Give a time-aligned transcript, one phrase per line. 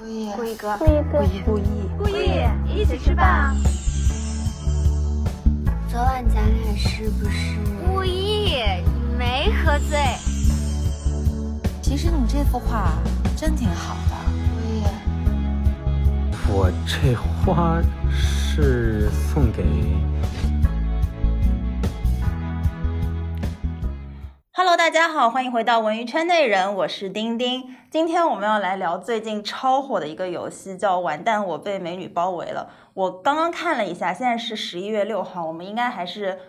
[0.00, 1.62] 故意哥，故意哥，故意
[1.98, 3.54] 故意一起吃饭。
[5.90, 8.62] 昨晚咱俩是不是故意？
[8.82, 9.98] 你没喝醉。
[11.82, 12.94] 其实你这幅画
[13.36, 14.16] 真挺好的。
[14.54, 14.82] 故意。
[16.48, 19.62] 我这花是送给。
[24.62, 27.74] Hello，大家好，欢迎回到文娱圈内人，我是丁丁。
[27.90, 32.70] 今天我们要来聊最近超火的一个游戏，叫《完蛋，我被美女包围了》。
[32.92, 36.40] 我刚刚看了一下，现在是十一月六号，我们应该还是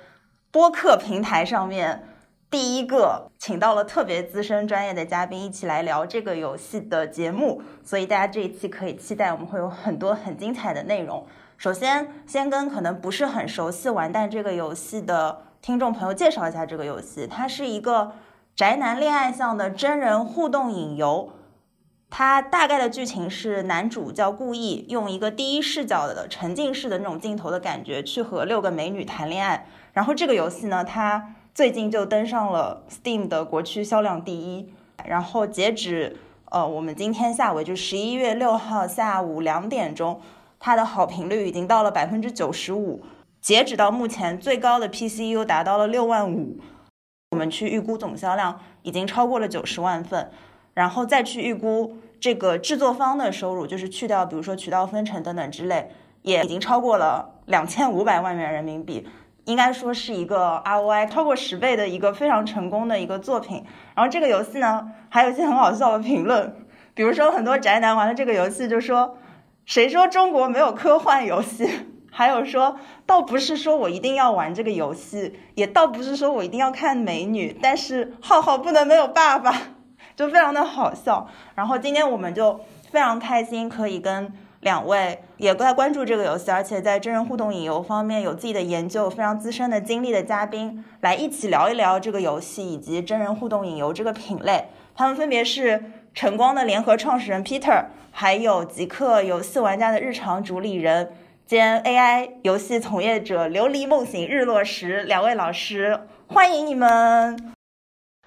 [0.51, 2.05] 播客平台上面
[2.49, 11.25] 第一个请到了特别资深专业的嘉宾一起来聊这个游戏的节目，所以大家这一期可以期待，我们会有很多很精彩的内容。
[11.57, 15.43] 首先，先跟可能不是很熟悉《完蛋》这个游戏的。
[15.61, 17.27] 听众朋友，介绍一下这个游戏。
[17.27, 18.13] 它是一个
[18.55, 21.33] 宅男恋爱向的真人互动影游。
[22.09, 29.67] 它大概的剧情是，男主叫顾意，用一个第一视角的沉浸式的那种镜头的感觉，去和六个美女谈恋爱。
[29.93, 34.73] 然后这个游戏呢，它最近就登上了 Steam 的国区销量第一。
[35.05, 40.19] 然后截止呃，我们今天下午就十一月六号下午两点钟，
[40.59, 43.03] 它的好评率已经到了百分之九十五。
[43.41, 46.59] 截止到目前，最高的 PCU 达到了六万五，
[47.31, 50.29] 我们去预估总销量已经超过了九十万份，
[50.75, 55.89] 然后再去预估这个制作方的收入，就是去掉比如说渠道分成等等之类，
[56.21, 59.07] 也已经超过了两千五百万元人民币，
[59.45, 63.65] 应该说是一个 ROI 超过十倍的一个非常成功的一个作品。
[63.95, 66.55] 然后这个游戏呢，还有一些很好笑的评论，
[66.93, 69.17] 比如说很多宅男玩了这个游戏就说，
[69.65, 71.67] 谁说中国没有科幻游戏？
[72.13, 79.55] 还有说，倒不是说我一定要玩这个游戏，也倒不是说我一定要看美女，但是浩浩不能没有爸爸，
[80.15, 81.27] 就非常的好笑。
[81.55, 82.59] 然后今天我们就
[82.91, 94.65] 非常开心，可以跟两位也在关注这个游戏，而且在真人互动影游方面有自己的研究、非常资深的经历的嘉宾，来一起聊一聊这个游戏以及真人互动影游这个品类。
[94.93, 95.81] 他们分别是
[96.13, 101.13] 晨光的联合创始人 Peter，还有极客游戏玩家的日常主理人。
[101.51, 107.53] 兼 AI 游戏从业者琉璃梦醒日落时两位老师，欢迎你们。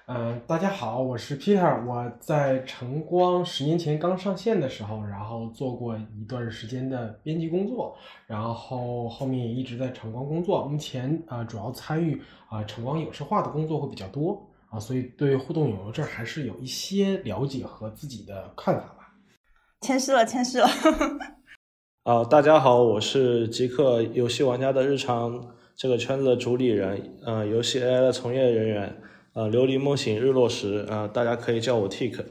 [0.05, 7.97] 嗯，大家好，我是 Peter，我在晨光十年前刚上线的时候，然后做过一段时间的编辑工作，
[8.27, 19.11] 然后后面也一直在晨光工作，目前啊主要参与啊晨光影视化的工作会比较多啊，所以对互动影游这还是有一些了解和自己的看法吧。
[19.81, 20.67] 谦虚了，谦虚了。
[22.05, 25.43] 啊，大家好，我是极客游戏玩家的日常
[25.75, 29.01] 这个圈子的主理人，呃，游戏 AI 的从业人员，
[29.33, 32.23] 呃，琉璃梦醒日落时，呃，大家可以叫我 Tik。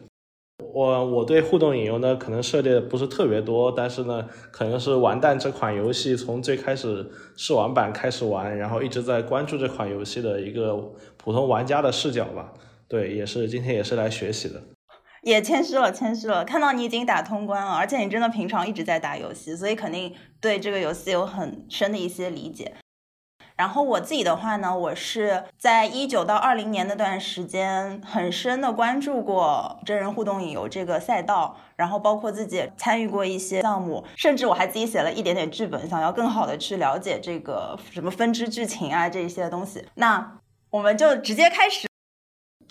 [0.73, 10.77] 我我对互动影游呢，可能涉猎的不是特别多，但是呢，可能是完蛋这款游戏从最开始试玩版开始玩，然后一直在关注这款游戏的一个
[11.17, 12.55] 普通玩家的视角吧。
[12.87, 14.63] 对，也是今天也是来学习的。
[15.25, 16.45] 也谦虚了，谦虚了。
[16.45, 22.75] 看到你已经打通关了，而且你真的平常一直在打游戏，所以肯定对这个游戏有很深的一些理解。
[23.57, 39.87] 然后我自己的话呢，我是在一九到二零年那段时间很深的关注过真人互动影游这个赛道，然后包括自己参与过一些项目，甚至我还自己写了一点点剧本，想要更好的去了解这个什么分支剧情啊这一些东西。
[39.95, 40.39] 那
[40.71, 41.87] 我们就直接开始。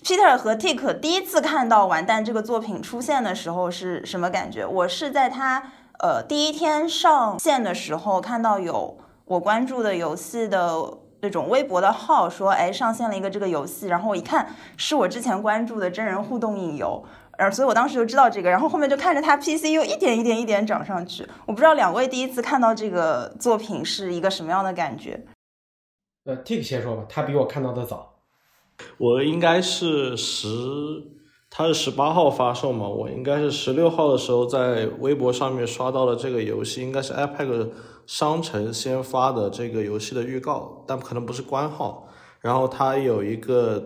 [0.03, 4.65] Peter 和 Tik 第一次看到《完蛋》这个作品出现的时候是什么感觉？
[4.65, 17.01] 我是在他呃第一天上线的时候看到有我关注的游戏的那种微博的号说，哎，上线了一个这个游戏，然后我一看是我之前关注的真人互动影游，
[17.37, 21.25] 呃，所以我当时就知道这个，然后后面就看着它 PCU 一点一点一点涨上去。
[21.45, 25.21] 我不知道两位第一次看到这个作品是一个什么样的感觉？
[26.25, 28.12] 呃，Tik 先说吧，他比我看到的早。
[28.97, 30.47] 我应该是十，
[31.49, 37.69] 它是十八号发售嘛，我应该是十六号的时候在微博上面刷到了这个游戏，应该是 iPad
[38.05, 42.07] 商城先发的这个游戏的预告，但可能不是官号。
[42.41, 43.81] 然后它有一个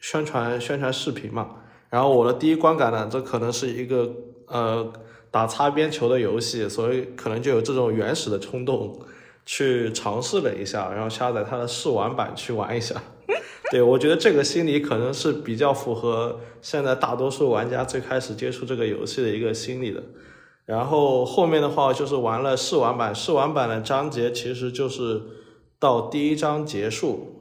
[0.00, 1.48] 宣传宣传视频嘛，
[1.88, 4.10] 然后我的第一观感呢，这可能是一个
[4.48, 4.92] 呃
[5.30, 9.00] 打擦边球的游戏，所以可能就有这种原始的冲动
[9.46, 13.02] 去尝试了一下，然后下载它的试玩版去玩一下。
[13.70, 20.02] 对，我觉得这个心理可能是比较符合现在大多数玩家最开始接触这个游戏的一个心理的。
[20.64, 25.20] 然后后面的话就是玩了试玩版，试玩版的章节其实就是
[25.78, 27.38] 到第一章结束。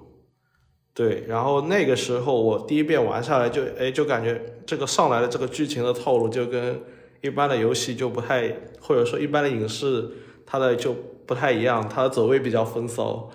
[0.94, 6.82] 对，然后那个时候我第一遍玩下来就，哎，就感觉这个上来的这个剧情的套路就跟
[7.22, 10.10] 一般的游戏就不太，或者说一般的影视，
[10.46, 10.94] 它的就
[11.26, 13.30] 不太一样，它的走位比较风骚，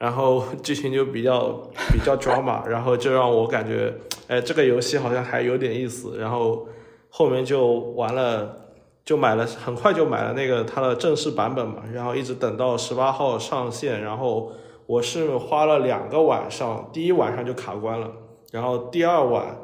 [0.00, 1.52] 然后剧情就比较
[1.92, 3.94] 比较 drama， 然后就让我感觉，
[4.26, 6.66] 哎，这个游戏好像还有点意思，然后
[7.10, 8.56] 后面就完了，
[9.04, 14.50] 就买了，很快就买了那个它的正式版本嘛，然后一直等到十八号上线，然后
[14.86, 18.10] 我是花了两个晚上，第一晚上就卡关了，
[18.50, 19.56] 然后第二晚。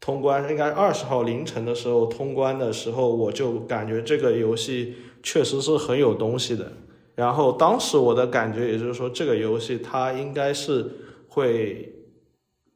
[0.00, 6.70] 通关应该二十号凌晨的时候通关的时候，我就感觉这个游戏确实是很有东西的。
[7.14, 10.90] 然后当时我的感觉也就是说，这个游戏它应该是
[11.28, 11.94] 会，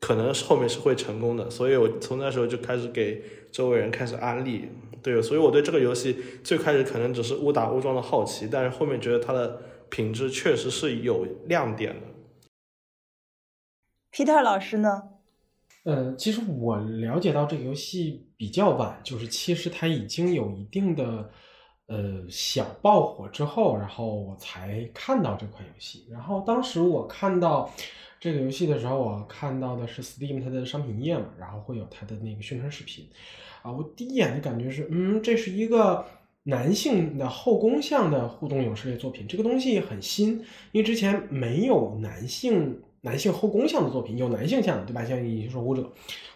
[0.01, 1.51] 可能是后面是会成功的。
[1.51, 4.69] 所以我从那时候就开始给周围人开始安利。
[5.03, 12.07] 对，所以我对这个游戏最开始可能只是误打误撞的好奇，但是后面觉得它的品质确实是有亮点的。
[14.13, 15.03] Peter 老师呢？
[15.85, 21.31] 呃，其实我了解到这个游戏比较晚，就是其实它已经有一定的
[21.89, 26.07] 呃小爆火之后，然后我才看到这款游戏。
[26.09, 27.69] 然后当时我看到
[28.21, 33.07] 这个游戏的时候，我看到的是 Steam 它的商品页嘛，然后会有它的那个宣传视频。
[33.63, 36.05] 啊，我第一眼的感觉是，嗯，这是一个
[36.45, 39.27] 男性的后宫向的互动影视类作品。
[39.27, 40.39] 这个东西很新，
[40.73, 42.81] 因为之前没有男性。
[43.01, 45.05] 男性后宫向的作品有男性向的，对吧？
[45.05, 45.83] 像《隐形守护者》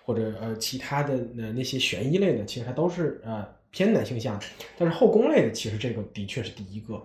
[0.04, 4.40] 或者呃其他的那那些悬疑类的，其实它都是呃偏男性向。
[4.78, 7.04] 但是后宫类的，其实这个的确是第一个。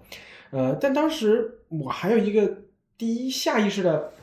[0.51, 2.59] 呃，但当时我还有一个
[2.95, 4.13] 第一下意识的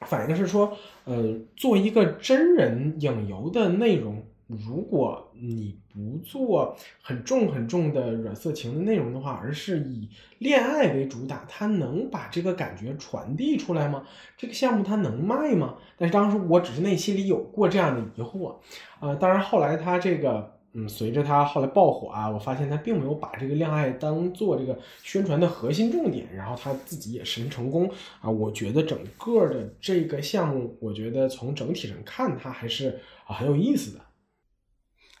[0.00, 4.20] 反应是说，呃，做一个真人影游的内容。
[4.48, 10.10] 如果你不做很重很重的软色情的内容的话，而是以
[10.40, 14.06] 恋爱为主打，它能把这个感觉传递出来吗？
[14.36, 15.76] 这个项目它能卖吗？
[15.96, 18.56] 但是当时我只是内心里有过这样的疑惑，
[19.00, 27.90] 呃，当然后来它这个，嗯，随着他后来爆火啊，我发现他并没有把这个恋爱当做这个宣传的核心重点，然后他自己也十分成功
[28.20, 28.30] 啊。
[28.30, 34.00] 我觉得整个的这个项目，我觉得从整体上看，它还是啊很有意思的。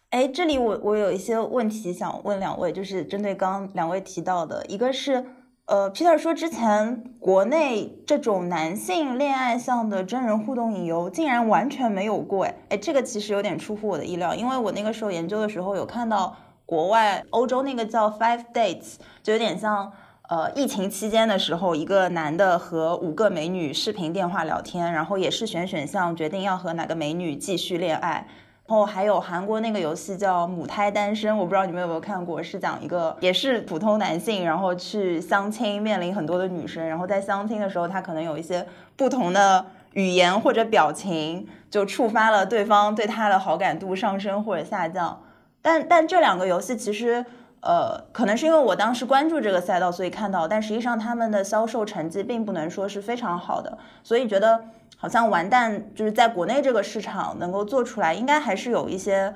[0.08, 5.24] 哎，这里我我有一些问题想问两位，就是针对刚两位提到的，一个是，
[5.72, 16.36] 呃，Peter 说之前国内这种男性恋爱向的真人互动影游竟然完全没有过，哎，哎，这个其实有点出乎我的意料，因为我那个时候研究的时候有看到
[16.66, 19.90] 国外欧洲那个叫 Five Dates，就有点像，
[20.28, 28.28] 呃，疫情期间的时候，一个男的和五个美女视频电话聊天，然后也是选选项决定要和哪个美女继续恋爱。
[28.64, 38.66] 然后还有韩国那个游戏叫《母胎单身》，我不知道你们有没有看过，是讲一个也是普通男性，然后去相亲，面临很多的女生，然后在相亲的时候，他可能有一些
[38.96, 45.20] 不同的语言或者表情，就触发了对方对他的好感度上升或者下降。
[45.60, 47.26] 但但这两个游戏其实，
[47.60, 54.64] 呃，可能是因为我当时关注这个赛道，所以看到，但实际上他们的销售成绩并不能说是非常好的，所以觉得。
[55.02, 59.34] 好像完蛋，就是在国内这个市场能够做出来，应该还是有一些，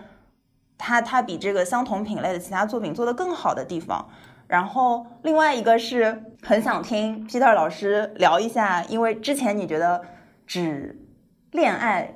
[0.78, 4.08] 它它比这个相同品类的其他作品做得更好的地方。
[4.46, 10.02] 然后另外一个是很想听 Peter 老师聊一下，因为之前你觉得
[10.46, 11.04] 只
[11.50, 12.14] 恋爱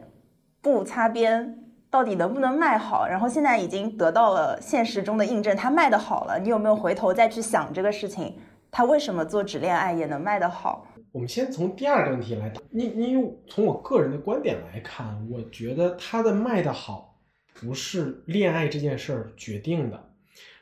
[0.63, 1.59] 不擦边
[1.91, 6.39] 到底能不能卖好，然后现在已经得到了现实中的印证，它卖的好了。
[6.39, 8.39] 你有没有回头再去想这个事情？
[8.71, 10.87] 它为什么做只恋爱也能卖得好？
[11.13, 12.61] 我们先从第二个问题来答。
[12.71, 13.17] 你你
[13.49, 17.19] 从我个人的观点来看，我觉得它的卖的好，
[17.53, 20.13] 不是恋爱这件事儿决定的，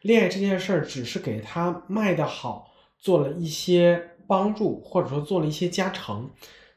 [0.01, 6.31] 恋爱这件事儿只是给他卖的好做了一些帮助，或者说做了一些加成。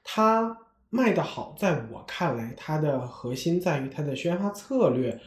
[0.03, 0.57] 他
[0.89, 5.17] 卖的好，在我看来，它的核心在于它的宣发策略，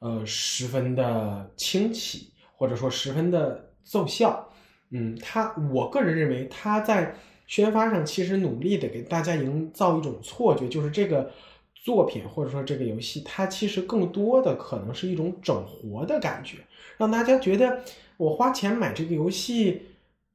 [0.00, 4.48] 呃，十分的清奇，或者说十分的奏效。
[4.90, 7.14] 嗯，他我个人认为，他在。
[7.52, 11.30] 宣发上其实努力的给大家营造一种错觉，就是这个
[11.74, 16.56] 作品或者说这个游戏，它其实更多的可能是一种整活的感觉，
[16.96, 17.80] 让大家觉得
[18.16, 19.82] 我花钱买这个游戏，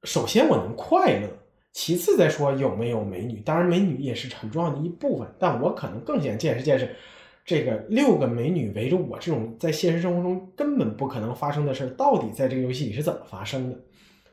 [0.04, 1.28] 首先我能快乐，
[1.74, 6.96] 其次再说有没有美女，当然美女也是很重要的一部分，但我可能更想见识见识
[7.44, 13.80] 这个六个美女围着我这种在现实生活中根本不可能发生的事，到底在这个游戏里是怎么发生的，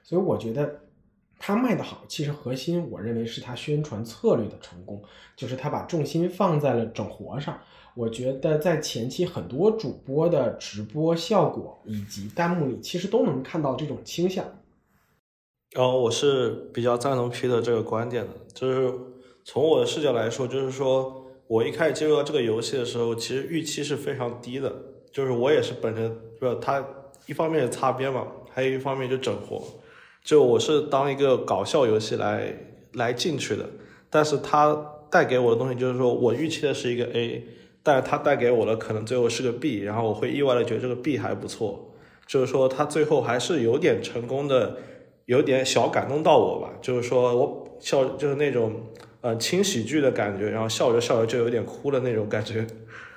[0.03, 0.81] 所以我觉得。
[1.47, 5.03] 它卖的好，其实核心我认为是它宣传策略的成功，
[5.37, 7.61] 就是它把重心放在了整活上。
[7.95, 14.43] 我觉得在前期很多主播的直播效果以及弹幕里，其实都能看到这种倾向。
[15.73, 18.91] 然后我是比较赞同 P 的这个观点的，就是
[19.45, 24.75] 从我的视角来说，就是说我一开始接入到这个游戏的时候，其实预期是非常低的，
[25.13, 26.09] 就是我也是本着
[26.41, 26.83] 不他
[27.27, 29.63] 一方面是擦边嘛，还有一方面就整活。
[30.25, 32.57] 就我是当一个搞笑游戏来
[32.95, 33.69] 来进去的，
[34.09, 34.75] 但是它
[35.11, 37.47] 带给我的东西就是说我预期的是一个 A，
[37.83, 41.95] 但是它带给我的可能最后是个 B，然后我会意外的觉得这个 B 还不错，
[42.26, 44.78] 就是说它最后还是有点成功的，
[45.26, 48.81] 有点小感动到我吧，就是说我笑就是那种
[49.21, 52.66] 呃轻喜剧的感觉，然后笑着笑着就有点哭的那种感觉。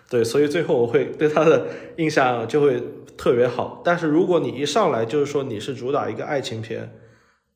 [0.09, 2.81] 对，所以最后我会对他的印象就会
[3.17, 3.81] 特别好。
[3.83, 6.89] 但是如果你一上来就是说你是主打一个爱情片，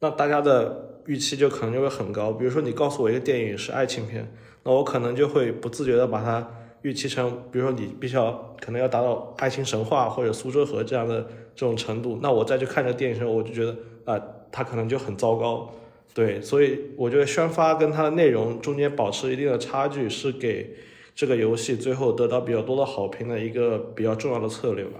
[0.02, 2.34] 那大家的预期就可能就会很高。
[2.34, 4.30] 比如说你告诉我一个电影是爱情片，
[4.64, 6.46] 那我可能就会不自觉的把它
[6.82, 15.72] 预期成，比如说你必须要可能要达到爱情神话或者苏州河这样的这种程度，那我再去看这个电影的时候，我就觉得啊，它可能就很糟糕。
[16.14, 20.70] 对，所以我觉得宣发跟它的内容中间保持一定的差距，是给。
[21.14, 25.00] 这个游戏最后得到比较多的好评的一个比较重要的策略吧。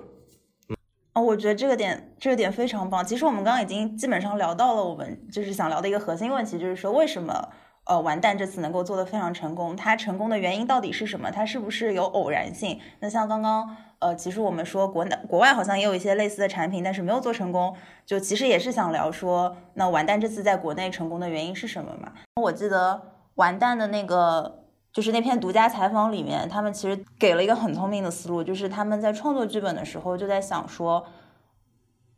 [0.70, 0.76] 嗯
[1.14, 3.06] 哦，我觉得这个点这个点非常棒。
[3.06, 7.50] 其实我们刚刚已经基本上聊到了我们就是想聊的一个核心问题，就是说为什么
[7.84, 9.76] 呃完蛋这次能够做得非常成功？
[9.76, 11.30] 它成功的原因到底是什么？
[11.30, 12.80] 它是不是有偶然性？
[13.02, 17.76] 那像刚刚呃，其实我们说国内国外好像也有一些类似的产品，但是没有做成功。
[18.06, 22.14] 就其实也是想聊说，那完蛋这次在国内成功的原因是什么嘛？
[22.42, 23.02] 我记得
[23.36, 24.61] 完蛋的那个。
[24.94, 31.06] 就是那篇独家采访里面，他们其实给了一个很聪明的思路，就是他们在创作剧本的时候就在想说，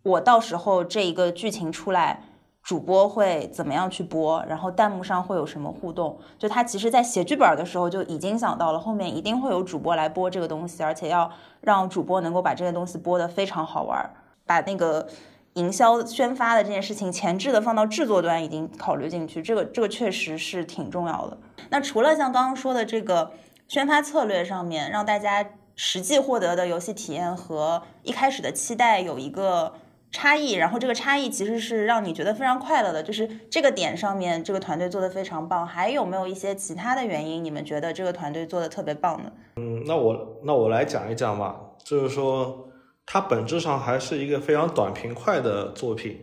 [0.02, 2.24] 我到时候这一个剧情出来，
[2.64, 6.18] 主播会怎么样去播，然后弹幕上会有什么互动。
[6.40, 14.14] 就他其实在写剧本的时候就已经想到了，后面一定会有主播来播这个东西，而且要让主播能够把这个东西播得非常好玩，
[14.46, 15.08] 把那个。
[15.56, 21.38] 营销宣发的这件事情，前置的放到制作端已经考虑进去，这个这个确实是挺重要的。
[21.70, 23.32] 那除了像刚刚说的这个
[23.68, 25.46] 宣发策略上面，让大家
[25.76, 29.74] 实际获得的游戏体验和一开始的期待有一个
[30.12, 35.68] 差异，然后这个差异其实是让你觉得非常快乐的，就是这个点上面这个团队做的非常棒。
[35.68, 39.32] 还有没有一些其他的原因，你们觉得这个团队做的特别棒呢？
[39.58, 42.70] 嗯，那我那我来讲一讲吧，就是说。
[43.06, 46.18] 它本质上还是一个非常短平快的作品，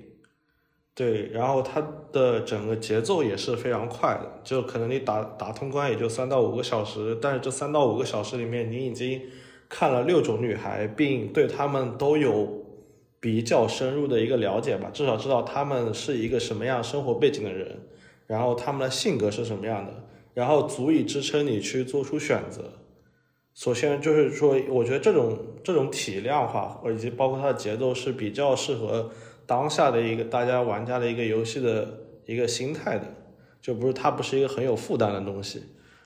[0.95, 9.23] 对，然后它的整个节奏也是非常快的，就可能你打打通关也就三到五个小时，但是这三到五个小时里面，你已经
[9.69, 12.65] 看了六种女孩，并对她们都有
[13.21, 17.79] 比较深入的一个了解吧，至少知道她们是一个什么样生活背景的人，
[18.27, 19.93] 然后她们的性格是什么样的，
[20.35, 22.80] 然后足以支撑你去做出选择。
[23.55, 29.11] 首先就是说，我觉得这种这种体量化，以及包括它的节奏是比较适合
[29.45, 31.87] 当下的一个大家玩家的一个游戏的
[32.25, 33.05] 一个心态的，
[33.61, 35.59] 就不是它不是一个很有负担的东西。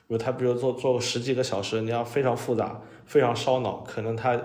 [0.06, 4.38] 比如它，比如做做十几个小时，你要非常复杂、非常烧脑，可能它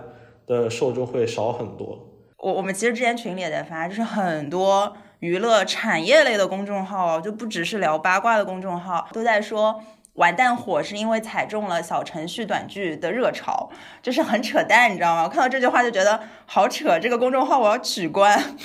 [0.45, 2.07] 的受众会少很多。
[2.37, 9.81] 我我们其实之前群里也在发，就是很多娱乐产业类的公众号，就不只是聊八卦的公众号，都在说。
[10.13, 15.23] 完蛋火是因为踩中了小程序短剧的热潮，就是很扯淡，你知道吗？
[15.23, 18.57] 我看到这句话就觉得好扯，这个公众号我要取关。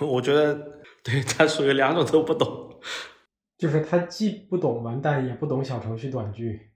[0.00, 0.54] 我觉得
[1.02, 2.80] 对他属于两种都不懂，
[3.58, 6.70] 就是他既不懂完蛋，也不懂小程序短剧。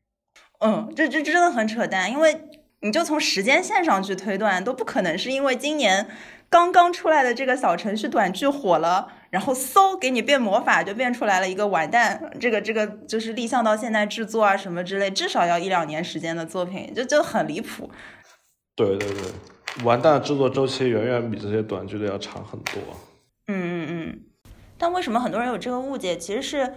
[0.61, 2.43] 嗯，这这真的很扯淡，因为
[2.81, 6.09] 你就从时间线上去推断，都不可能是因为今年
[6.51, 9.13] 刚刚出来的这个小程序短剧火了。
[9.31, 17.91] 然后嗖，给你变魔法，就变出来了一个完蛋，这个这个就是立项到现在制作啊什么之类，至少要一两年时间的作品，就就很离谱。
[18.75, 22.81] 对对对，完蛋制作周期远远比这些短剧的要长很多。
[23.49, 24.21] 嗯嗯嗯。
[24.79, 26.17] 但为什么很多人有这个误解？
[26.17, 26.75] 其实是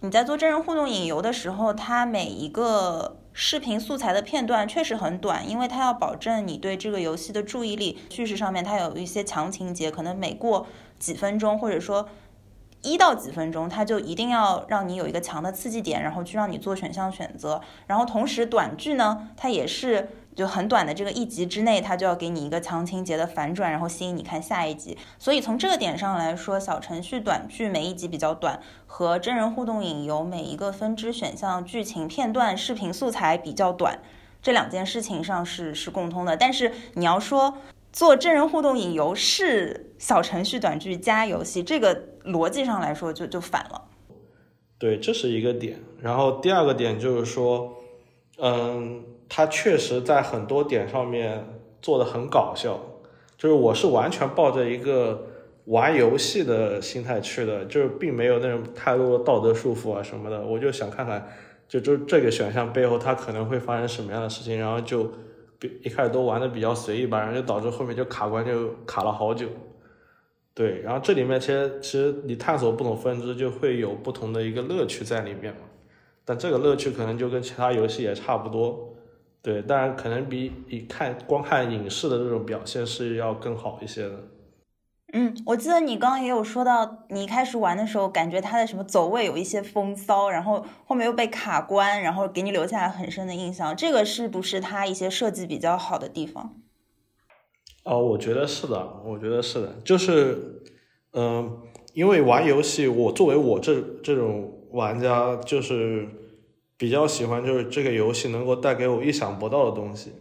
[0.00, 7.98] 你在做真人互动引游的时候，它每一个视频素材的片段确实很短，因为它要保证你对这个游戏的注意力。
[8.10, 10.66] 叙事上面它有一些强情节，可能每过。
[10.98, 12.08] 几分钟，或者说
[12.82, 17.60] 一到几分钟，它就一定要让你有一个强的刺激点，然后去让你做选项选择。
[17.86, 24.96] 然后同时短剧呢，它也是就很短的这个一集之内，它就要给你一个强情节的反转，然后吸引你看下一集。
[25.18, 33.98] 所以从这个点上来说，小程序短剧每一集比较短，和真人互动引游每一个分支选项、剧情片段、视频素材比较短，
[34.40, 36.36] 这两件事情上是是共通的。
[36.36, 37.56] 但是你要说。
[37.96, 43.82] 做真人互动引游是小程序短剧加游戏，这个逻辑上来说就就反了。
[44.78, 45.78] 对，这是一个点。
[46.02, 47.74] 然后第二个点就是说，
[48.36, 51.42] 嗯，他确实在很多点上面
[51.80, 52.78] 做的很搞笑。
[53.38, 55.28] 就是我是完全抱着一个
[55.64, 60.42] 玩游戏的心态去的，就是并没有那种太多的道德束缚啊什么的。
[60.42, 61.26] 我就想看看，
[61.66, 65.10] 就就这个选项背后它可能会发生什么样的事情，然后就。
[65.58, 69.48] 比一开始都玩的比较随意吧，然后就导致后面就卡关就卡了好久。
[70.54, 75.60] 对，然后这里面其实其实你探索不同分支就会有不同的一个乐趣在里面嘛，
[76.24, 78.94] 但这个乐趣可能就跟其他游戏也差不多。
[79.42, 84.14] 对，当然可能比你看光看影视的这种表现是要更好一些的。
[85.12, 93.76] 嗯，我记得你刚刚也有说到，你一开始玩的时候感觉它的什么走位有一些风骚，然后后面又被卡关，然后给你留下来很深的印象。
[93.76, 96.54] 这个是不是它一些设计比较好的地方？
[97.84, 100.62] 哦，我觉得是的，我觉得是的，就是，
[101.12, 101.60] 嗯，
[101.94, 106.08] 因为玩游戏，我作为我这这种玩家，就是。
[106.78, 110.12] 比较喜欢就是这个游戏能够带给我意想不到的东西。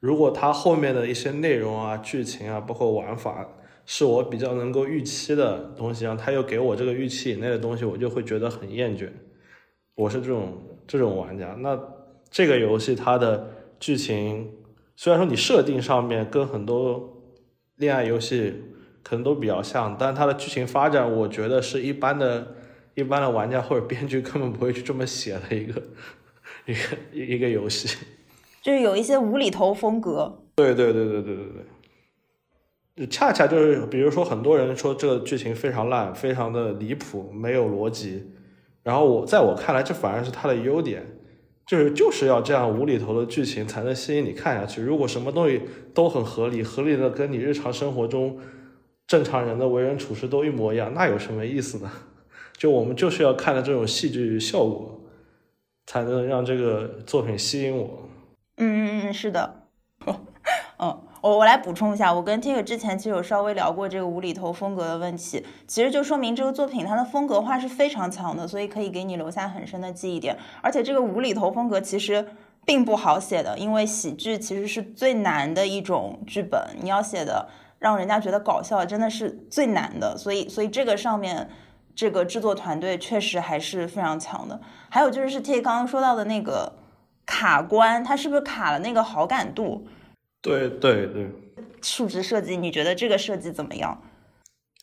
[0.00, 3.46] 如果它后面的一些内容啊、剧情啊，包括玩法，
[3.86, 9.08] 是我比较能够预期的东西，然后他又给我这个预期以内的东西，我就会觉得很厌倦。
[9.94, 11.56] 我是这种这种玩家。
[11.60, 11.78] 那
[12.30, 14.50] 这个游戏它的剧情，
[14.96, 17.22] 虽然说你设定上面跟很多
[17.76, 18.54] 恋爱游戏
[19.02, 22.56] 可能都比较像，但它的剧情发展，我觉得是一般的。
[22.94, 25.82] 一般的玩家或者编剧根本不会去这么写的一个
[26.66, 26.78] 一个
[27.10, 27.96] 一个游戏，
[28.60, 30.42] 就是有一些无厘头风格。
[30.54, 31.64] 对对对对对对对，
[33.10, 38.30] 恰恰就是比如说很多人说这个剧情非常烂，非常的离谱，没有逻辑。
[38.82, 41.06] 然后我在我看来，这反而是它的优点，
[41.66, 44.82] 就是就是要这样无厘头的剧情才能吸引你看下去。
[44.82, 45.62] 如果什么东西
[45.94, 48.38] 都很合理，合理的跟你日常生活中
[49.06, 51.90] 正常人的为人处事都一模一样，那有什么意思呢？
[52.56, 55.00] 就我们就是要看的这种戏剧效果，
[55.86, 58.08] 才能让这个作品吸引我。
[58.58, 59.62] 嗯嗯嗯，是的。
[60.06, 60.14] 嗯，
[61.22, 70.36] 我我来补充一下，我跟 t i k 之前其实有稍微聊过这个无厘头风格的问题，其实就说明这个作品它的风格化是非常强的，所以可以给你留下很深的记忆点。
[70.60, 72.26] 而且这个无厘头风格其实
[72.64, 77.48] 并不好写的，因为喜剧其实是最难的一种剧本，你要写的
[77.78, 81.48] 让人家觉得搞笑真的是最难的，所以所以这个上面。
[81.94, 84.58] 这个制作团队确实还是非常强的。
[84.88, 86.72] 还有就是 T 刚刚说到的那个
[87.26, 89.86] 卡关，它是不是卡了那个好感度？
[90.42, 91.30] 对对对。
[91.80, 94.02] 数值设计，你觉得这个设计怎么样？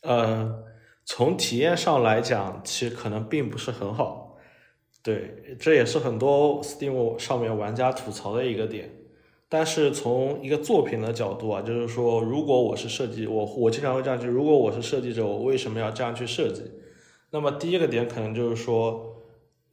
[0.02, 0.64] 呃，
[1.06, 4.38] 从体验上来讲，其实可能并不是很好。
[5.04, 8.90] 对，这也是很多 Steam 上面玩家吐槽的一个点。
[9.48, 16.64] 但是从一个作品的角度啊，就是说，如果我是设计，我我经常会这样去：如果我是设计者，我为什么要这样去设计？
[17.32, 19.16] 那么第一个点可能就是说，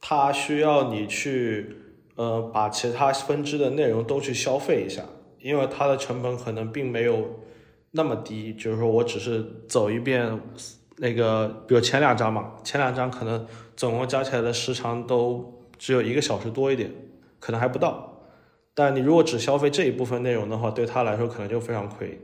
[0.01, 1.75] 它需要你去，
[2.15, 5.03] 呃，把其他分支的内容都去消费一下，
[5.41, 7.39] 因为它的成本可能并没有
[7.91, 8.53] 那么低。
[8.53, 10.39] 就是说我只是走一遍
[10.97, 13.45] 那个，比如前两章嘛，前两章可能
[13.75, 16.91] 总共加起来的时长都只有一个小时多一点，
[17.39, 18.21] 可能还不到。
[18.73, 22.19] 但你如果只消费这一部分内容的话，对他来说可能就非常亏，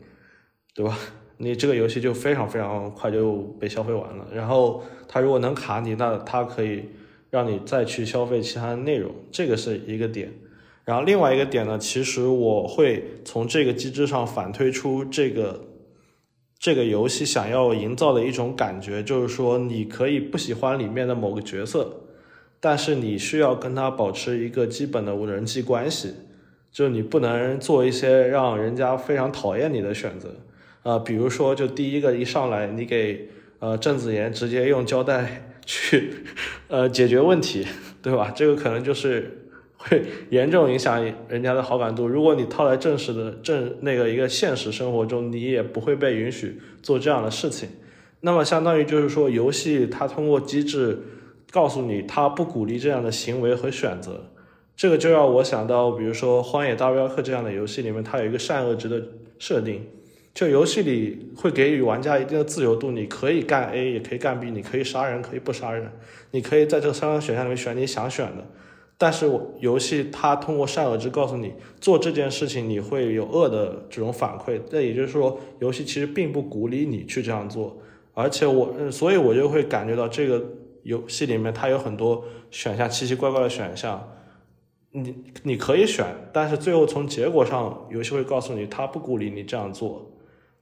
[0.74, 0.98] 对吧？
[1.38, 6.90] 你这个游戏就非常非常快就被消费完了，然后他如果能卡你，那他可以
[7.32, 10.32] 让你再去消费其他的内容，这个是一个点。
[10.86, 15.62] 然后另外一个点呢，其实我会从这个机制上反推出这个
[16.60, 22.02] 这个游戏想要营造的一种感觉，就是说你可以不喜欢里面的某个角色，
[22.60, 26.14] 但是你需要跟他保持一个基本的人际关系，
[26.72, 30.36] 就你不能做一些让人家非常讨厌你的选择。
[30.84, 36.26] 呃，比如说，就第一个一上来，你给呃郑子妍直接用胶带 去
[36.68, 37.66] 呃解决问题，
[38.02, 38.34] 对吧？
[38.36, 39.43] 这个可能就是
[39.84, 42.08] 会严重影响人家的好感度。
[42.08, 47.70] 如果你套在正式的正那个一个现实生活中，你也不会被允许做这样的事情。
[48.22, 50.98] 那么相当于就是说，游戏它通过机制
[51.52, 54.30] 告诉你，它不鼓励这样的行为和选择。
[54.76, 59.02] 这个就让我想到，比如说《荒野大镖客》这样的游戏里面，它有一个善恶值的
[59.38, 59.86] 设定。
[60.34, 65.92] 就游戏里会给予玩家一定的自由度，你可以干 A，也可以干 B，你可以杀人，可以不杀人，
[66.32, 68.44] 你可以在这三个选项里面选你想选的。
[69.04, 74.62] 但是我游戏它通过善恶值告诉你，做这件事情你会有恶的这种反馈。
[74.72, 77.78] 那也就是说，游戏其实并不鼓励你去这样做。
[78.14, 80.42] 而且我，所以我就会感觉到这个
[80.84, 84.10] 游戏里面它有很多选项奇奇怪怪的选项，
[84.92, 85.14] 你
[85.44, 90.10] 你可以选，但是最后从结果上，游戏会告诉你，它不鼓励你这样做。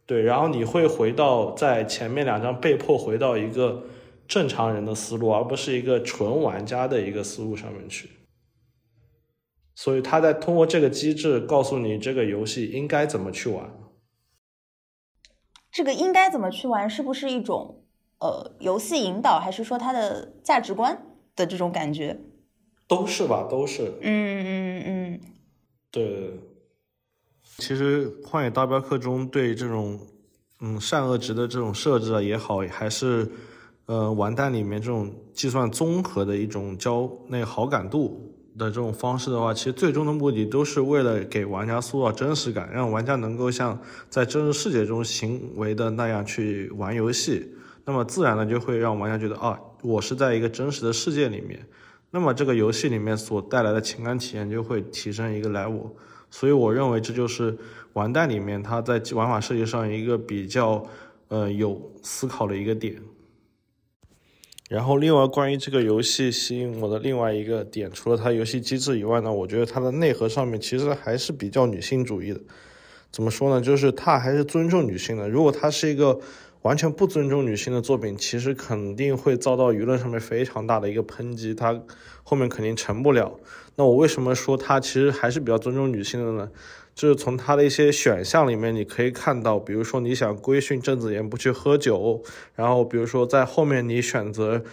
[0.08, 3.84] 对，然后你会回到在前面两张被迫回到一个
[4.28, 8.10] 正常人的思路，而不是一个纯玩家的一个思路上面去。
[9.84, 13.68] 所以他在通过这个机制告诉你这个游戏应该怎么去玩。
[15.72, 17.84] 这个应该怎么去玩，是不是一种
[18.20, 21.04] 呃游戏引导，还是说它的价值观
[21.36, 22.20] 的这种感觉？
[22.88, 23.92] 都是吧，都是。
[24.02, 25.22] 嗯嗯嗯。
[25.90, 26.40] 对。
[27.58, 30.00] 其实《荒野大镖客》中对这种
[30.60, 33.28] 嗯善恶值的这种设置啊也好，还是
[33.88, 38.31] 呃完蛋里面这种计算综合的一种交那个好感度
[38.62, 47.52] 的这种方式的话，其实最终的目的都是为了给玩家塑造真实感，让玩家能够像在真实世界中行为的那样去玩游戏。
[47.84, 51.68] 那么自然的就会让玩家觉得啊，我是在一个真实的世界里面。
[52.12, 55.90] 那么这个游戏里面所带来的情感体验就会提升一个 level。
[56.30, 57.58] 所以我认为这就是
[57.94, 60.86] 完蛋里面它在玩法设计上一个比较
[61.30, 63.02] 呃有思考的一个点。
[64.72, 72.40] 然后另外关于这个游戏吸引我的另外一个点，除了它游戏机制以外呢，我觉得它的内核上面其实还是比较女性主义的。
[73.12, 73.60] 怎么说呢？
[73.60, 75.28] 就是它还是尊重女性的。
[75.28, 76.18] 如果它是一个
[76.62, 81.78] 完全不尊重女性的作品，其实肯定会遭到舆论上面非常大的一个抨击，它
[82.24, 83.38] 后面肯定成不了。
[83.76, 86.50] 那我为什么说它其实还是比较尊重女性的呢？
[86.94, 92.22] 就是从它的一些选项里面，你可以看到，比如说你想规训郑子言不去喝酒，
[92.56, 94.64] 然后比如说在后面你选择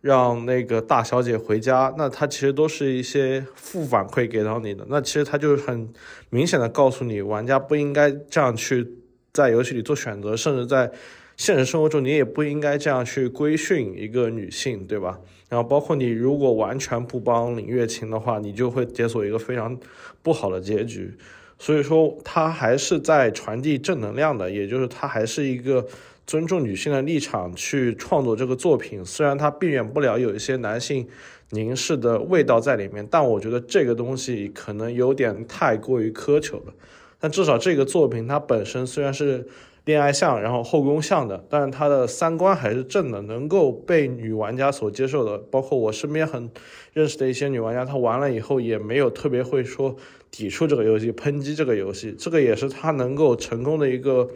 [0.00, 4.86] 让那个大小姐回家，那它其实都是一些负反馈给到你的。
[4.88, 5.88] 那其实它就是很
[6.30, 8.86] 明显的告诉你，玩家不应该这样去
[9.32, 10.90] 在游戏里做选择，甚至在。
[11.38, 15.20] 现实生活中，你也不应该这样去规训一个女性，对吧？
[15.48, 19.78] 然后包括你如果完全不帮林月琴的话，你就会解锁一个非常
[20.20, 21.14] 不好的结局。
[21.58, 25.86] 所以说，他还是在传递正能量的，也就是他还是一个
[26.26, 29.04] 尊重女性的立场去创作这个作品。
[29.04, 31.06] 虽然他避免不了有一些男性
[31.50, 36.72] 凝视的味道在里面，但我觉得这个东西可能有点太过于苛求了。
[37.18, 39.48] 但至少这个作品它本身虽然是。
[39.84, 45.38] 恋爱向，然后后宫向的，但是他的三观还是正的，能够被女玩家所接受的。
[45.38, 46.50] 包括我身边很
[46.92, 49.96] 认识的一些女玩家，她玩了以后也没有特别会说
[50.30, 52.14] 抵触这个游戏、抨击这个游戏。
[52.18, 54.30] 这个也是他能够成功的一个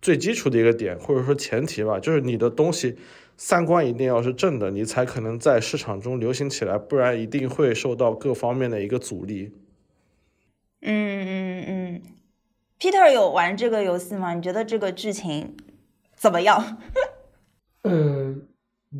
[0.00, 2.96] 最基础的一个点，或者说前提吧，就是你的东西
[3.36, 9.52] 三观一定要是正的，你才可能在市场中流行起来，不然一定会受到各方面的一个阻力。
[10.80, 12.02] 嗯嗯嗯。
[12.78, 14.34] Peter 有玩这个游戏吗？
[14.34, 15.56] 你觉得这个剧情
[16.14, 16.78] 怎么样？
[17.84, 18.25] 嗯，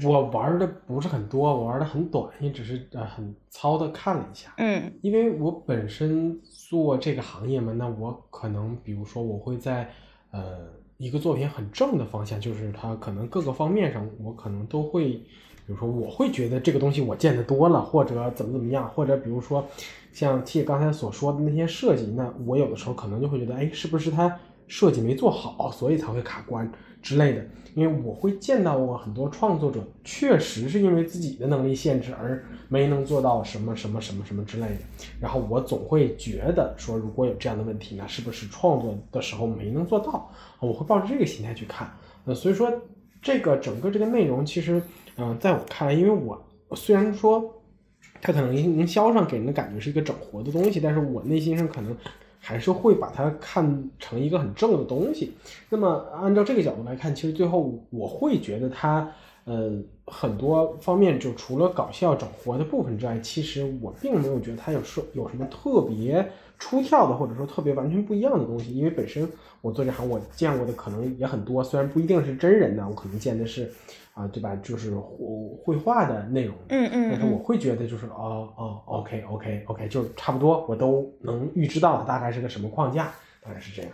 [0.04, 4.52] 我玩的不是很多，我玩的很短，也只是呃很糙的看了一下。
[4.58, 9.90] 嗯，因为我本身做这个行业嘛，那我可能比如说我会在
[10.30, 15.20] 呃一个作品很正的方向，就是它可能各个方面上我可能都会。
[15.66, 19.66] 比如说，我会觉得这个东西我见得多了，或者怎么怎么样，或者比如说，
[20.12, 26.70] 像 T 刚才所说的那些设计，那我有的时候可能就会觉得，哎，是不是它设计没做好，所以才会卡关
[27.06, 27.46] 之类的？
[27.74, 34.78] 因为我会见到过很多创作者，确实是因为自己的能力限制而没能做到什么什么什么什么之类的。
[35.20, 40.28] 然后我总会觉得说，如果有这样的问题，那是不是创作的时候没能做到？
[40.58, 41.88] 我会抱着这个心态去看。
[42.24, 42.72] 呃，所以说
[43.22, 44.82] 这个整个这个内容其实。
[45.18, 47.62] 嗯，在我看来，因为我虽然说
[48.20, 51.96] 它可能营销上给人的感觉是一个整活的东西，但是我内心上可能
[52.46, 55.34] 还是会把它看成一个很正的东西。
[55.68, 59.10] 那么按照这个角度来看，其实最后我会觉得它，
[59.46, 59.72] 呃，
[60.06, 66.24] 很多方面就除了搞笑整活的部分之外，其实我并没有觉得它有说有什么特别
[66.56, 68.72] 出跳的，或者说特别完全不一样的东西。
[68.78, 69.28] 因为本身
[69.60, 73.72] 我做这行，我见过的可能也很多，虽然不一定是真人的，我可能见的是。
[74.16, 74.56] 啊，对吧？
[74.62, 75.04] 就是绘
[75.62, 83.12] 绘画的内容，嗯嗯，但是我会觉得就是哦哦，OK OK OK，就差不多，我都能预知到大概是个什么框架，
[83.44, 83.92] 大概是这样。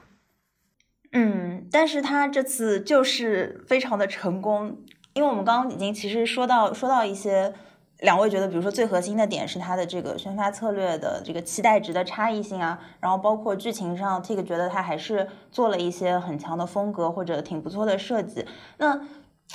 [1.10, 4.78] 嗯，但是他这次就是非常的成功，
[5.14, 7.52] 因为我们刚刚已经其实说到说到一些，
[7.98, 18.46] 两位觉得，比如说最核心的点是他的这个宣发策略的这个期待值的差异性啊，然后包括剧情上，Tik 觉得他还是做了一些很强的风格或者挺不错的设计，
[18.78, 19.00] 那。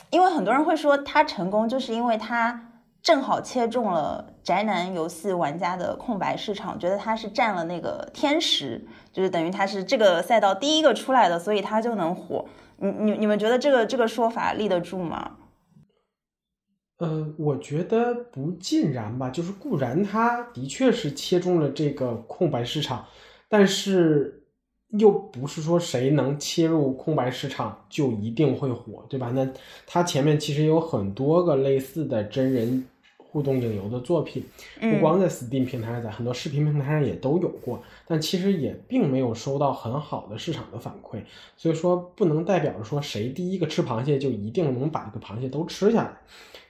[0.10, 12.45] 因为很多人会说他成功，就是因为他正好切中了宅男游戏玩家的空白市场，觉得他是占了那个天时，就是等于他是这个赛道第一个出来的，所以他就能火。
[12.77, 15.31] 你你你们觉得这个这个说法立得住吗？
[16.99, 23.05] 呃，我觉得不尽然吧，就是固然他的确是切中了这个空白市场，
[23.49, 24.37] 但是。
[24.91, 29.32] 又不是说谁能切入空白市场就一定会火，对吧？
[29.36, 29.45] 那
[29.86, 32.86] 它前面其实有很多个类似的真人
[33.17, 34.41] 互动影游的作品，
[34.80, 41.19] 不光在 Steam 平台上，在很多视频平台上也都有过，但其实也并没有收到很好的市场的反馈。
[41.58, 46.17] 所以说，不能代表着说谁第一个吃螃蟹就一定能把这个螃蟹都吃下来。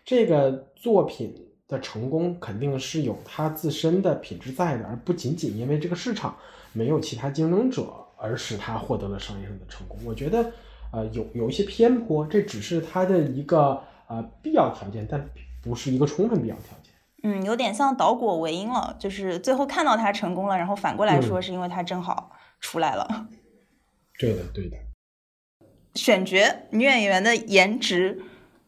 [0.03, 1.35] 这个作品
[1.67, 6.35] 的成功肯定是有它自身的品质在的，而不仅仅因为这个市场。
[6.73, 9.97] 没有其他竞争者，而使他获得了商业上的成功。
[10.03, 10.51] 我觉得，
[10.91, 15.23] 呃，有有一些偏颇，这只是他的一个呃必要条件，但
[15.61, 16.93] 不是一个充分必要条件。
[17.23, 23.27] 嗯，有点像倒果为因了，就是最后看到他成功了，然后反过来说是因为他正好出来了。
[24.19, 24.77] 对的，对的。
[25.95, 26.37] 选角
[26.69, 28.21] 女演员的颜值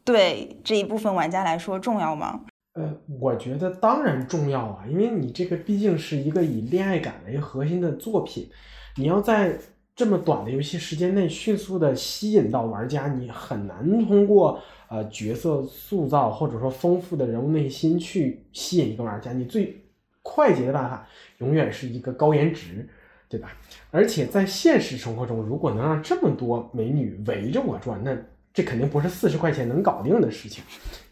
[0.03, 2.41] 对这一部分玩家来说重要吗？
[2.73, 8.49] 呃，我觉得当然重要啊，因为你这个毕竟是一个以恋爱感为核心的作品，
[8.95, 9.57] 你要在
[9.95, 19.33] 这么短的游戏时间内迅速的吸引到玩家，你很难通过呃角色塑造或者说丰富的人物内心去吸引一个玩家。
[19.33, 19.83] 你最
[20.21, 21.07] 快捷的办法
[21.39, 22.87] 永远是一个高颜值，
[23.27, 23.51] 对吧？
[23.91, 28.15] 而且在现实生活中，如果能让这么多美女围着我转，那
[28.53, 30.63] 这肯定不是四十块钱能搞定的事情，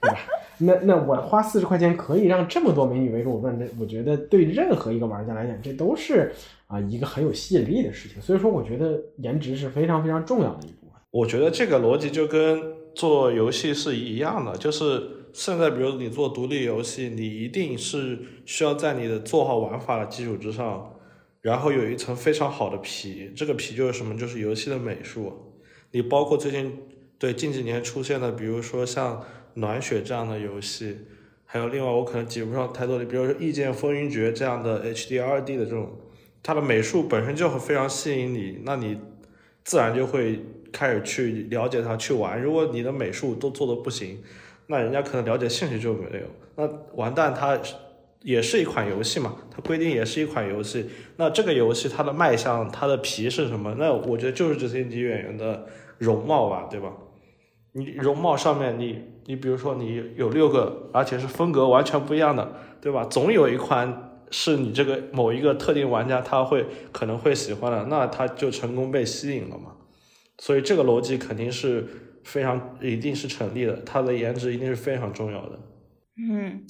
[0.01, 0.17] 对吧？
[0.59, 6.31] 那那我花四十块钱可以让这么多美女围着我转，这我觉得对任何一个玩家来讲，这都是
[6.67, 8.21] 啊一个很有吸引力的事情。
[8.21, 11.01] 所以说，我觉得颜值是非常非常重要的一部分。
[11.11, 12.61] 我觉得这个逻辑就跟
[12.93, 20.93] 做游戏是一样的，就是现在比如你做独立游戏，你一定是需要在你的做好玩法的基础之上。
[21.39, 24.17] 然后有一层非常好的皮，这个皮就是什么？
[24.17, 25.31] 就是游戏的美术。
[25.91, 26.77] 你包括最近
[27.17, 29.23] 对近几年出现的，比如说像
[29.57, 30.97] 暖雪这样的游戏，
[31.45, 35.97] 还有另外我可能挤不上太多的，比如说《异剑风云决》这样的 HD 二 D 的这种，
[36.41, 38.97] 它的美术本身就会非常吸引你，那你
[39.63, 40.39] 自然就会
[40.71, 42.41] 开始去了解它去玩。
[42.41, 44.21] 如果你的美术都做的不行，
[44.67, 46.25] 那人家可能了解兴趣就没有。
[46.55, 47.59] 那完蛋，它。
[48.23, 50.89] 也是一款游戏嘛，它规定也是一款游戏。
[51.17, 53.75] 那这个游戏它的卖相、它的皮是什么？
[53.77, 55.65] 那我觉得就是这些女演员的
[55.99, 56.91] 容貌吧，对吧？
[57.73, 63.05] 你容貌上面，你你比如说你有六个，而且是风格完全不一样的，对吧？
[63.05, 69.73] 总有一款是你这个某一个特定玩家他会可能会喜欢的，那他就成功被吸引了嘛。
[70.39, 71.87] 所以这个逻辑肯定是
[72.23, 75.59] 非常一定是成立的，它的颜值一定是非常重要的。
[76.17, 76.65] 嗯。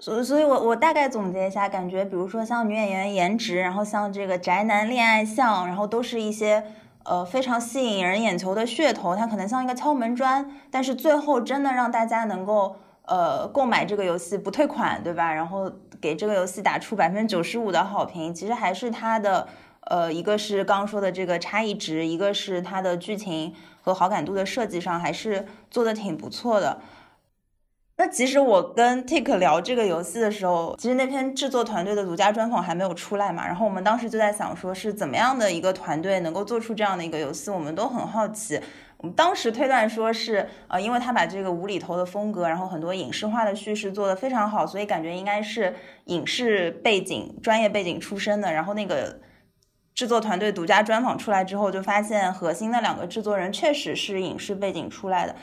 [0.00, 6.62] 所所以，我我大概总结一下，感觉比如说像女演员颜值，然后像这个宅男恋爱向，然后都是一些
[7.04, 15.32] 呃非常吸引人眼球的噱头，它可能像一个敲门砖，但是最后真的让大家能够呃购买这个游戏不退款，对吧？
[15.32, 19.46] 然后给这个游戏打出百分之九十五的好评，其实还是它的
[19.82, 26.80] 呃一个是刚刚说的这个差异值，一个是它的剧情和好感度的设计上还是做的挺不错的。
[27.96, 33.46] 那其实我跟 Tik 聊这个游戏的时候，其实那篇制作团队的独家专访还没有出来嘛。
[33.46, 38.60] 然后我们当时就在想，说是怎么样的一个团队能够做出这样的一个游戏，我们都很好奇。
[38.96, 45.76] 我们当时推断说是，呃，因为他把这个无厘头的风格，然后很多影视化的叙事做得非常好，所以感觉应该是
[46.06, 48.52] 影视背景、专业背景出身的。
[48.52, 49.20] 然后那个
[49.94, 55.36] 制作团队独家专访出来之后，就发现核心的两个制作人确实是影视背景出来的。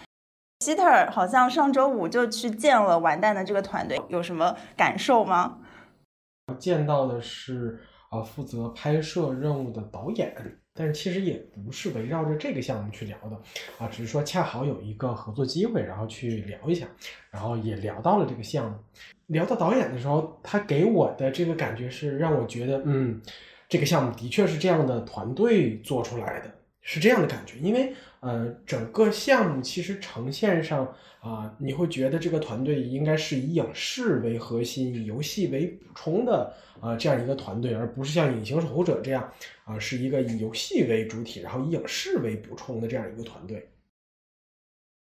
[0.61, 5.57] 希特尔好像上周五就去见了完蛋的这个团队，有什么感受吗？
[6.59, 7.79] 见到的是
[8.11, 10.31] 啊，负责拍摄任务的导演，
[10.75, 13.35] 但是其实也不是围绕着这个项目去聊的
[13.79, 16.85] 啊，只是说恰好有一个合作机会，然后去聊一下，
[17.31, 18.77] 然后也聊到了这个项目。
[19.25, 23.19] 聊到导演的时候，他给我的这个感觉是让我觉得，嗯，
[23.67, 27.95] 这个项目的确是这样的团队做出来的，是这样的感觉，因为。
[28.21, 30.87] 呃，整个项目其实呈现上
[31.21, 39.27] 啊，你会觉得这个团队应该是以影视为核心、以游戏为补充的啊这样一个团队，而不是像《隐形守护者》这样
[39.65, 43.67] 啊是一个以游戏为主体，然后以影视为补充的这样一个团队。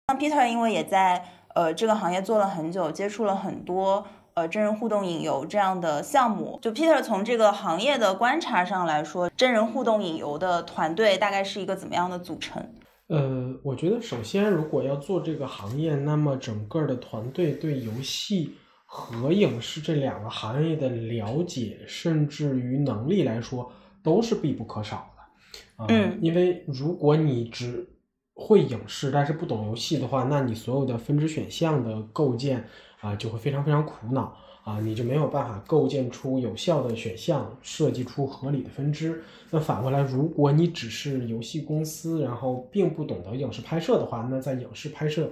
[0.08, 1.26] 那 Peter，因为也在
[1.56, 6.60] 呃这个行业做了很久，接触了很多呃真人互动影游这样的项目。
[6.62, 12.64] 就 Peter 从这个行业的观察上来说，真人互动影游的团队大概是一个怎么样的组成？
[13.08, 23.72] 呃，我觉得首先，如果要做这个行业，那么整个的团队对游戏和影视这两个行业的了解，甚至于能力来说，
[24.04, 25.88] 都是必不可少的。
[25.88, 27.88] 嗯，因为如果你只
[28.34, 32.68] 会影视，但是不懂游戏的话，那你所有的分支选项的构建
[33.00, 34.38] 啊，就会非常非常苦恼。
[34.68, 39.24] 啊，你就没有办法构建出有效的选项，设计出合理的分支。
[39.50, 45.32] 那反过来，如果你只是游戏公司，然后并不懂得影视拍摄的话，那在影视拍摄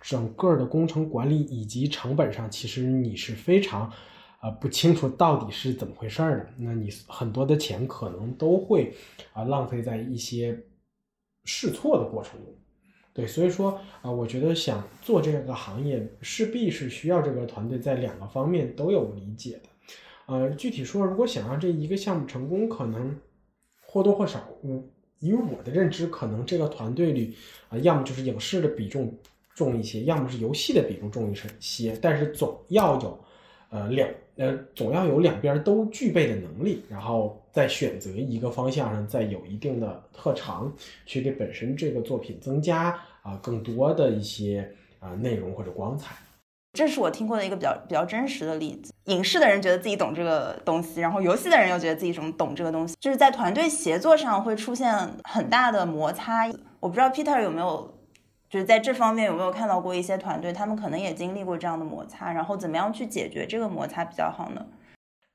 [0.00, 3.88] 整个的工程管理以及成本上，其实你是非常，
[4.40, 6.46] 呃，不清楚到底是怎么回事儿的。
[6.56, 8.92] 那你很多的钱可能都会
[9.32, 10.60] 啊浪费在一些
[11.44, 12.52] 试错的过程中。
[13.14, 19.68] 对，所以说啊，我觉得想做这个行业，势必是需要这个团队在两个方面都有理解的。
[20.26, 23.14] 呃，具体说，如果想让这一个项目成功，可能
[23.82, 24.82] 或多或少，嗯，
[25.18, 27.36] 因为我的认知，可能这个团队里
[27.68, 29.14] 啊、要么就是影视的比重
[29.54, 33.18] 重一些，要么是游戏的比重重一些，但是总要有
[33.68, 40.72] 呃两呃总要有两边都具备的能力，然后在选择一个方向上，再有一定的特长，
[41.06, 44.68] 去给本身这个作品增加啊、更多的一些
[44.98, 46.16] 啊、内容或者光彩。
[46.72, 48.94] 这是我听过的一个比较比较真实的例子。
[49.04, 54.90] 影视的人觉得自己懂这个东西，然后游戏的人又觉得自己懂懂这个东西，就是在团队协作上会出现
[55.24, 56.50] 很大的摩擦。
[56.80, 57.91] 我不知道 Peter 有没有，
[58.52, 64.66] 就是在这方面有没有看到过一些团队，他们可能也经历过这样的摩擦，然后怎么样去解决这个摩擦比较好呢？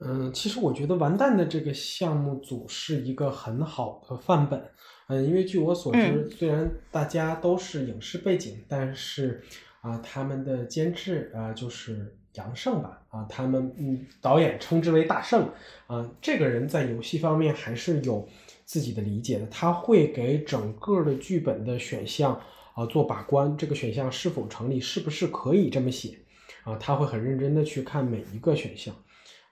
[0.05, 4.63] 嗯，其实我觉得完蛋的这个项目组是一个很好的范本。
[5.07, 9.43] 嗯，因为据我所知，嗯虽然大家都是影视背景，但是
[9.81, 15.49] 啊、他们的监制啊、就是杨胜吧，啊，他们嗯，导演称之为大圣
[15.87, 18.29] 啊，这个人在游戏方面还是有
[18.63, 22.39] 自己的理解的，他会给整个的剧本的选项
[22.77, 26.19] 啊做把关，这个选项是否成立，是不是可以这么写
[26.63, 28.93] 啊，他会很认真的去看每一个选项。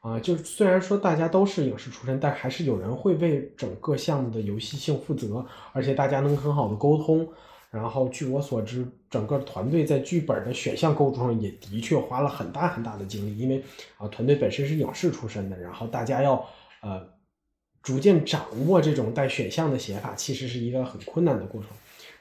[0.02, 7.28] 啊，就虽然说大家都是影视出身，但还是有人会为整个项目的游戏性负责，而且大家能很好的沟通。
[7.72, 13.64] 然后据我所知，整个团队在剧本的选项构筑上也的确花了很大很大的精力，因为
[13.98, 16.48] 啊，团队本身是影视出身的，然后大家要
[16.82, 17.04] 呃
[17.82, 21.72] 逐渐掌握这种带选项的写法，其实是一个很困难的过程。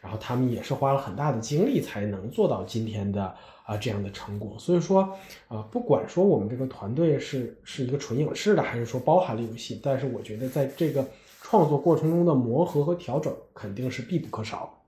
[0.04, 4.54] 然后他们也是花了很大的精力才能做到今天的啊、这样的成果。
[4.58, 5.16] 所以说
[5.48, 11.02] 啊、不管说我们这个团队是是一个纯影视的，还是说包含了游戏，但是我觉得在这个
[11.40, 14.82] 创作过程中的磨合和调整肯定是必不可少。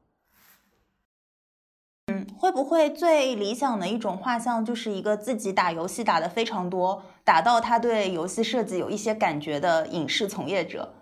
[2.09, 10.93] 嗯，会不会最理想的一种画像就是一个自己打游戏打的非常多，打到他对游戏设计有一些感觉的影视从业者？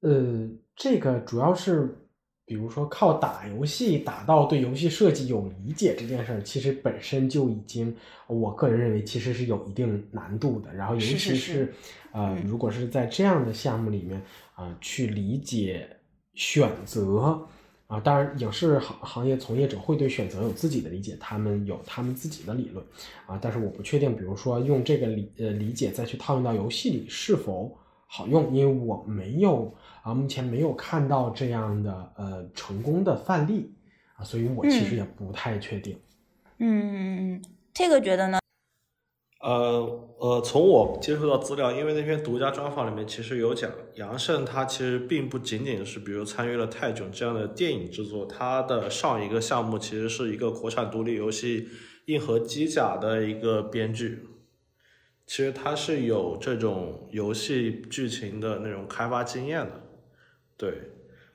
[0.00, 2.05] 呃，这个主要是，
[2.46, 7.94] 比如说靠打游戏打到对游戏设计有理解这件事儿，其实本身就已经，
[8.28, 10.72] 我个人认为其实是有一定难度的。
[10.72, 11.74] 然后尤是其是是
[12.12, 14.22] 呃，嗯如果是在这样的项目里面
[14.54, 15.88] 啊、去理解
[16.34, 17.46] 选择
[17.88, 22.84] 啊，当然影视行行业从业者会对选择有自己的理解，他们有他们自己的理论
[23.26, 33.72] 啊，但是我不确定，比如说用这个理呃理解再去套用到游戏里是否好用，因为我没有啊，目前没有看到这样的呃成功的范例
[34.16, 35.98] 啊，所以我其实嗯也不太确定。
[36.58, 37.42] 嗯嗯嗯，
[37.74, 38.38] 这个觉得呢？
[39.42, 51.62] 呃呃，从我接触到资料，因为那篇独家专访里面其实有讲，杨胜他其实并不仅仅是比如参与了泰囧这样的电影制作，他的上一个项目其实是一个国产独立游戏
[52.06, 54.26] 《硬核机甲》的一个编剧。
[55.26, 59.72] 其实他是有这种游戏剧情的那种开发经验的，
[60.56, 60.72] 对，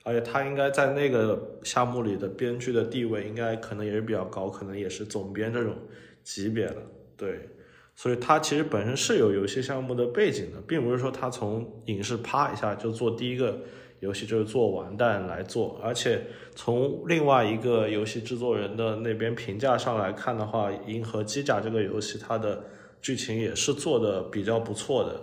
[0.02, 5.76] 而且他应该在那个项目里的编剧的地位应该可能也是比较高，可能也是总编这种
[6.24, 6.76] 级别的，
[7.18, 7.48] 对，
[7.94, 13.60] 所以他其实本身是有游戏项目的背景的，并不是说他从影视啪一下就做第一个
[14.00, 16.24] 游戏就是做完蛋来做，而且
[16.54, 22.64] 从另外一个游戏制作人的那边评价上来看的话，《银河机甲》这个游戏它的
[23.02, 25.20] 剧情也是做的比较不错的，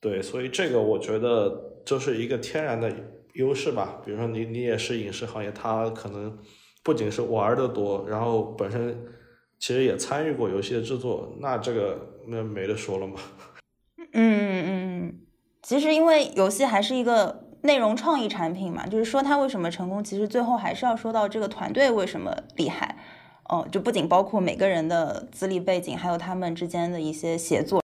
[0.00, 2.92] 对，所以这个我觉得就是一个天然的
[3.34, 4.02] 优势吧。
[4.04, 6.36] 比如说你你也是影视行业，他可能
[6.82, 9.00] 不仅是玩的多，然后本身
[9.60, 13.14] 其实也参与过游戏的制作，那这个那没得说了嘛。
[14.12, 15.20] 嗯嗯嗯，
[15.62, 22.98] 其实因为游戏还是一个内容创意产品嘛，就是说它为什么成功，其实最后还是要说到这个团队为什么厉害。
[23.48, 27.82] 哦、就不仅包括每个人的资历背景，还有他们之间的一些协作。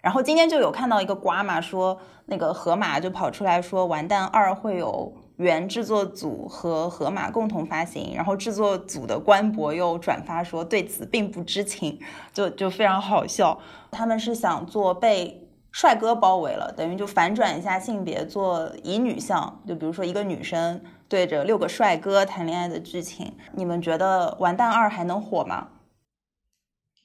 [0.00, 12.00] 然后今天就有看到一个瓜嘛，说那个河马就跑出来说，《完蛋二》会有原制作组和河马共同发行，然后制作组的官博又转发说对此并不知情，
[12.32, 13.60] 就就非常好笑。
[13.92, 20.80] 他们是想做被帅哥包围了，等于就反转一下性别，做以女向，就比如说一个女生
[21.12, 23.34] 对着六个帅哥谈恋爱的剧情。
[23.52, 25.68] 你们觉得《完蛋二》还能火吗？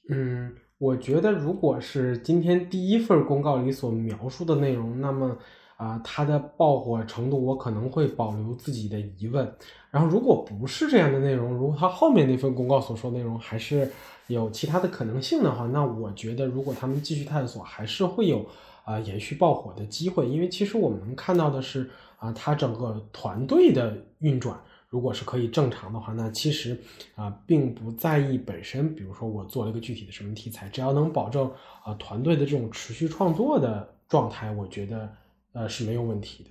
[0.08, 5.36] 嗯，我觉得如果是今天第一份公告里所描述的内容，那么
[5.76, 9.54] 啊、它的爆火程度我可能会保留自己的疑问。
[9.90, 13.92] 然后如果不是这样的内容，如果它后面那份公告所说内容还是
[14.28, 18.46] 有其他的可能性的话，那我觉得如果他们继续探索，还是会有
[18.84, 20.26] 啊、延续爆火的机会。
[20.26, 24.60] 因为其实我们能看到的是啊、它整个团队的运转。
[24.90, 26.80] 如果是可以正常的话，那其实
[27.14, 31.50] 啊、并不在意本身，比如说我做了一个具体的什么题材，只要能保证
[31.84, 35.12] 啊、团队的这种持续创作的状态，我觉得
[35.52, 36.50] 呃是没有问题的。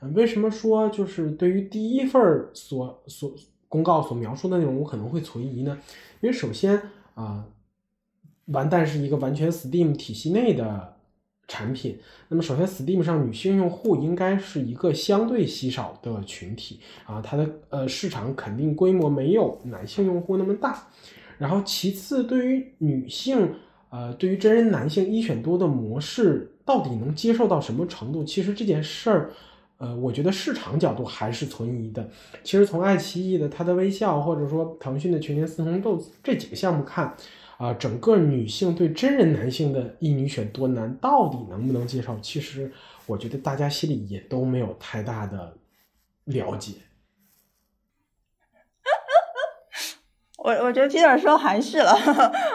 [0.00, 3.32] 嗯，为什么说就是对于第一份所所
[3.68, 5.78] 公告所描述的内容，我可能会存疑呢？
[6.20, 6.82] 因为首先
[7.14, 7.46] 啊、
[8.46, 10.96] 完蛋是一个完全 Steam 体系内的
[11.48, 11.98] 产品。
[12.28, 20.86] 那么，首先 Steam 上女性用户应该是一个相对稀少的群体啊，它的呃市场肯定规模没有男性用户那么大。
[21.38, 23.54] 然后，其次，对于女性，
[23.90, 28.24] 呃，对于真人男性一选多的模式，到底能接受到什么程度？
[28.24, 29.30] 其实这件事儿，
[29.78, 32.10] 呃，我觉得市场角度还是存疑的。
[32.42, 37.16] 其实从爱奇艺的他的微笑，或者说腾讯的全年四红豆这几个项目看，
[37.58, 42.18] 啊、整个女性对真人男性的一女选多男到底能不能接受？
[42.20, 42.72] 其实
[43.06, 45.56] 我觉得大家心里也都没有太大的
[46.24, 46.74] 了解。
[50.38, 51.92] 我我觉得 Peter 说含蓄了，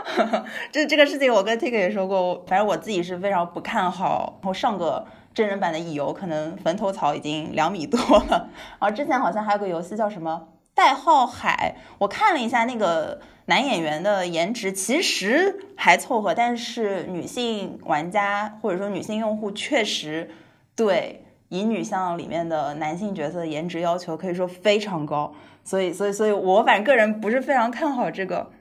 [0.71, 4.39] 这这个事情我跟 Tik 也说过，反正我自己是非常不看好。
[4.41, 7.99] 然后上个真人版的乙游可能坟头草已经两米多
[8.29, 8.49] 了，
[8.79, 20.29] 然后之前好像还有个游戏叫什么代号海，我看了一下那个男演员的颜值其实还凑合，但是女性玩家或者说女性用户确实
[20.75, 25.33] 对乙女向里面的男性角色的颜值要求可以说非常高。
[25.65, 28.51] 所以，所以，所以我反正个人不是非常看好这个，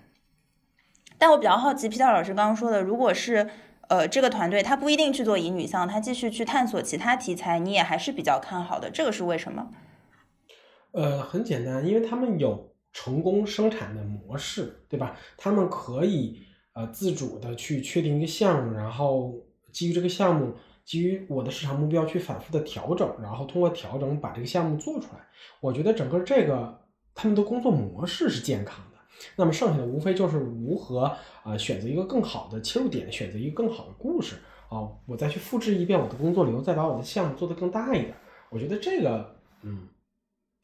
[1.19, 3.51] 但我比较好奇皮特老师刚刚说的，如果是
[3.89, 9.69] 呃这个团队他不一定去做乙女向，他继续去探索其他题材，你也还是比较看好的，这个是为什么？
[10.93, 15.17] 呃，很简单，因为他们有成功生产的模式，对吧？
[15.37, 16.43] 他们可以
[16.75, 19.35] 呃自主的去确定一个项目，然后
[19.73, 25.27] 基于这个项目，基于我的市场目标去反复的调整，然后通过调整把这个项目做出来。
[25.61, 26.81] 我觉得整个这个
[27.15, 28.99] 他们的工作模式是健康的。
[29.37, 34.37] 那么剩下的无非就是如何啊、呃选择一个更好的切入点，选择一个更好的故事
[34.69, 38.15] 啊、我再去复制一遍我的工作流，再把我的项目做得更大一点。
[38.51, 39.89] 我觉得这个嗯。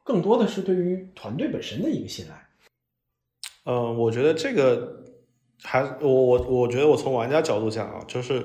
[0.09, 2.49] 更多的是对于团队本身的一个信赖。
[3.67, 5.05] 嗯，我觉得这个
[5.63, 8.43] 还我我我觉得我从玩家角度讲啊，就是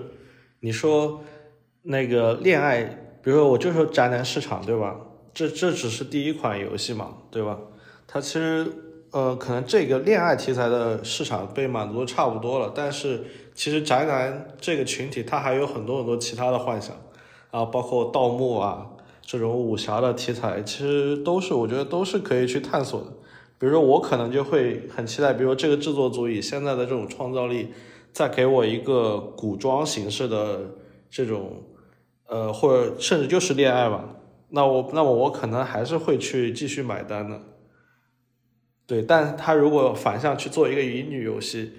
[0.60, 1.24] 你说
[1.84, 2.84] 那个恋爱，
[3.24, 5.00] 比如说我就说宅男市场对吧？
[5.34, 7.58] 这这只是第一款游戏嘛，对吧？
[8.06, 8.68] 它其实
[9.12, 13.24] 呃，可能这个恋爱题材的市场被满足的差不多了，但是
[13.56, 16.94] 其实宅男这个群体，他还有很多很多其他的幻想
[17.52, 18.90] 啊，包括盗墓啊
[19.26, 23.08] 这种武侠的题材，其实都是我觉得都是可以去探索的。
[23.58, 27.70] 比如说我可能就会很期待，比如说这个制作组以现在的这种创造力，
[28.12, 30.60] 再给我一个古装形式的
[31.10, 31.64] 这种，
[32.28, 34.16] 呃，或者甚至就是恋爱吧，
[34.50, 37.40] 那我那我我可能还是会去继续买单的。
[38.86, 41.72] 对，但他如果反向去做一个乙女游戏，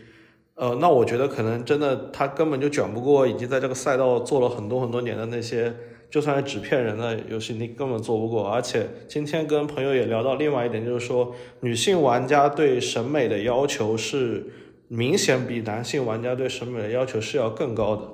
[0.55, 5.75] 呃，那我觉得可能真的他根本就卷不过已经在这个赛道做了很多很多年的那些，
[6.15, 8.49] 就算是纸片人的游戏，你根本做不过。
[8.49, 14.47] 而且今天跟朋友也聊到另外一点，就是说女性玩家对审美的要求是
[14.87, 18.09] 明显比男性玩家对审美的要求是要更高的。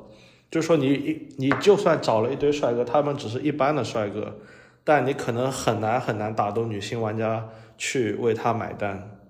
[0.51, 4.39] 就是说你一你就算找了一堆帅哥，他们只是一般的帅哥，
[4.83, 9.21] 但你可能很难很难打动女性玩家去为他买单。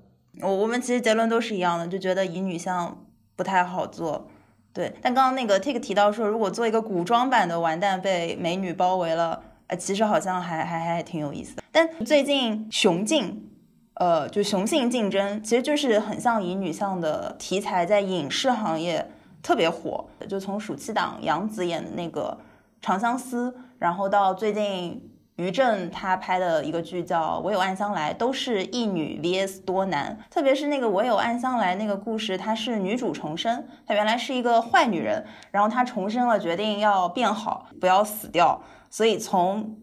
[0.41, 3.05] 我我们其实结论都是一样的，就觉得乙女向
[3.35, 4.31] 不太好做。
[4.73, 11.63] 对，但刚刚那个 Tik 提到说，如果做一个古装版的完蛋被美女包围了，呃，其实好像还还还挺有意思的。
[11.73, 13.51] 但最近雄竞，
[13.95, 19.11] 呃，就雄性竞争，其实就是很像乙女向的题材，在影视行业
[19.43, 20.05] 特别火。
[20.29, 22.39] 就从暑期档杨紫演的那个
[22.81, 25.10] 《长相思》，然后到最近。
[25.41, 30.19] 于正他拍的一个剧叫《我有暗香来》，都是一女 vs 多男。
[30.31, 38.61] 特别是那个《我有暗香来》那个故事，她是女主重生，她原来是一个坏女人，然后她重生了，决定要变好，不要死掉。
[38.91, 39.79] 所以从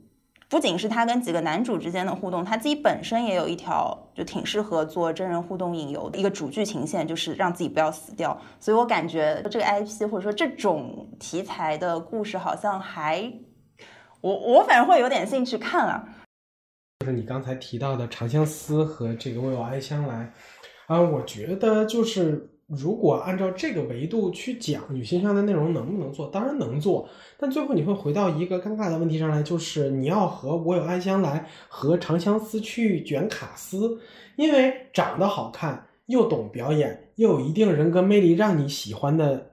[0.47, 8.39] 不仅是她跟几个男主之间的互动，她自己本身也有一条就挺适合做真人互动引游的一个主剧情线，就是让自己不要死掉。
[8.59, 13.33] 所以我感觉这个 IP 或者说这种题材的故事，好像还。
[14.27, 16.05] 我我反正会有点兴趣看了，
[16.99, 20.33] 就是你刚才提到的《长相思》和这个《我有爱香来》
[20.93, 27.07] 啊，我觉得就是如果按照这个维度去讲女性向的内容能不能做，当然能做，
[27.39, 34.01] 但最后你会回到一个尴尬的问题上来，就是你要和《我有爱香来》和《长相思》去卷卡司，
[34.35, 39.51] 因为长得好看又懂表演又有一定人格魅力，让你喜欢的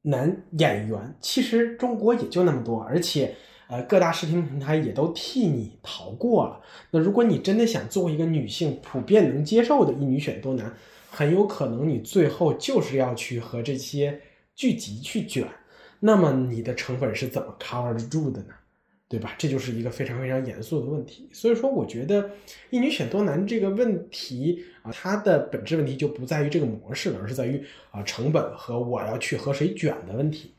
[0.00, 3.34] 男演员，其实中国也就那么多，而且。
[3.68, 6.60] 呃，各大视频平台也都替你逃过了。
[6.90, 10.72] 那如果你真的想做一个女性普遍能接受的一女选多男，
[11.10, 14.20] 很有可能你最后就是要去和这些
[14.54, 15.46] 剧集去卷。
[15.98, 18.54] 那么你的成本是怎么 cover 得住的呢？
[19.08, 19.34] 对吧？
[19.38, 21.28] 这就是一个非常非常严肃的问题。
[21.32, 22.28] 所以说，我觉得
[22.70, 30.52] 一女选多男这个问题啊，它的本质问题就不在于这个模式了，而是在于啊成本和我要去和谁卷的问题。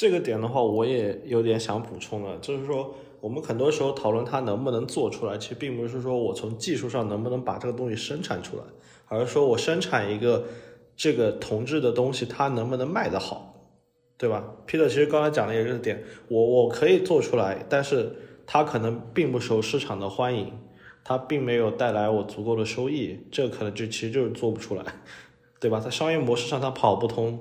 [0.00, 8.62] 这个点的话，我也有点想补充了，就是说，我们很多时候讨论它能不能做出来，其实并不是说我从技术上能不能把这个东西生产出来，
[9.08, 10.46] 而是说我生产一个
[10.96, 13.54] 这个同质的东西，它能不能卖得好，
[14.16, 20.50] 对吧？Peter 其实刚才讲的也是点，我我可以做出来，但是它可能并不受市场的欢迎，
[21.04, 24.82] 它并没有带来我足够的收益，这可能就其实就是做不出来，
[25.60, 25.78] 对吧？
[25.78, 27.38] 在商业模式上它跑不通，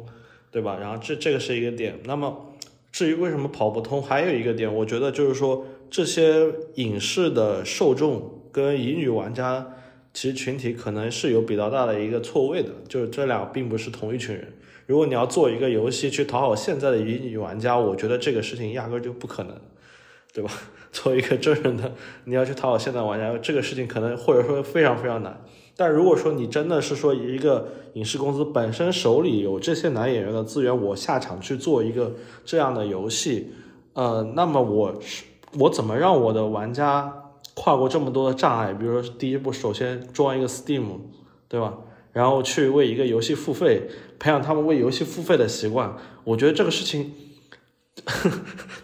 [0.52, 0.78] 对吧？
[0.78, 2.48] 然后这这个是一个点，那么。
[2.92, 9.76] 至于为什么跑不通，还有一个点，我觉得就是说，这些影视的受众跟乙女玩家
[10.14, 14.54] 其实群体可能是有比较大的一个错位的，就是这俩并不是同一群人。
[14.88, 19.56] 如果你要做一个游戏去讨好现在的乙女玩家，我觉得这个事情压根就不可能，
[20.34, 20.52] 对吧？
[20.92, 21.94] 作为一个真人的，
[22.26, 25.40] 你要去讨好现在玩家，这个事情可能或者说非常非常难。
[25.80, 33.54] 但如果说你真的是说一个影视公司本身手里有这些男演员的资源，我下场去做一个这样的游戏，
[33.94, 35.24] 呃，那么我是
[35.58, 38.74] 我怎么让我的玩家跨过这么多的障碍？
[38.74, 40.84] 比如说第一步，首先装一个 Steam，
[41.48, 41.78] 对吧？
[42.12, 45.96] 然后去为一个游戏付费，培养他们为游戏付费的习惯。
[46.26, 47.14] 我觉得这个事情。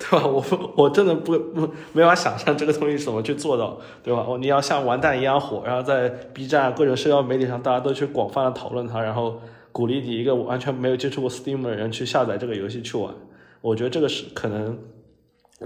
[0.10, 0.28] 对吧？
[0.28, 0.44] 我
[0.76, 4.26] 我真的不不没法想象这个东西怎么去做到，对吧？
[4.28, 9.42] 哦，你要像完蛋一样火，然后在 B 站各种社交媒体上，大家都去广泛的讨论它，然后
[9.72, 13.14] 鼓励你一个完全没有接触过 Steam 的人去下载这个游戏去玩。
[13.62, 14.78] 我觉得这个是可能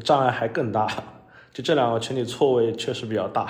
[0.04, 0.88] 障碍还更大，
[1.54, 3.48] 就这两个群体错位确实比较大。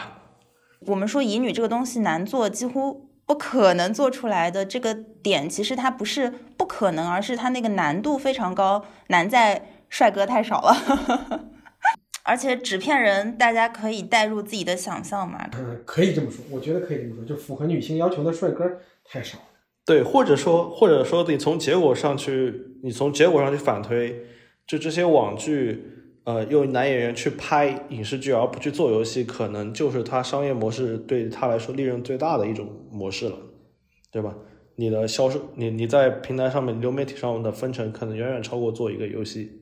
[0.87, 9.73] 我们说乙女这个东西难做，几乎不可能做出来的这个点，其实它不是不可能，而是它那个难度非常高，难在。
[9.89, 11.49] 帅哥太少了，
[12.23, 15.49] 而且纸片人大家可以带入自己的想象嘛。
[15.57, 18.65] 嗯，可以这么说，我觉得可以这么说，就符合女性要求的帅哥
[19.03, 19.43] 太少了。
[19.85, 24.23] 对，或者说，或者说你从结果上去，你从结果上去反推，
[24.67, 25.83] 就这些网剧，
[26.25, 33.35] 呃，用男演员去拍影视剧而不去做游戏，可能就是他商业模式对他来说利润最大的一种模式了，
[34.11, 34.35] 对吧？
[34.75, 39.58] 你的销售，你你在平台上面流媒体上的分成，可能远远超过做一个游戏。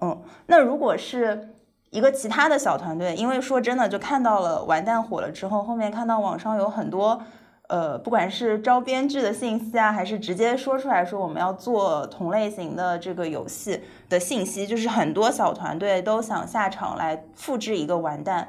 [0.00, 1.54] 嗯，那如果是
[1.90, 7.22] 一个其他的小团队，因为说真的，就看到了完蛋火了之后，后面看到网上有很多，
[7.68, 18.48] 呃，不管是招编剧的信息啊，还是直接说出来说我们要做同类型的这个游戏的信息，就是很多小团队都想下场来复制一个完蛋。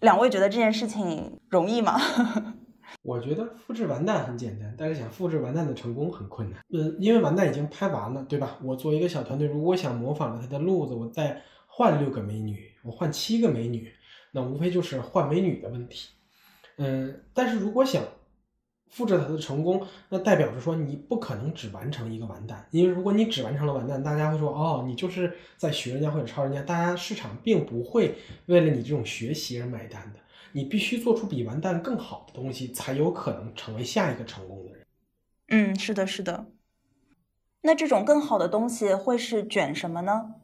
[0.00, 2.00] 两位觉得这件事情容易吗？
[3.06, 6.60] 我觉得复制完蛋很简单，但是想复制完蛋的成功很困难。
[6.70, 8.58] 嗯，因为完蛋已经拍完了，对吧？
[8.64, 13.92] 我作为一个小团队，如果想模仿着他的路子，我再换六个美女，我换七个美女，
[14.32, 16.08] 那无非就是换美女的问题。
[16.78, 18.02] 嗯，但是如果想
[18.88, 28.14] 复制他的成功，那代表着说你不可能只完成一个完蛋，因为如果你只完成了完蛋，大家会说哦，你就是在学人家或者抄人家，大家市场并不会
[28.46, 30.20] 为了你这种学习而买单的。
[30.56, 34.86] 你必须做出比完蛋更好的东西，才有可能成为下一个成功的人。
[35.48, 36.46] 嗯，是的，是的。
[37.60, 40.36] 那这种更好的东西会是卷什么呢？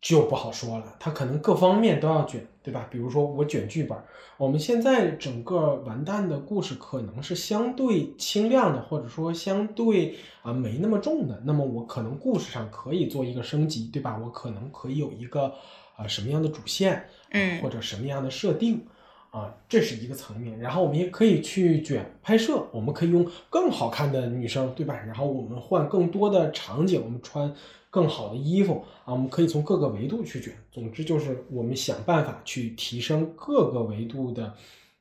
[0.00, 2.88] 就不好说了，它可能各方面都要卷，对吧？
[2.90, 3.98] 比如说我卷剧本，
[4.38, 11.42] 我们现在整个完蛋的故事可能是相对轻量的，或者说相对啊没那么重的。
[11.44, 14.18] 那么我可能故事上可以做一个升级，对吧？
[14.24, 15.52] 我可能可以有一个
[15.96, 18.86] 啊什么样的主线，嗯，或者什么样的设定。
[19.30, 24.94] 啊，这是一个层面，然后我们也可以去卷拍摄，我们可以用更好看的女生，对吧？
[25.06, 27.54] 然后我们换更多的场景，我们穿
[27.90, 30.52] 更好的衣服啊，我们可以从各个维度去卷。
[30.72, 34.52] 总之就是我们想办法去提升各个维度的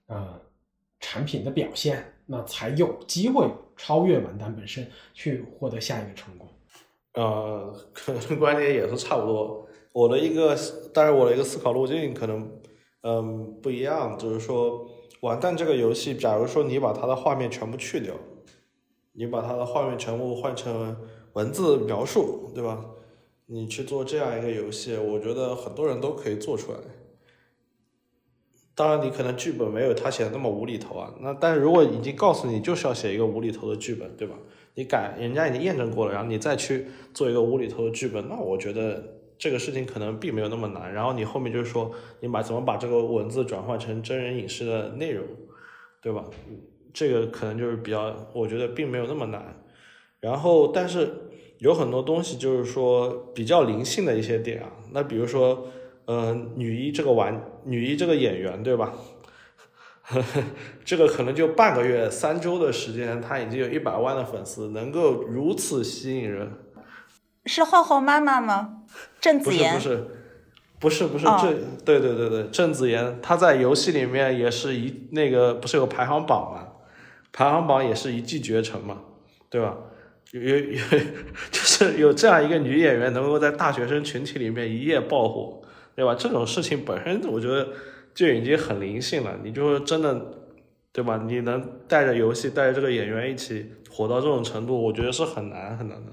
[0.06, 0.40] 呃
[1.00, 6.48] 产品的表现，那才有机会超越完蛋本身，去获得下一个成功。
[7.16, 9.68] 呃，可能观点也是差不多。
[9.92, 10.56] 我的一个，
[10.94, 12.48] 当然我的一个思考路径可能。
[13.02, 14.86] 嗯，不一样，就是说，
[15.22, 18.14] 完蛋这个游戏，假如说你把它的画面全部去掉，
[19.14, 20.98] 你把它的画面全部换成
[21.32, 22.86] 文字描述，对吧？
[23.46, 26.78] 你去做这样一个游戏，我觉得很多人都可以做出来。
[28.76, 31.16] 当然，你可能剧本没有他写的那么无厘头啊。
[31.22, 34.36] 那但是如果已经告诉你就是要写一个无厘头的剧本，对吧？
[34.76, 39.19] 你改，人家已经验证过了，然后你再去做一个无厘头的剧本，那我觉得。
[39.40, 45.26] 这个事情可能并没有那么难，然后你后面就是说，你把怎么把这个文字转换成真人影视的内容，
[46.02, 46.26] 对吧？
[46.94, 49.64] 这个可能就是比较，我觉得并没有那么难。
[50.20, 51.10] 然后，但是
[51.60, 54.72] 有很多东西就是说比较灵性的一些点啊。
[54.92, 55.68] 那比如说，
[56.04, 58.94] 呃，女一这个玩女一这个演员，对吧？
[60.84, 66.52] 这个可能就半个月、三周的时间，她已经有一百万的粉丝，能够如此吸引人。
[67.50, 68.84] 是浩浩妈妈吗？
[69.20, 70.08] 郑子妍不是
[70.80, 76.68] 不是不是不是哦郑、对对对对郑子妍，她在游戏里面也是一那个不是有个排行榜嘛？
[77.34, 78.98] 排行榜也是一骑绝尘嘛，
[79.50, 79.76] 对吧？
[80.32, 80.80] 有有有，
[81.52, 85.60] 就是有这样一个女演员能够在大学生群体里面一夜爆火，
[85.96, 86.14] 对吧？
[86.14, 87.68] 这种事情本身我觉得
[88.14, 89.36] 就已经很灵性了。
[89.44, 90.24] 你就说真的，
[90.92, 91.24] 对吧？
[91.26, 96.12] 你能带着游戏带着这个演员一起火到这种程度，我觉得是很难很难的。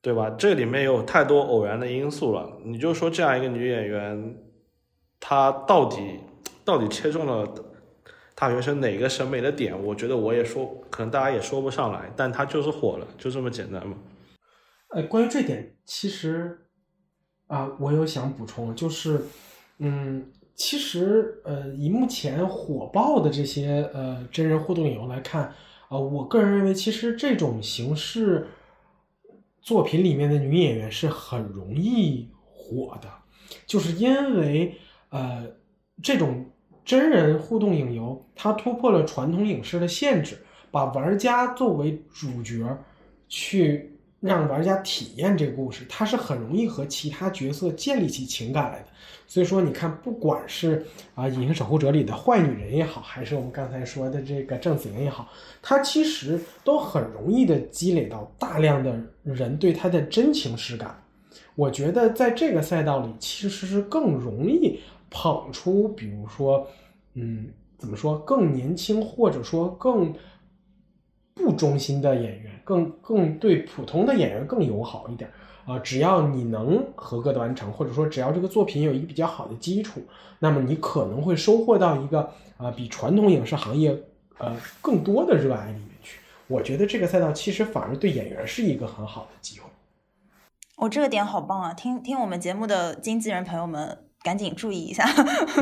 [0.00, 0.30] 对吧？
[0.38, 2.58] 这里面有太多偶然的因素了。
[2.64, 4.36] 你就说这样一个女演员，
[5.18, 6.20] 她到底
[6.64, 7.46] 到底切中了
[8.34, 9.76] 大学生哪个审美的点？
[9.84, 13.96] 我觉得我也说，可能大家也说不上来，但她就是火了，就这么简单嘛。
[14.90, 16.58] 呃，关于这点，其实
[17.48, 19.22] 啊、我有想补充，就是，
[19.78, 25.44] 嗯，其实呃，以目前火爆的这些呃真人互动影游来看，
[25.88, 28.46] 啊、我个人认为，其实这种形式
[29.60, 33.08] 作品里面的女演员是很容易火的，
[33.66, 34.74] 就是因为
[35.10, 35.46] 呃，
[36.02, 36.44] 这种
[36.84, 40.38] 真人互动影游，它突破了传统影视的限制，
[40.70, 42.64] 把玩家作为主角
[43.28, 48.88] 去让玩家体验这个故事，它是很容易和其他角色建立起情感来的。
[49.30, 55.28] 所以说，你看，不管是啊《隐形守护者》里的坏女人也好，还是我们刚才说的这个郑子妍也好，
[55.60, 61.00] 她其实都很容易的积累到大量的人对她的真情实感。
[61.54, 66.66] 我觉得在这个赛道里，其实是更容易捧出，比如说，
[67.12, 70.14] 嗯，怎么说，更年轻或者说更
[71.34, 75.30] 不忠心的演员，更更对普通的演员更友好一点
[75.68, 80.00] 啊、只要你能合格的完成，或者说只要这个作品有一个比较好的基础，
[80.38, 83.94] 那么你可能会收获到一个啊、比传统影视行业
[84.38, 86.20] 呃更多的热爱里面去。
[86.46, 89.66] 我觉得这个赛道其实反而对演员是一个很好的机会。
[90.76, 91.74] 哦，这个点好棒啊！
[91.74, 95.04] 听听我们节目的经纪人朋友们，赶紧注意一下。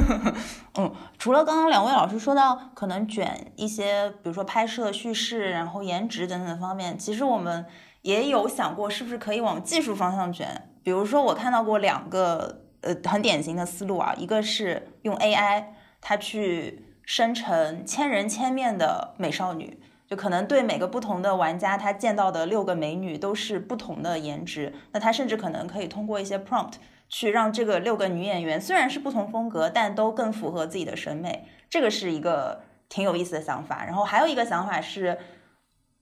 [0.79, 7.65] 嗯，除了刚刚两位老师说到可能卷一些，比如说拍摄、叙事，然后颜值等等方面，其实我们
[8.07, 10.69] 也有想过是不是可以往技术方向卷。
[10.85, 15.65] 比如说，我看到过两个呃很典型的思路啊，一个是用 AI
[16.01, 19.83] 它去生成千人千面的美少女。
[20.09, 24.73] 就可能对每个不同的玩家，他见到的六个美女都是不同的颜值。
[24.93, 26.75] 那他甚至可能可以通过一些 prompt
[27.09, 31.49] 去让这个六个女演员虽然是不同风格，但都更符合自己的审美。
[31.69, 33.85] 这个是一个挺有意思的想法。
[33.85, 35.19] 然后还有一个想法是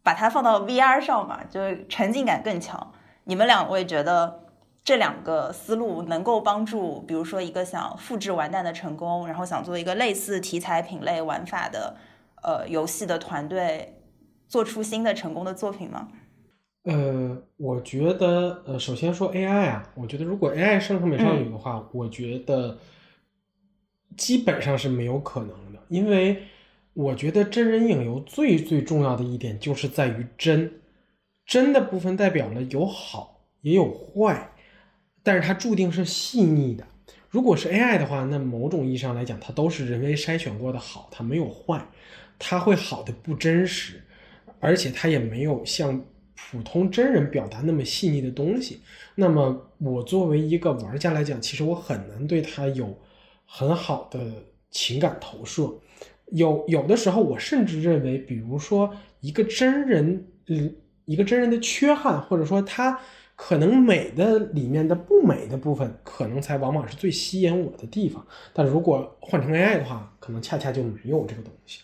[0.05, 2.93] 把它放到 VR 上嘛，就是沉浸感更强。
[3.25, 4.45] 你们两位觉得
[4.85, 11.97] 这两个思路能够帮助，比如说一个想复制完蛋的成功，然后想做一个类似题材品类玩法的
[12.45, 13.91] 呃游戏的团队。
[14.47, 16.07] 做出新的成功的作品吗？
[16.85, 22.79] 呃，我觉得，呃，首先说 AI 啊，我觉得如果 AI 生成美少女的话，我觉得
[24.17, 26.45] 基本上是没有可能的，因为
[26.95, 30.81] 我觉得真人影游最最重要的一点就是在于真，
[31.45, 34.53] 真的部分代表了有好也有坏，
[35.23, 36.87] 但是它注定是细腻的。
[37.29, 41.85] 如果是 AI 的话，那某种意义上来讲，它都是人为筛选过的好，它没有坏，
[42.39, 44.01] 它会好的不真实。
[44.61, 46.03] 而且它也没有像
[46.37, 48.81] 普通真人表达那么细腻的东西。
[49.17, 52.97] 那么我作为一个玩家来讲，其实我很难对它有
[53.45, 54.21] 很好的
[54.71, 55.71] 情感投射。
[56.33, 62.99] 有有的时候，我甚至认为，比如说一个真人，嗯，一个真人的缺憾，或者说他
[63.37, 68.25] 可能美的里面的不美的部分，可能才往往是最吸引我的地方。
[68.53, 71.81] 但如果换成 AI 的话，可能恰恰就没有这个东西。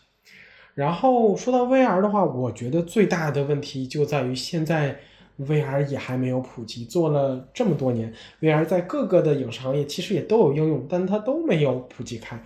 [0.74, 4.98] 然后说到 VR 的话，我觉得最大的问题就在于现在
[5.38, 12.42] VR 也还没有普及，做了这么多年，VR 在各个的影视行业其实也都有应用，但它都没有普及开。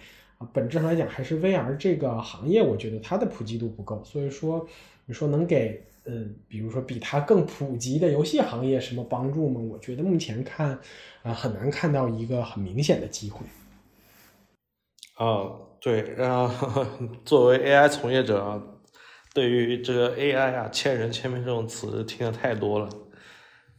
[0.52, 4.02] 本质上来讲，还是 VR 这个行业，我觉得它的普及度不够。
[4.04, 4.66] 所以说，
[5.06, 9.60] 你说能给嗯，比如说比它更普及的游戏行业什么帮助吗？
[9.60, 10.78] 我觉得目前看
[11.22, 13.46] 啊、很难看到一个很明显的机会。
[15.16, 15.48] 啊，
[15.80, 16.84] 对，然后
[17.24, 18.60] 作为 AI 从业者，
[19.32, 22.88] 对于这个 AI 啊，千人千面这种词听的太多了，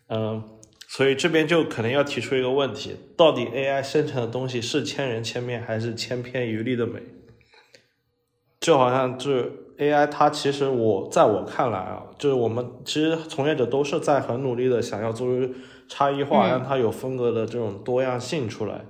[0.08, 0.55] 嗯，
[0.96, 7.02] 所以这边就可能要提出一个问题：到底 AI 生成的东西是千人千面，还是千篇一律的美？
[8.62, 15.54] 就好像就是 AI，它其实我在我看来啊，就是我们其实从业者都是在很努力的想要做出
[15.90, 18.86] 差异化，嗯让它有风格的这种多样性出来。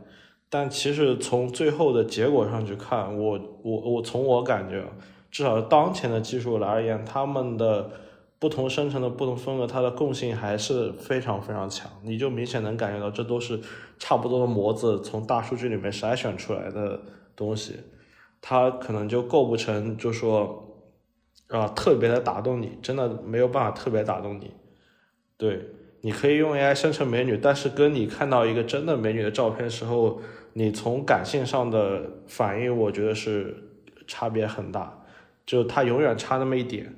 [0.47, 4.83] 但其实从最后的结果上去看，我我我从我感觉，
[5.31, 7.89] 至少当前的技术来而言，他们的
[8.45, 11.89] 不同生成的不同风格，它的共性还是非常非常强。
[12.03, 13.59] 你就明显能感觉到，这都是
[13.97, 17.01] 差不多的模子从大数据里面筛选出来的
[17.35, 17.77] 东西，
[18.39, 20.63] 它可能就构不成，就说
[21.47, 24.51] 啊特别的打动你，真的没有办法特别打动你。
[25.37, 25.67] 对，
[26.01, 30.21] 你可以用 AI 生成美女，但是跟你看到一个真的美女的照片时候，
[30.53, 33.57] 你从感性上的反应，我觉得是
[34.05, 35.03] 差别很大，
[35.47, 36.95] 就它永远差那么一点，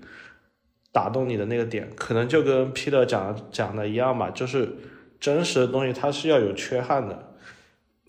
[0.98, 4.68] 打动你的那个点，可能就跟 Peter 讲讲的一样吧，就是
[5.20, 7.34] 真实的东西它是要有缺憾的，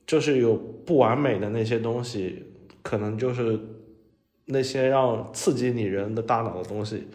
[0.07, 2.47] 就是有不完美的那些东西，
[2.81, 3.61] 可能就是
[4.47, 7.07] 那些让刺激你人的大脑的东西。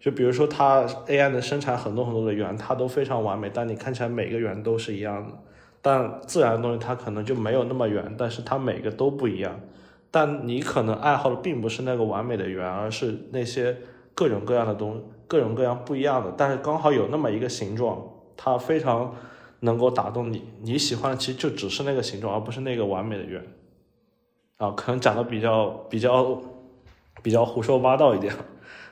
[0.00, 5.38] 就比如说，它 AI 能生产很多很多的圆，它都非常完美，但你看起来每个圆都是一样的。
[5.82, 9.60] 但自然的东西它可能就没有那么圆，但是它每个都不一样。
[10.10, 13.76] 但你可能爱好的并不是那个完美的圆，而是那些
[14.14, 18.02] 各种各样的东，各种各样不一样的，但是刚好有那么一个形状，
[18.36, 19.14] 它非常
[19.60, 20.44] 能够打动你。
[20.62, 23.42] 你喜欢的其实就只是那个形状，而不是那个完美的圆。
[24.58, 26.40] 啊，可能讲的比较比较
[27.22, 28.34] 比较胡说八道一点。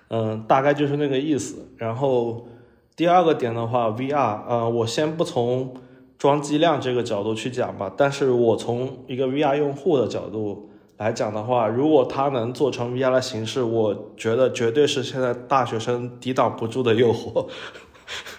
[0.09, 1.69] 嗯，大概就是那个意思。
[1.77, 2.49] 然后
[2.97, 5.75] 第二个点的话，VR，呃，我先不从
[6.19, 10.70] 装机量这个角度去讲吧，但是我从一个 VR 用户的角度
[11.01, 17.49] 来讲的话，如果它能做成 VR 的形式，我觉得绝对是现在大学生抵挡不住的诱惑。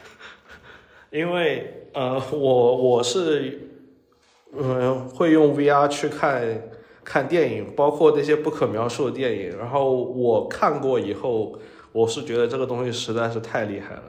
[1.09, 3.67] 因为呃，我我是
[4.55, 6.61] 呃会用 VR 去看。
[7.03, 11.57] 看电影，包括那些不可描述的电影，然后我看过以后，
[11.91, 14.03] 我是觉得这个东西实在是太厉害了，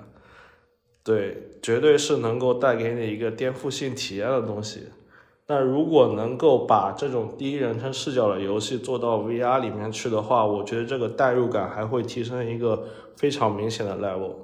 [1.03, 4.89] 对，绝对是能够带给你一个颠覆性体验的东西。
[5.47, 12.85] 那如果能够把这种第一人称视角的游戏做到 VR 里面去的话，我觉得这个代入感还会提升一个
[13.17, 14.35] 非常明显的 level。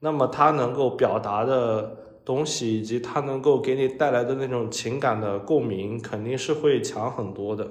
[0.00, 1.98] 那么它能够表达的。
[2.24, 7.68] 东西以及它能够给你带来的那种情感的共鸣，肯定是会强很多的。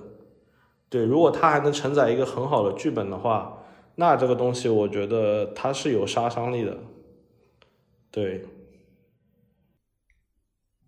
[0.89, 3.63] 对，如果它还能承载一个很好的剧本的话，
[3.95, 6.77] 那这个东西我觉得它是有杀伤力的。
[8.11, 8.45] 对。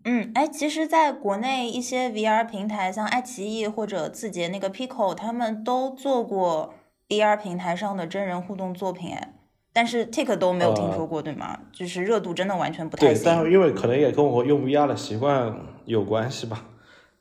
[0.06, 6.76] 嗯，哎，其实，在国内一些 VR 平台，像爱奇艺或者字节那个 Pico，他们都做过
[7.10, 9.34] VR 平台上的真人互动作品，哎。
[9.74, 11.60] 但是 Tik 都没有听说过，对吗？
[11.74, 15.54] 就是热度真的完全不太对，但是因为可能也跟我用 VR 的习惯
[15.84, 16.66] 有关系吧。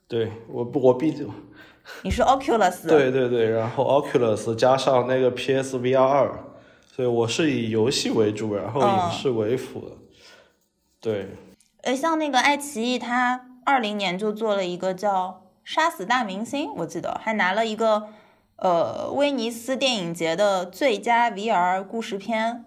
[0.07, 1.29] 对我不，我毕竟
[2.05, 6.45] 你是 Oculus 对对对，然后 Oculus 加上那个 PSVR 二，
[6.93, 9.97] 所以我是以游戏为主，然后影视为辅的。
[11.01, 11.31] 对。
[11.85, 15.29] 呃，像那个爱奇艺，它二零年就做了一个叫
[15.65, 18.09] 《杀死大明星》，我记得还拿了一个。
[18.57, 22.65] 呃，威尼斯电影节的最佳 VR 故事片，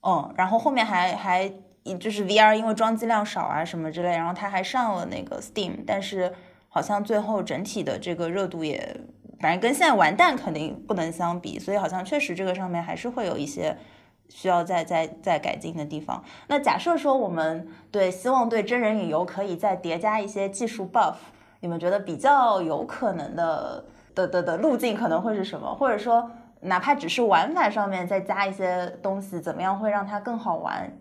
[0.00, 1.52] 嗯，然后后面还还
[2.00, 6.32] 就是 VR 因为装机量少啊什么之类，然后它还上了那个 Steam，但是
[6.70, 8.96] 好像最后整体的这个热度也，
[9.38, 13.76] 反正跟现在完蛋肯定不能相比，所以好像确实这个上面还是会有一些
[14.30, 16.24] 需要再再再改进的地方。
[16.48, 21.16] 那假设说我们对希望对真人影游可以再叠加一些技术 buff，
[21.60, 23.84] 你们觉得比较有可能的？
[24.12, 25.72] 的的的路径可能会是什么？
[25.72, 26.28] 或者说，
[26.62, 30.92] 哪怕只是玩法上面再加一些东西，怎么样会让它更好玩？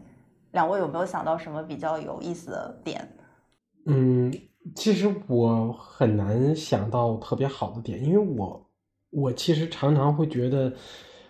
[0.51, 3.09] 两位有没有想到什么比较有意思的点？
[3.87, 4.31] 嗯，
[4.75, 8.69] 其实我很难想到特别好的点，因为我
[9.09, 10.71] 我其实常常会觉得，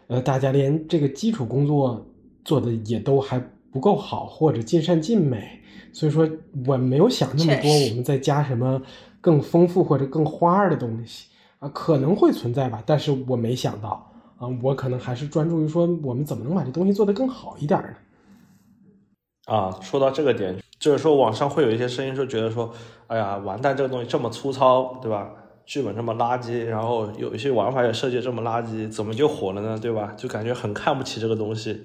[0.10, 2.06] 呃，大家连这个基础工作
[2.44, 3.40] 做的也都还
[3.72, 5.62] 不够好，或者尽善尽美，
[5.94, 6.28] 所以说
[6.66, 8.82] 我没有想那么多，我们再加什么
[9.22, 11.28] 更丰富或者更花儿的东西。
[11.60, 19.54] 啊，可能会存在吧，但是我没想到啊，我可能还是专注于说我们怎么能把这东西做得更好一点呢？
[19.54, 22.72] 啊，说到这个点，就是说网上会有一些声音说，觉得说，
[23.08, 25.30] 哎呀，完蛋，这个东西这么粗糙，对吧？
[25.70, 29.78] 剧本这么垃圾，然后有一些玩法也设计这么垃圾，怎么就火了呢？
[29.80, 30.16] 对吧？
[30.18, 31.84] 就感觉很看不起这个东西，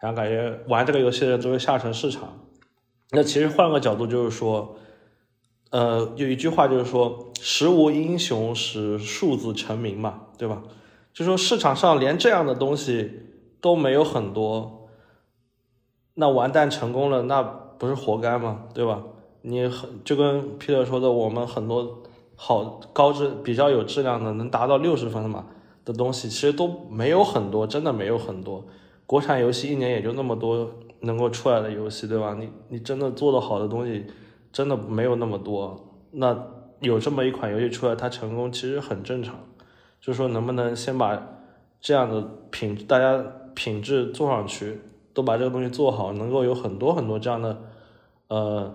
[0.00, 2.40] 然后感觉玩这个游戏的人都会下沉市场。
[3.10, 4.78] 那其实换个角度就是说。
[5.70, 10.62] 呃，有一句话就是说，时无英雄使数字成名嘛，对吧？
[11.12, 13.10] 就说市场上连这样的东西
[13.60, 14.88] 都没有很多，
[16.14, 18.66] 那完蛋成功了，那不是活该吗？
[18.72, 19.02] 对吧？
[19.42, 22.04] 你很就跟 Peter 说的，我们很多
[22.36, 25.46] 好高质、比较有质量的，能达到六十分的嘛，
[25.84, 28.64] 的东西，其实都没有很多，真的没有很多。
[29.06, 30.70] 国产游戏一年也就那么多
[31.00, 32.36] 能够出来的游戏，对吧？
[32.38, 34.04] 你你真的做的好的东西，
[34.52, 35.92] 真的没有那么多。
[36.10, 36.36] 那
[36.80, 39.34] 有这么一款游戏出来，它成功其实很正常。
[40.00, 41.20] 就说，能不能先把
[41.80, 42.20] 这样的
[42.50, 43.24] 品大家
[43.54, 44.80] 品质做上去，
[45.14, 47.58] 都把这个东西做好，能够有很多很多这样的
[48.28, 48.74] 呃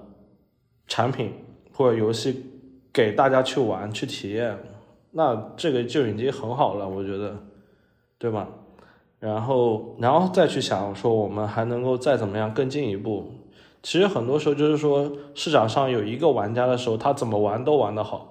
[0.87, 1.33] 产品
[1.73, 2.50] 或者游戏
[2.93, 4.57] 给大家去玩去体验，
[5.11, 7.35] 那这个就已经很好了，我觉得，
[8.17, 8.47] 对吧？
[9.19, 13.31] 然后，然后再去想说，我们还能够再怎么样更进一步。
[13.83, 18.27] 其实很多时候就是说，市场上有一个玩家的时候，他怎么玩都玩得好。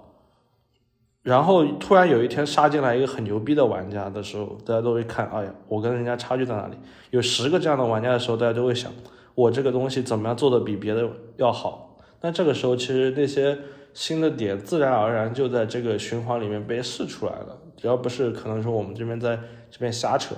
[1.22, 6.74] 然后突然有一天杀进来一个很牛逼的玩家的时候，大家都会看，哎呀，我跟人家差距在哪里？
[7.10, 8.90] 有十个这样的玩家的时候，大家都会想，
[9.34, 11.98] 我这个东西怎么样做的比别的要好？
[12.20, 13.58] 那这个时候，其实那些
[13.94, 17.58] 新的点自然而然就在这个循环里面被试出来了。
[17.76, 19.38] 只要不是可能说我们这边在
[19.70, 20.34] 这边瞎扯。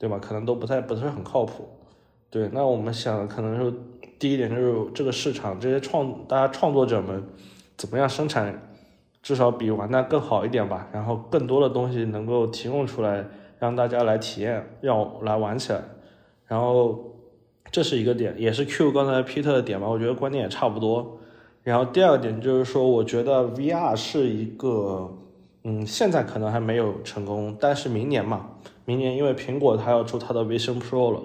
[0.00, 0.18] 对吧？
[0.18, 1.68] 可能都不太不是很靠谱。
[2.30, 3.70] 对，那我们想，可能说
[4.18, 7.22] 第一点就是这个市场，这些创大家创作者们
[7.76, 8.72] 怎么样生产，
[9.22, 10.88] 至少比完蛋更好一点吧。
[10.90, 13.26] 然后更多的东西能够提供出来，
[13.58, 15.82] 让大家来体验，让来玩起来。
[16.46, 17.14] 然后
[17.70, 19.86] 这是一个点，也是 Q 刚才 Peter 的点吧。
[19.86, 21.19] 我觉得观点也差不多。
[21.62, 25.10] 然后第二点就是说，我觉得 VR 是一个，
[25.64, 28.48] 嗯，现在可能还没有成功，但是明年嘛。
[28.86, 31.20] 明年因为苹果它要出它的 Vision Pro 了，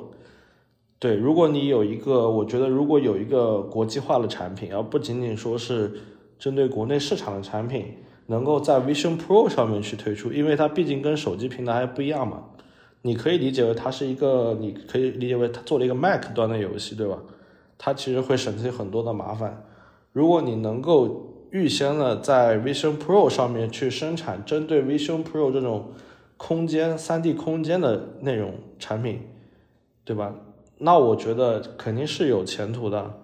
[0.99, 5.93] 对，如果你有一个，我觉得如果有一个国际化的产品，而不仅仅说是
[6.37, 7.95] 针对国内市场的产品，
[8.27, 12.43] 能够在 Vision Pro 上面去推出，因为它毕竟跟手机平台还不一样嘛，
[13.01, 17.17] 你可以理解为它是一个，你可以理解为它做了一个 Mac 端的游戏，对吧？
[17.77, 19.63] 它其实会省去很多的麻烦。
[20.15, 25.91] 如果你能够预先的在 Vision Pro 上面去生产针对 Vision Pro 这种。
[26.37, 29.21] 空间三 D 空间的内容产品，
[30.03, 30.35] 对吧？
[30.79, 33.21] 那我觉得肯定是有前途的。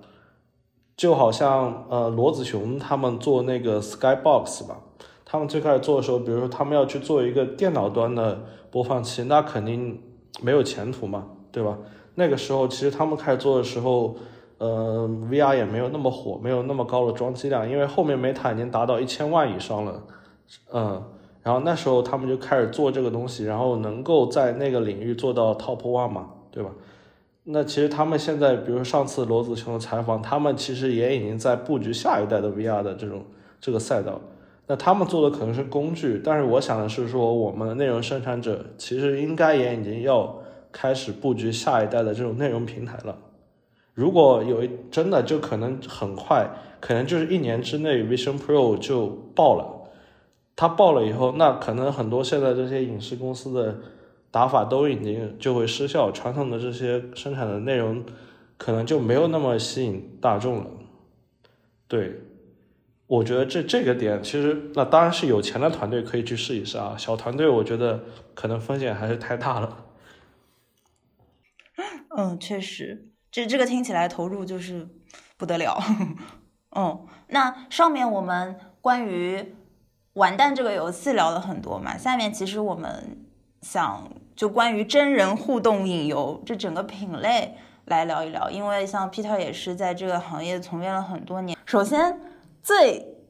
[0.95, 4.79] 就好像呃罗子雄他们做那个 Skybox 吧，
[5.25, 10.01] 他们最开始做的时候，比如说他们要去做一个电脑端的播放器，那肯定
[10.41, 11.77] 没有前途嘛，对吧？
[12.15, 14.15] 那个时候其实他们开始做的时候，
[14.61, 20.03] 呃 VR 也没有那么火，没有那么高的装机量，因为后面 Meta 已经达到一千万以上了，
[20.71, 21.03] 嗯。
[21.43, 26.69] 然后那时候他们就开始做这个东西，然后能够在那个领域做到 top one 嘛，对吧？
[27.45, 33.25] 那其实他们现在，比如说上次罗子雄的采访，他们其实也已经在布局下一代的 VR 的这种
[33.59, 34.21] 这个赛道。
[34.67, 40.39] 那他们做的可能是工具，但是我想的是说，我们的内容生产者其实应该也已经要
[40.71, 43.17] 开始布局下一代的这种内容平台了。
[43.93, 49.77] 如果有真的就可能很快，可能就是一年之内，Vision Pro 就爆了。
[50.55, 53.79] 它爆了以后，那可能很多现在这些影视公司的
[54.29, 58.03] 打法都已经就会失效，传统的这些生产的内容
[58.57, 60.67] 可能就没有那么吸引大众了。
[61.87, 62.21] 对，
[63.07, 69.85] 我觉得这这个点其实那当然是有钱的团队可以去试一试啊，小团队我觉得可能风险还是太大了。
[72.15, 74.87] 嗯，确实，这这个听起来投入就是
[75.37, 75.81] 不得了。
[76.75, 79.55] 嗯，那上面我们关于。
[80.15, 83.25] 完蛋，这个游戏聊了很多嘛，下面其实我们
[83.61, 87.55] 想就关于真人互动影游这整个品类
[87.85, 91.57] 来聊一聊，因为像 Peter 也是在这个行业从业了很多年。
[91.65, 92.19] 首先，
[92.61, 93.23] 最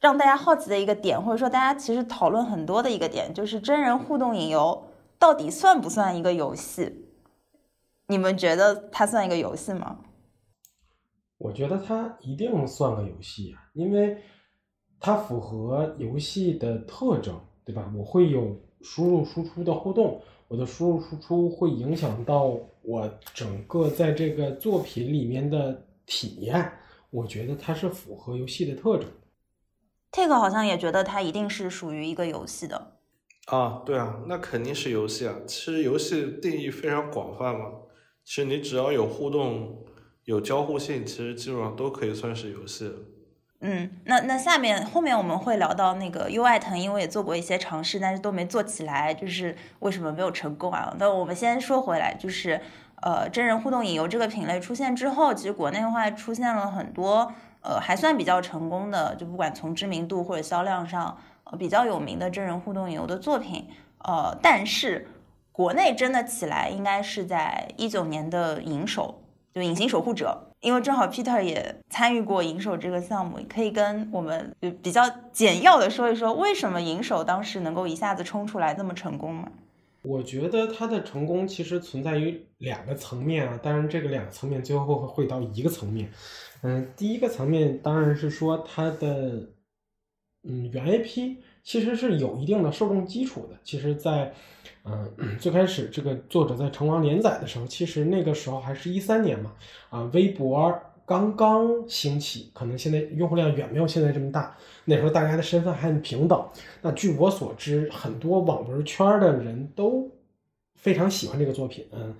[0.00, 4.88] 让大家好奇的一个点，或者说大家其实讨论很多的一个点，就是真人互动影游
[5.20, 7.05] 到底算不算一个游戏？
[8.08, 9.98] 你们觉得它算一个游戏吗？
[11.38, 14.18] 我觉得它一定算个游戏啊，因为。
[14.98, 17.92] 它符合游戏的特征，对吧？
[17.94, 26.72] 我会有输入输出的互动，我的输入输出会影响到我整个在这个作品里面的体验。
[27.10, 29.06] 我觉得它是符合游戏的特征。
[30.10, 32.96] Take 好像也觉得它一定是属于一个游戏的。
[33.48, 35.36] 啊，对啊，那肯定是游戏啊。
[35.46, 37.70] 其实游戏定义非常广泛嘛。
[38.26, 39.84] 其实你只要有互动、
[40.24, 42.92] 有交互性，其实基本上都可以算是游戏。
[43.60, 50.92] 嗯，那那下面后面我们会聊到那个 UI 腾，因为也做过一些尝试，但是都没做起来，就是为什么没有成功啊？
[50.98, 52.60] 那我们先说回来，就是
[53.00, 63.68] 呃，真人互动影游这个品类出现之后，其实国内的话出现了很多呃还算比较成功的，就不管从知名度或者销量上呃比较有名的真人互动影游的作品，
[63.98, 65.06] 呃，但是
[65.56, 69.22] 国内真的起来应该是在一九年的《银手》
[69.54, 70.46] 就《隐形守护者》。
[70.60, 79.48] 因为正好 Peter 也参与过银手这个项目，可以跟我们就比较简要的说一说，为什么银手当时能够一下子冲出来这么成功吗？
[80.02, 86.10] 我觉得它的成功其实存在于两个层面啊，当然这个两个层面最后会到一个层面。
[86.60, 89.48] 嗯，第一个层面当然是说它的
[90.42, 93.56] 嗯原 IP 其实是有一定的受众基础的。
[93.64, 94.34] 其实，在
[94.86, 99.52] 嗯最开始这个作者在成王连载的时候，其实那个时候还是一三年嘛，
[99.90, 100.72] 啊，微博
[101.04, 104.56] 刚刚兴起，可能现在用户量远没有现在这么大。
[104.84, 106.44] 那时候大家的身份还很平等。
[106.82, 110.10] 那据我所知，很多网文圈的人都
[110.74, 112.14] 非常喜欢这个作品，嗯，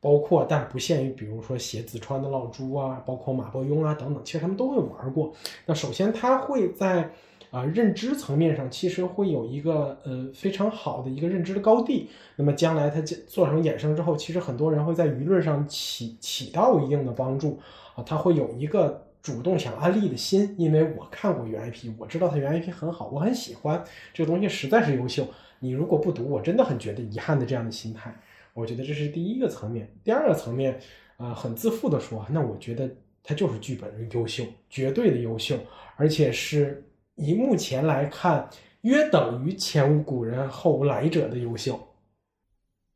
[0.00, 5.32] 包括但不限于，比如说写子川的老朱啊，包括马伯庸啊等等，其实他们都会玩过。
[5.64, 7.10] 那首先，他会在
[7.50, 12.08] 啊认知层面上，其实会有一个呃非常好的一个认知的高地。
[12.36, 17.58] 那么将来他做成衍生之后，其实很多人会在舆论上起起到一定的帮助
[17.94, 19.02] 啊，他会有一个。
[19.22, 23.82] 主动想安利的心，因为我看过原 IP，我知道它原 IP 很好，我很喜欢
[24.14, 25.26] 这个东西，实在是优秀。
[25.58, 28.14] 你如果不读，我真的很觉得遗憾的这样的心态。
[28.54, 29.92] 我觉得这是第一个层面。
[30.04, 30.78] 第二个层面，
[31.16, 32.88] 啊，很自负的说，那我觉得
[33.24, 35.56] 它就是剧本优秀，绝对的优秀，
[35.96, 36.84] 而且是
[37.16, 38.48] 以目前来看，
[38.82, 41.94] 约等于前无古人后无来者的优秀。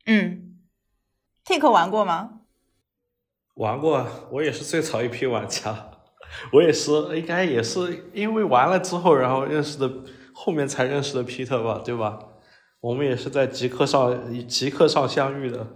[0.07, 0.59] 嗯
[1.45, 2.41] ，Tik 玩过吗？
[3.55, 5.91] 玩过，我也是最早一批玩家。
[6.53, 9.91] 我也是，应该也是因为玩了之后，然后认识的，
[10.33, 12.19] 后面才认识的 Peter 吧，对吧？
[12.81, 15.67] 我们也是在极客上极客上相遇的。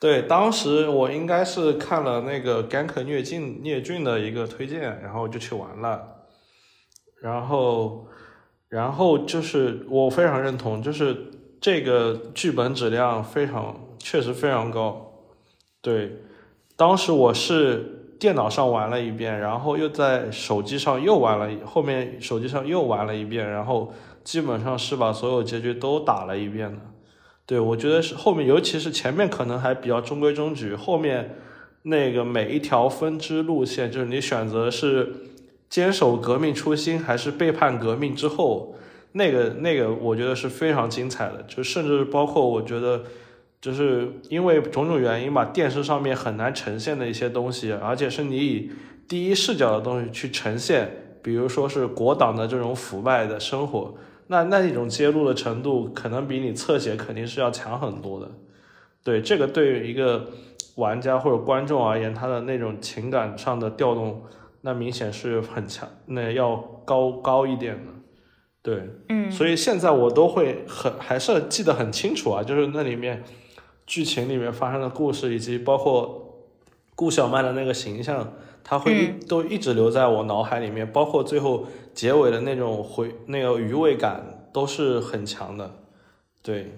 [0.00, 6.13] 对，当时我应该是看了那个 Gank 虐境虐俊的一个推荐，然后就去玩了。
[7.24, 8.06] 然后，
[8.68, 11.16] 然后就是我非常认同，就是
[11.58, 15.24] 这个剧本质量非常，确实非常高。
[15.80, 16.18] 对，
[16.76, 17.90] 当时我是。
[18.16, 26.78] 电脑上玩了一遍，然后又在手机上又玩了，后面手机上又玩了一遍，然后基本上是把所有结局都打了一遍的。
[27.44, 31.36] 对我觉得是后面，尤其是前面可能还比较中规中矩，后面
[31.82, 35.12] 那个每一条分支路线，就是你选择是
[35.68, 38.74] 坚守革命初心，还是背叛革命之后，
[39.12, 43.02] 那个那个我觉得是非常精彩的，就甚至包括我觉得。
[43.60, 48.70] 就是因为种种原因吧，电视上面很难呈现的一些东西，而且是你以
[49.08, 53.94] 第一视角的东西去呈现，比如说是国党的这种腐败的生活，
[54.26, 58.30] 那那一种揭露的程度，可能比你侧写肯定是要强很多的。
[59.02, 60.28] 对这个，对于一个
[60.76, 64.24] 玩家或者观众而言，他的那种情感上的调动，
[64.64, 67.92] 那明显是很强，那要高高一点的。
[68.62, 73.22] 对，嗯，所以现在我都会很还是记得很清楚啊，就是那里面。
[73.86, 76.46] 剧情里面发生的故事，以及包括
[76.94, 78.32] 顾小曼的那个形象，
[78.64, 80.90] 他会都一直留在我脑海里面。
[80.90, 85.70] 包括最后结尾的那种回那个余味感，都是很强的。
[86.42, 86.72] 对，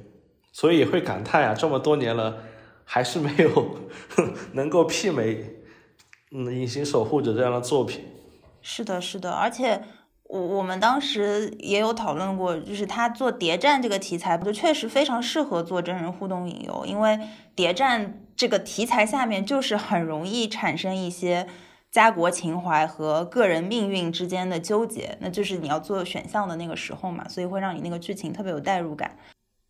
[0.51, 2.39] 所以会感叹啊，这么多年了，
[2.85, 3.77] 还是没有
[4.55, 5.49] 能够媲美
[6.31, 8.05] 嗯《隐形守护者》这样的作品。
[8.61, 9.83] 是的，是的，而且。
[10.29, 17.17] 我我们当时也有讨论过，就是他做谍战这个题材，就确实非常适合做真人互动引游，因为
[17.55, 21.47] 谍战这个题材下面就是很容易产生一些
[21.93, 29.17] 家国情怀和个人命运之间的纠结，那就是你要做选项的那个时候嘛，所以会让你那个剧情特别有代入感。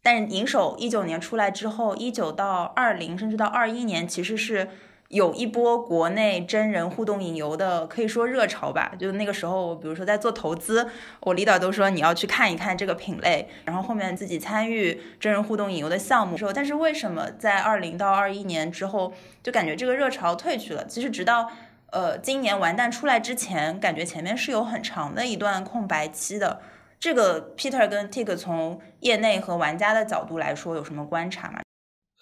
[0.02, 4.70] 但是银手一九年出来之后，一九到二零甚至到二一年，其实是。
[5.08, 8.92] 有一波国内真人互动引游的，可以说热潮吧。
[8.98, 10.88] 就那个时候，比如说在做投资，
[11.20, 13.48] 我领导都说你要去看一看这个品类。
[13.64, 20.84] 然后后面自己参与真人互动引游的项目之后，但是为什么在二零到二一年之后，就感觉这个热潮退去了？
[20.86, 21.50] 其实直到
[21.92, 26.60] 呃今年完蛋出来之前，感觉前面是有很长的一段空白期的。
[26.98, 31.60] 这个 Peter 跟 Tik 从业内和玩家的角度来说，有什么观察吗？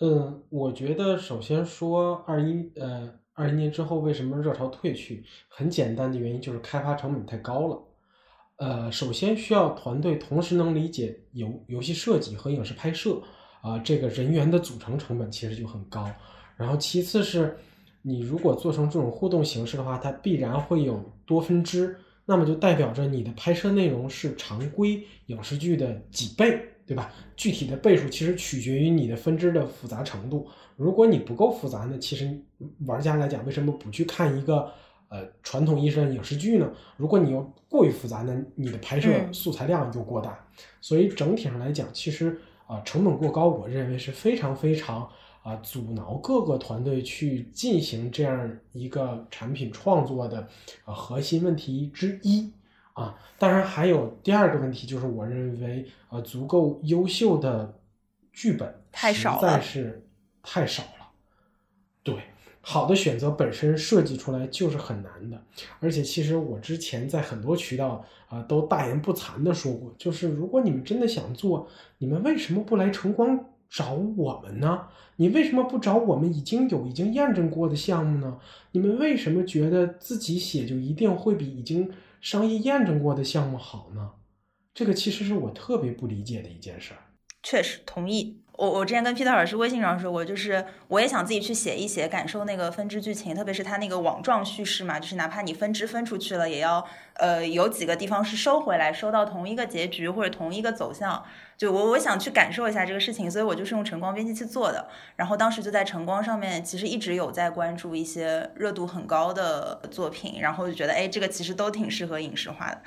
[0.01, 7.80] 嗯，我觉得首先说二一呃二一年之后为什么热潮退去，很简单的原因就是开发成本太高了。
[8.57, 13.20] 呃，首先需要团队同时能理解游游戏设计和影视拍摄
[13.62, 16.09] 啊，这个人员的组成成本其实就很高。
[16.57, 17.57] 然后其次是
[18.03, 26.74] 你如果做成这种互动形式的话，它必然会有多分支，那么就代表着你的拍摄内容是常规影视剧的几倍。
[26.87, 27.12] 对吧？
[27.37, 30.47] 具体的倍数其实取决于你的分支的复杂程度。
[30.76, 32.39] 如果你不够复杂呢，其实
[32.87, 34.70] 玩家来讲，为什么不去看一个
[35.09, 36.70] 呃传统意义上的影视剧呢？
[36.97, 40.47] 如果你又过于复杂呢，你的拍摄素材量又过大。
[40.80, 45.09] 所以整体上来讲，其实啊成本过高，我认为是非常非常
[45.43, 50.47] 啊阻挠各个团队去进行这样一个产品创作的
[50.85, 52.53] 啊核心问题之一
[52.95, 53.14] 啊。
[53.38, 57.78] 当然还有第二个问题，就是我认为呃足够优秀的
[58.32, 60.07] 剧本太少了实在是
[60.42, 60.88] 太少了。
[62.03, 62.16] 对，
[62.61, 65.42] 好的选择本身设计出来就是很难的，
[65.80, 71.68] 而且其实我之前在很多渠道啊、都大言不惭的说过，就是如果你们真的想做，
[71.99, 73.38] 你们为什么不来晨光
[73.70, 74.86] 找我们呢？
[75.16, 78.38] 你为什么不找我们已经有已经验证过的项目呢？
[78.72, 81.88] 你们为什么觉得自己写就一定会比已经
[82.25, 84.12] 商业验证过的项目好呢？
[84.72, 87.01] 这个其实是我特别不理解的一件事儿。
[87.43, 88.41] 确实同意。
[88.57, 101.24] 我我之前跟 Peter 老师微信上说过，就是我也想自己去写一写，感受那个分支剧情，特别是它那个网状叙事嘛，就是哪怕你分支分出去了，也要呃有几个地方是收回来，收到同一个结局或者同一个走向。
[101.57, 104.88] 就我我想去感受一下这个事情，所以我就是用晨光编辑器做的。
[105.16, 112.82] 然后当时就在晨光上面，其实一直有在关注一些热度很高的作品，然后就觉得哎，这个其实都挺适合影视化的。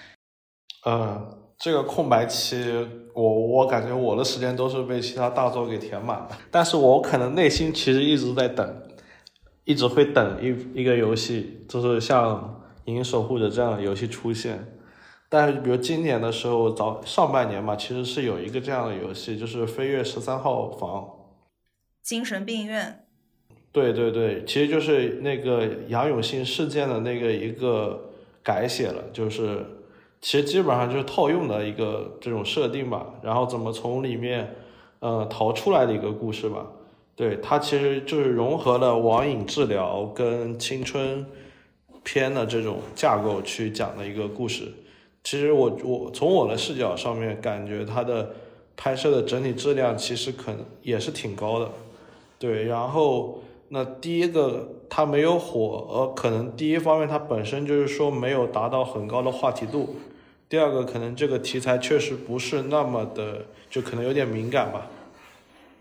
[0.84, 8.82] 呃，这个空白期，我我感觉我的时间都是被其他大作给填满的，但是我可能内心其实一直在等，
[9.64, 14.74] 一直会等一一个游戏，就是像《银守护者》这样的游戏出现。
[15.30, 21.02] 但是，比如今年的时候，早上半年嘛，其实是有一个这样的游戏，就是《飞跃十三号房》。
[22.02, 23.06] 精神病院，
[23.74, 29.66] 对对对，其实就是那个杨永信事件的那个一个改写了，就是
[30.22, 34.56] 其实基本上就是套用的一个这种设定吧，然后怎么从里面
[35.00, 36.66] 呃逃出来的一个故事吧。
[37.16, 41.26] 对，它其实就是融合了网瘾治疗跟青春
[42.04, 44.72] 片的这种架构去讲的一个故事。
[45.24, 48.34] 其实我我从我的视角上面感觉它的
[48.76, 51.70] 拍摄的整体质量其实可能也是挺高的。
[52.40, 59.96] 对，然后那第一个它没有火，呃，可能第一方面它本身就是说没有达到很高的话题度，
[60.48, 64.88] 第二个可能这个题材确实不是那么的，就可能有点敏感吧。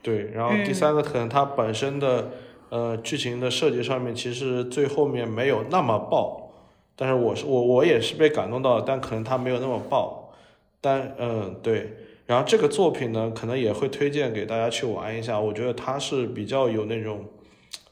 [0.03, 2.31] 对，然后第三个可能它本身的
[2.69, 6.51] 呃剧情的设计上面其实最后面没有那么爆，
[6.95, 10.33] 但是我是我我也是被感动到了，但可能它没有那么爆，
[10.81, 11.91] 但嗯对。
[12.27, 15.39] 然后这个作品呢，可能也会推荐给大家去玩一下。
[15.39, 17.25] 我觉得它是比较有那种，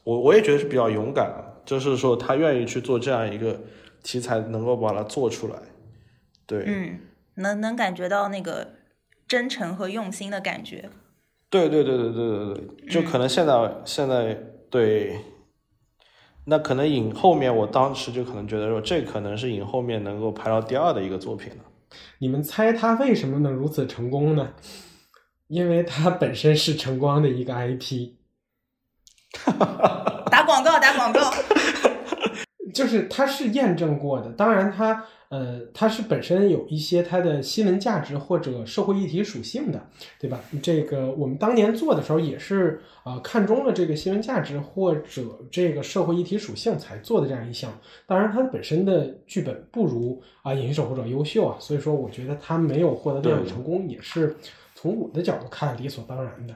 [0.05, 1.29] 我我也觉得是比较勇敢，
[1.65, 3.59] 就是说他愿意去做这样一个
[4.03, 5.55] 题材，能够把它做出来。
[6.45, 6.99] 对，嗯，
[7.35, 8.75] 能能感觉到那个
[9.27, 10.89] 真诚和用心的感觉。
[11.49, 13.53] 对对对对对对对，就可能现在、
[13.83, 14.33] 现在
[14.69, 15.19] 对，
[16.45, 21.63] 那可能影后面，我当时就可能觉得说，这可能是影后面能够排到第二的一个作品了。
[22.19, 24.53] 你们猜他为什么能如此成功呢？
[25.47, 28.13] 因为他本身是晨光的一个 IP，
[30.31, 31.31] 打广告，打广告。
[32.73, 34.29] 就是它是验证过的。
[34.33, 39.81] 当然它，呃，它是本身有一些它的新闻价值或者社会议题属性的，
[40.19, 40.41] 对吧？
[40.61, 45.01] 这个我们当年做的时候也是呃看中了这个新闻价值或者
[45.49, 47.71] 这个社会议题属性才做的这样一项。
[48.05, 54.35] 当然，它本身的剧本不如啊《隐形守护者》优秀啊，所以说我觉得他没有获得那样的成功，也是
[54.73, 56.53] 从我的角度看理所当然的。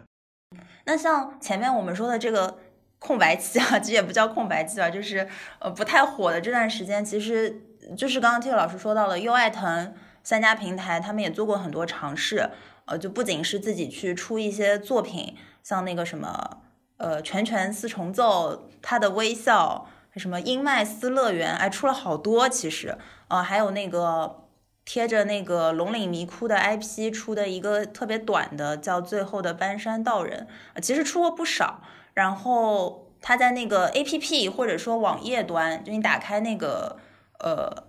[0.86, 2.58] 那像前面我们说的这个
[3.00, 5.28] 空白期啊， 其实也不叫空白期吧，就是
[5.60, 7.62] 呃不太火的这段时间，其实
[7.98, 9.94] 就是刚刚 T 老师说到了优爱腾
[10.24, 12.50] 三家平台，他们也做过很多尝试，
[12.86, 16.62] 呃，就不仅是自己去出一些作品，像那个什么
[16.98, 22.98] 呃拳拳四重奏，他的微笑，什么英麦斯乐园，哎，出了好多其实，
[23.30, 24.46] 呃，还有那个。
[24.86, 30.48] 贴着那个龙岭迷窟的 IP 出的一个特别短的，叫《最后的搬山道人》，
[30.82, 31.84] 其实出过不少。
[32.14, 36.98] 然后它在那个 APP 或者说网页端，就你打开那个
[37.40, 37.88] 呃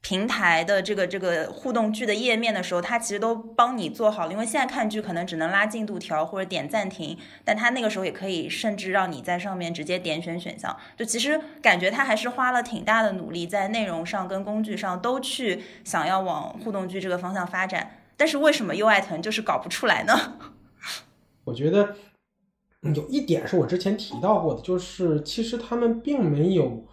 [0.00, 4.32] 平台的这个这个互动剧的页面的时候，它其实都帮你做好了。
[4.32, 10.74] 因为现在看剧可能只能拉进度条或者点暂停，但它那个时候也可以甚至让你在上面直接点选选项。
[10.96, 17.90] 就其实感觉它还是花了挺大的努力，在内容上跟工具上都去想要往互动剧这个方向发展。
[18.16, 20.38] 但是为什么优爱腾就是搞不出来呢？
[21.44, 21.96] 我觉得
[22.82, 26.84] 有一点是我之前提到过的，就是其实他们并没有，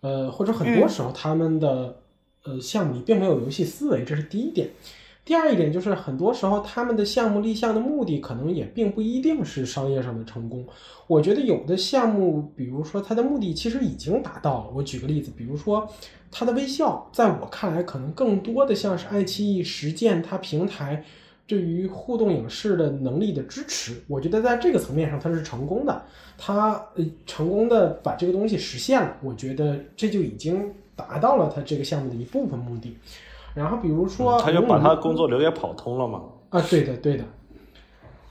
[0.00, 2.00] 呃，或者很多时候他们的、
[2.44, 4.70] 呃项目里并没有游戏思维，这是第一点。
[5.24, 10.66] 第二一点就是很多时候他们的项目立项的目的可能也并不一定是商业上的成功。
[11.06, 14.70] 我觉得有的项目，比如说它的目的其实已经达到了。
[14.74, 15.86] 我举个例子，比如说
[16.30, 21.04] 它的微笑，在我看来可能更多的像是爱奇艺实践它平台。
[21.48, 26.02] 对于互动影视的能力的支持，我觉得在这个层面上它是成功的，
[26.36, 32.94] 它呃成功的把这个东西实现了，我觉得这就已经达到了它这个项目的一部分目的。
[33.54, 36.22] 然后比如说，他就把他的工作流也跑通了嘛。
[36.50, 37.24] 啊，对的，对的。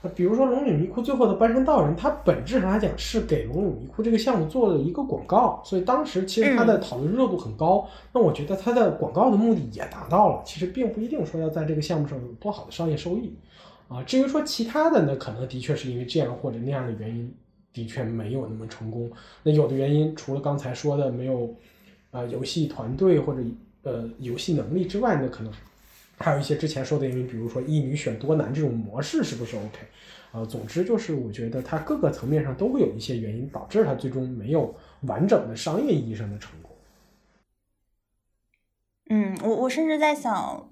[0.00, 7.84] 那比如说《龙女迷窟》最后的搬山道人，它本质上来讲是给《龙女迷窟》这个项目做了一个广告，所以当时其实它的讨论热度很高。
[8.12, 13.34] 那我觉得它的广告的目的也达到了，其实并不一定说要在这个项目上有多好的商业收益
[13.88, 14.00] 啊。
[14.04, 17.34] 至于说其他的呢，可能的确是因为这样或者那样的原因，
[17.72, 19.10] 的确没有那么成功。
[19.42, 21.52] 那有的原因除了刚才说的没有
[22.12, 23.40] 啊游戏团队或者
[23.82, 25.52] 呃游戏能力之外呢，可能。
[26.18, 29.78] 还有一些之前说的原因，比如说一女选多男这种模式是不是 OK？
[30.32, 36.70] 呃，总之就是我觉得它各个层面上都会有一些原因导致它最终没有完整的商业意义上的成功。
[39.10, 40.68] 嗯，我我甚至在想，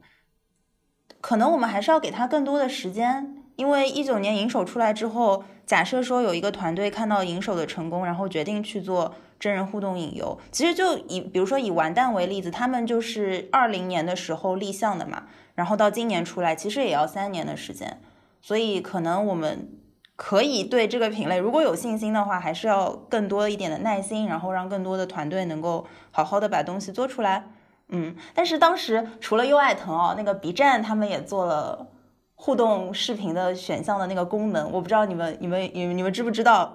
[1.21, 9.15] 可能我们还是要给他更多的时间，因为一九年银手出来之后，假设说有一个团队看到银手的成功，然后决定去做。
[9.39, 18.01] 真人互动影游，其实就以比如说以完蛋为例子，他们就是二零年的时候立项的嘛，然后到今年出来，其实也要三年的时间，
[18.41, 19.69] 所以可能我们
[20.17, 27.51] 可以对这个品类如果有信心的话，还是要更多一点的耐心，然后让更多的团队能够好好的把东西做出来。
[27.89, 31.87] 嗯，但是当时除了优爱腾哦，那个 B 站他们也做了
[32.35, 36.75] 互动视频的选项的那个功能，我不知道你们你们你们你们知不知道？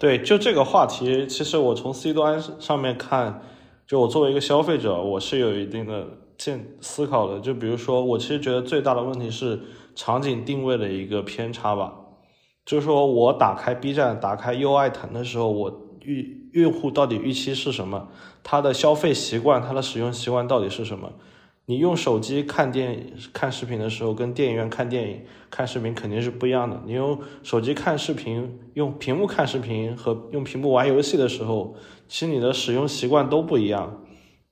[0.00, 3.42] 对，就这个话题，其实我从 C 端上面看，
[3.86, 6.06] 就我作为一个消费者，我是有一定的
[6.38, 7.38] 见思考的。
[7.38, 9.60] 就比如说，我其实觉得最大的问题是
[9.94, 11.92] 场景定位的一个偏差吧。
[12.64, 15.70] 就是说我打开 B 站、打开优爱腾的时候，我
[16.00, 18.08] 预用户到底预期是什么？
[18.42, 21.12] 他的消费习惯、他的使用习惯到底是什么？
[21.70, 26.82] 你用手机看电看视频的时候，跟电影院看电影看视频肯定是不一样的。
[26.84, 31.76] 你用手机看视频，用屏幕看视频和用屏幕玩游戏的时候，
[32.08, 34.02] 其实你的使用习惯都不一样。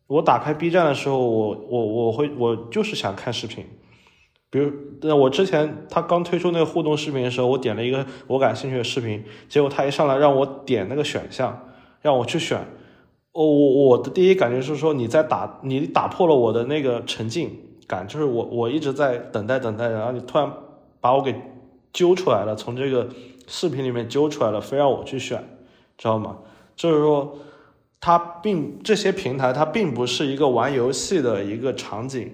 [0.06, 3.66] 我打开 B 站的时候，我我我会我就是想看视频。
[4.48, 4.72] 比如，
[5.02, 11.68] 那我之前他刚推出那个互动视频的时候，我点了一个我感兴趣的视频，结果他一上来让我点那个选项，
[12.00, 12.64] 让我去选。
[13.38, 17.56] 我我我的第一感觉是说你在打你打破了我的那个沉浸
[17.86, 20.52] 感，就是我我一直在等待等待，然后你突然
[21.00, 21.32] 把我给
[21.92, 23.08] 揪出来了，从这个
[23.46, 25.38] 视频里面揪出来了，非让我去选，
[25.96, 26.36] 知道吗？
[26.74, 27.38] 就是说，
[28.00, 32.32] 它并这些平台它并不是一个玩游戏的一个场景，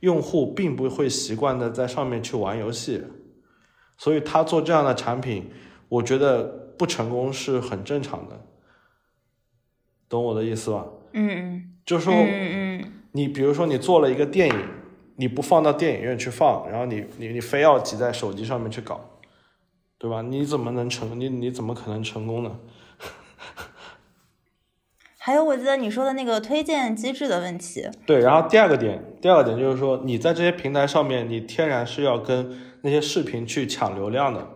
[0.00, 3.02] 用户并不会习惯的在上面去玩游戏，
[3.98, 5.50] 所以他做这样的产品，
[5.90, 6.44] 我觉得
[6.78, 8.40] 不成功是很正常的。
[10.08, 10.86] 懂我的意思吧？
[11.12, 14.68] 嗯嗯，就是说，嗯嗯，你比如说你做了一个电影，
[15.16, 19.00] 你不放到电影院去放，然后你你你非要挤在手机上面去搞，
[19.98, 20.22] 对吧？
[20.22, 21.18] 你怎么能成？
[21.18, 22.58] 你你怎么可能成功呢？
[25.18, 27.88] 还有，我记得你说的那个推荐机制的问题。
[28.06, 34.46] 对，然后第二个点，第二个点就是说，你在这些平台上面，你天然是要跟那些视频去抢流量的，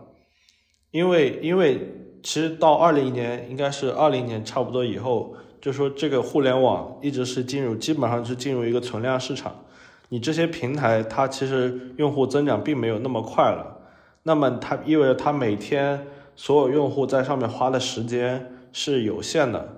[0.90, 1.96] 因为因为。
[2.22, 9.64] 其实到二零年，应该是二零年差不多以后，就说这个互联网一直是进入，基本上是进入一个存量市场。
[10.10, 13.78] 你这些平台，它其实用户增长并没有那么快了。
[14.24, 16.06] 那么它意味着它每天
[16.36, 19.76] 所有用户在上面花的时间是有限的，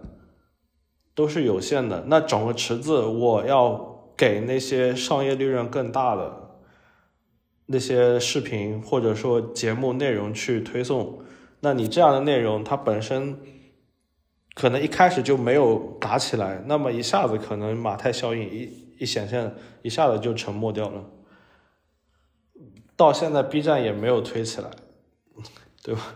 [1.15, 2.05] 都是有限的。
[2.09, 6.33] 那整个池子，我要给那些商业利润更大的
[7.67, 11.21] 那些视频或者说节目内容去推送。
[11.65, 13.39] 那你这样的内容，它本身
[14.55, 21.05] 可能一开始就没有打起来，那么一下子可能马太效应一一显现，一下子就沉默掉了。
[22.97, 24.71] 到现在 B 站也没有推起来，
[25.83, 26.15] 对吧？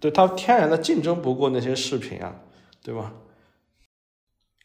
[0.00, 2.42] 对，它天然的竞争不过那些视频啊，
[2.82, 3.12] 对吧？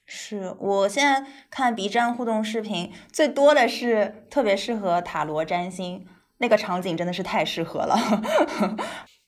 [0.08, 6.08] 是我现在看 B 站互动视频最多的是特别适合塔罗占星，
[6.38, 7.96] 那个场景真的是太适合了。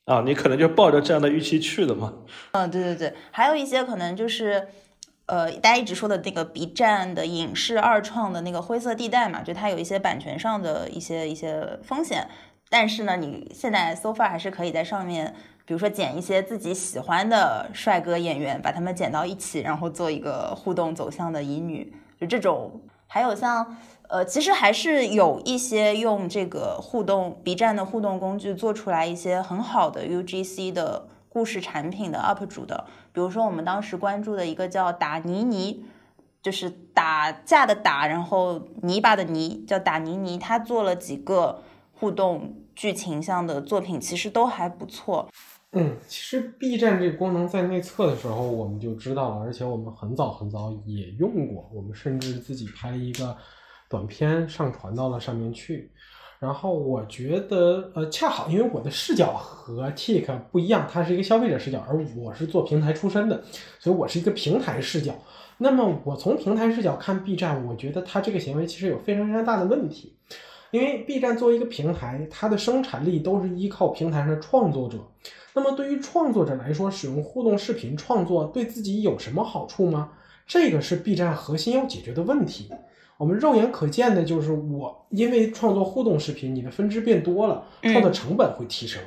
[0.07, 2.13] 啊，你可能就抱着这样的预期去的嘛？
[2.53, 4.69] 嗯，对对对，还有一些可能就是，
[5.25, 12.25] 呃，大家一直说的那个 B 站的影视二创的那个灰色地带嘛，就它有一些版权上的一些一些风险。
[12.69, 15.35] 但是呢，你现在 so far 还是可以在上面，
[15.65, 22.79] 比如说剪一些自己喜欢的帅哥演员，把他们剪到一起，然后做一个互动走向的乙女，就这种。
[23.09, 23.75] 还有像。
[24.09, 35.85] 呃，其实还是有一些用这个互动 B 站的互动工具做出来一些很好的 UGC 的故事产品的 UP 主的，比如说我们当时关注的一个叫打泥泥，
[36.41, 41.61] 就是打架的打，然后泥巴的泥，叫打泥泥，他做了几个
[41.93, 45.27] 互动剧情向的作品，其实都还不错。
[45.73, 53.35] 嗯，其实 B 站这个功能在内测的时候我们就知道了，而且我们很早很早也用过，我们甚至自己拍了一个
[53.89, 55.91] 短片上传到了上面去。
[56.39, 63.43] 然后我觉得，呃，恰好因为我的视角和 Tik 不一样，它是一个消费者视角，而我是做平台出身的，
[63.79, 65.15] 所以我是一个平台视角。
[65.57, 70.15] 那么我从平台视角看 B 站，我觉得它这个行为其实有非常非常大的问题，
[70.69, 74.99] 因为 B 站作为一个平台，它的生产力都是依靠平台上的创作者。
[75.55, 80.11] 那么对于创作者来说，使用互动视频创作对自己有什么好处吗？
[80.45, 82.69] 这个是 B 站核心要解决的问题。
[83.17, 89.01] 我们肉眼可见的就是，我因为创作互动视频，你的分支变多了，创作成本会提升，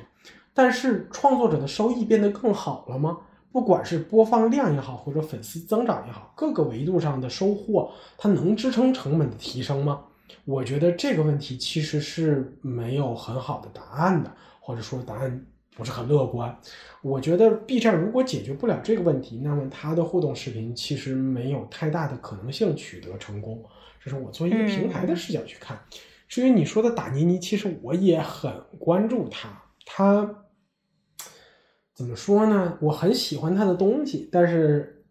[0.52, 3.18] 但是创作者的收益变得更好了吗？
[3.52, 10.02] 不管是播放量也好，或者粉丝增长也好，各个维度上的收获，它能支撑成本的提升吗？
[10.44, 15.46] 我觉得这个问题其实是没有很好的答案的，或者说答案
[15.76, 16.56] 不是很乐观。
[17.02, 23.60] 我觉得 B 站如果解决不了这个问题，那么它的互动视频其实没有太大的可能性取得成功。
[24.02, 25.78] 这是我作为一个平台的视角去看。
[26.26, 29.62] 至于你说的打妮妮，其实我也很关注他。
[29.84, 30.44] 他
[31.92, 32.78] 怎么说呢？
[32.80, 35.04] 我很喜欢他的东西，但是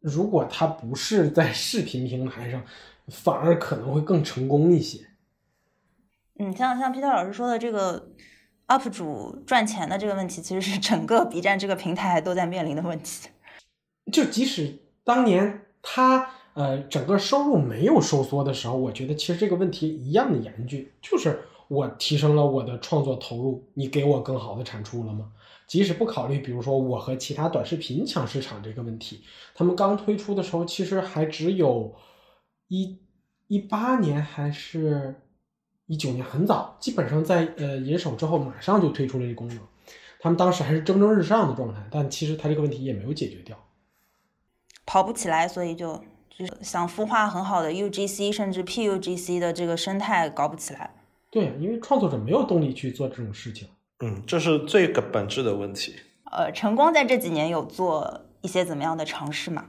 [0.00, 2.64] 如果他不是在视频平台上，
[3.08, 5.06] 反而可能会更成功一些。
[6.40, 8.10] 嗯，像像皮特老师说的，这个
[8.66, 13.28] UP 主赚钱的这个问题，其实是整个 B 站这个平台都在面临的问题。
[14.10, 16.30] 就即使当年他。
[16.54, 25.32] 呃，整个收入没有收缩的时候，我觉得其实这个问题一样的严峻，就是我提升了我的创作投入，你给我更好的产出了吗？
[25.66, 29.24] 即使不考虑，比如说我和其他短视频抢市场这个问题，
[29.54, 31.92] 他们刚推出的时候，其实还只有
[32.68, 32.98] 一
[33.48, 35.22] 一八年还是
[35.86, 39.58] 一九年，很早，基本上在呃人手之后马上就推出了这功能，
[40.20, 43.58] 他们当时还是蒸蒸日上的状态，但其实他这个问题也没有解决掉，
[44.86, 46.00] 跑不起来，所以就。
[46.36, 50.90] 就是想孵化很好的 UGC 甚至 PUGC 的这个生态搞不起来。
[51.30, 53.68] 对，因为创作者没有动力去做这种事情。
[54.00, 55.94] 嗯，这是最个本质的问题。
[56.30, 59.64] 呃，晨光在这几年有做一些怎么样的尝试吗？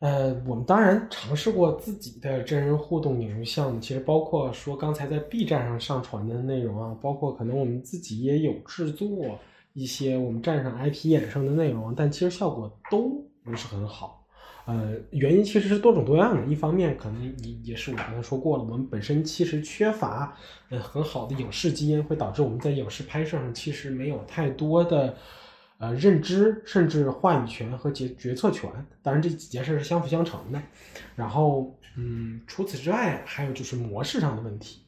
[0.00, 9.38] 呃，我们当然尝试过自己的真人互动影游项目，其实包括说刚才在 B 站上上传的内容啊，包括可能我们自己也有制作
[9.74, 14.19] 一些我们站上 IP 衍生的内容，但其实效果都不是很好。
[14.70, 16.46] 呃，原因其实是多种多样的。
[16.46, 20.36] 一方面，可能也也是我刚才说过了，我们本身其实缺乏
[20.68, 25.16] 呃很好的影视基因，会导致我们在影视拍摄上其实没有太多的
[25.78, 28.70] 呃认知，甚至话语权和决决策权。
[29.02, 30.62] 当然，这几件事是相辅相成的。
[31.16, 34.82] 然后，嗯，除此之外，还有就是模式上的问题。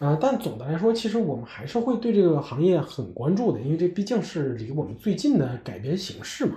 [0.00, 6.56] 呃，但总的来说，其实我们还是会对这个行业很关注的，因为这毕竟是离我们最近的改变形式嘛。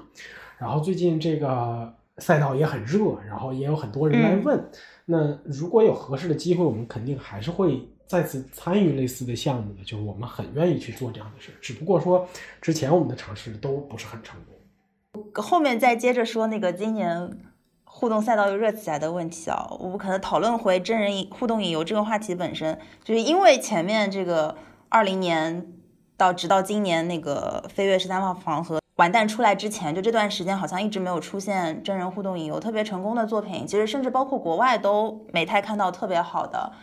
[0.57, 1.93] 然后最近这个。
[2.19, 4.69] 赛道也很热，然后也有很多人来问。
[5.05, 11.51] 那如果有合适的机会，我们肯定还是会再次参与类似的项目的，就是我们很愿意去做这样的事。
[11.61, 12.27] 只不过说
[12.59, 15.31] 之前我们的尝试都不是很成功。
[15.35, 17.37] 后面再接着说那个今年
[17.83, 24.55] 互动赛道又热起来的问题啊，我们可能讨论回真人互动引游这个话题本身，就是因为前面这个
[24.89, 25.73] 二零年
[26.17, 28.79] 到直到今年那个飞跃十三号房和。
[28.97, 33.65] 完蛋出来之前，就这段时间好像一直没有出现真人互动引游特别成功的作品。
[33.65, 36.73] 其实甚至包括国外都没太看到特别好的。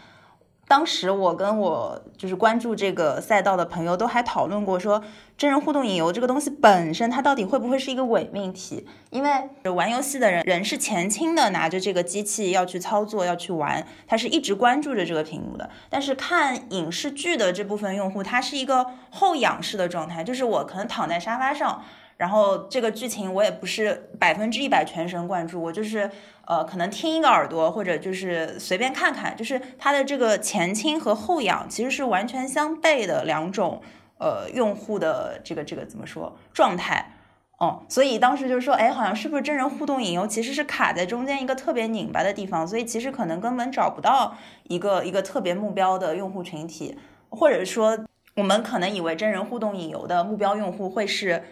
[0.66, 5.02] 当时我跟我就是关注这个赛道的朋友都还讨论过，说
[5.36, 8.86] 真人互动引游这个东西本身它到底会不会是一个伪命题？
[9.10, 15.68] 因为玩游戏的人人是前倾的，拿着这个机器要去操作要去玩，他是一直关注着这个屏幕的。
[15.90, 21.82] 但是看影视剧的这部分用户，他是一个后仰式的状态，就是我可能躺在沙发上。
[22.16, 26.08] 然后这个剧情我也不是百分之一百全神贯注，我就是
[26.46, 33.82] 呃可能听一个耳朵或者就是随便看看，就是它的这个前倾和后仰其实是完全相悖的两种
[34.18, 37.16] 呃用户的这个这个怎么说状态，
[37.58, 44.36] 哦，所以当时就是说，哎，好像是不是真人互动引游其实是卡在中间一个特别拧巴的地方，所以其实可能根本找不到
[44.68, 46.96] 一个一个特别目标的用户群体，
[47.28, 47.98] 或者说
[48.36, 51.42] 我们可能以为真人互动引游的目标用户会是。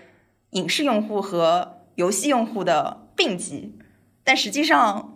[0.53, 3.79] 影视用户和游戏用户的并集，
[4.25, 5.13] 但实际上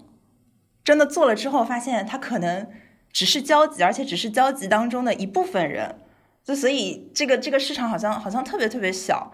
[0.84, 2.68] 真的做了之后，发现它可能
[3.10, 5.96] 只是交集，而且只是交集当中的一部分人。
[6.44, 9.32] 就所以这个这个市场好像好像特别特别小。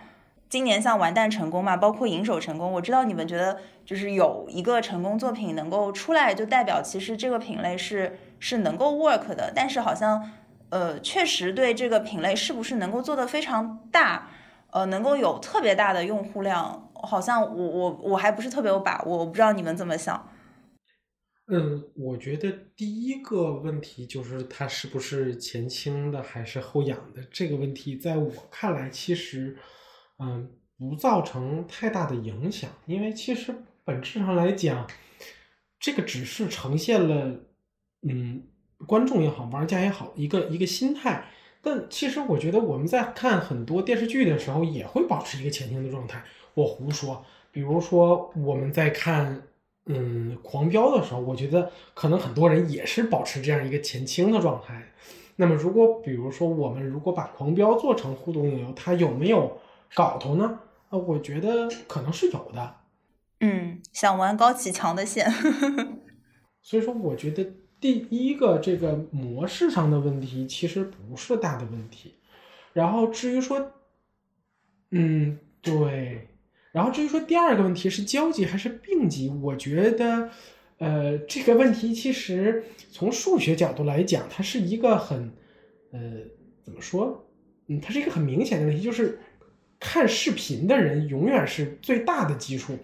[0.49, 9.51] 今年像完蛋成功嘛，包括银手成功，我知道你们觉得就是有一个成功作品能够出来，就代表其实这个品类是是能够 work 的。
[9.55, 10.31] 但是好像
[10.69, 14.29] 呃，确实对这个品类是不是能够做得非常大，
[14.73, 20.31] 呃，能够有特别大的用户量，好像我我我还不是特别有把握，我不知道你们怎么想。
[21.49, 29.59] 嗯，我觉得第一个问题就是它是不是前倾的还是后仰的这个问题，在我看来其实，
[30.19, 33.55] 嗯，不造成太大的影响，因为其实
[33.85, 34.89] 本质上来讲，
[35.78, 37.40] 这个只是呈现了，
[38.09, 38.44] 嗯，
[38.86, 41.27] 观众也好，玩家也好，一个一个心态。
[41.62, 46.22] 但其实我觉得我们在看很多电视剧的时候，也会保持一个前倾的状态。
[46.55, 49.43] 我胡说，比如说我们在看。
[49.86, 54.80] 嗯，狂飙的时候，我觉得可能很多人也是保持这样一个前倾的状态。
[55.34, 59.59] 那么，如果比如说我们如果把狂飙做成互动应用，它有没有
[59.93, 60.60] 搞头呢？
[60.89, 62.76] 啊，我觉得可能是有的。
[63.40, 65.28] 嗯，想玩高启强的线。
[66.62, 67.44] 所以说，我觉得
[67.83, 72.15] 第一个这个模式上的问题其实不是大的问题。
[72.73, 73.73] 然后至于说，
[74.93, 76.29] 嗯，对。
[76.71, 80.31] 然后至于说第二个问题是交集还是并集，我觉得，
[80.79, 85.33] 呃，这个问题其实从数学角度来讲，它是一个很，
[85.91, 86.01] 呃，
[86.63, 87.29] 怎么说？
[87.67, 89.19] 嗯，它是一个很明显的问题，就是
[89.81, 92.79] 看视频的人永远是最大的基数。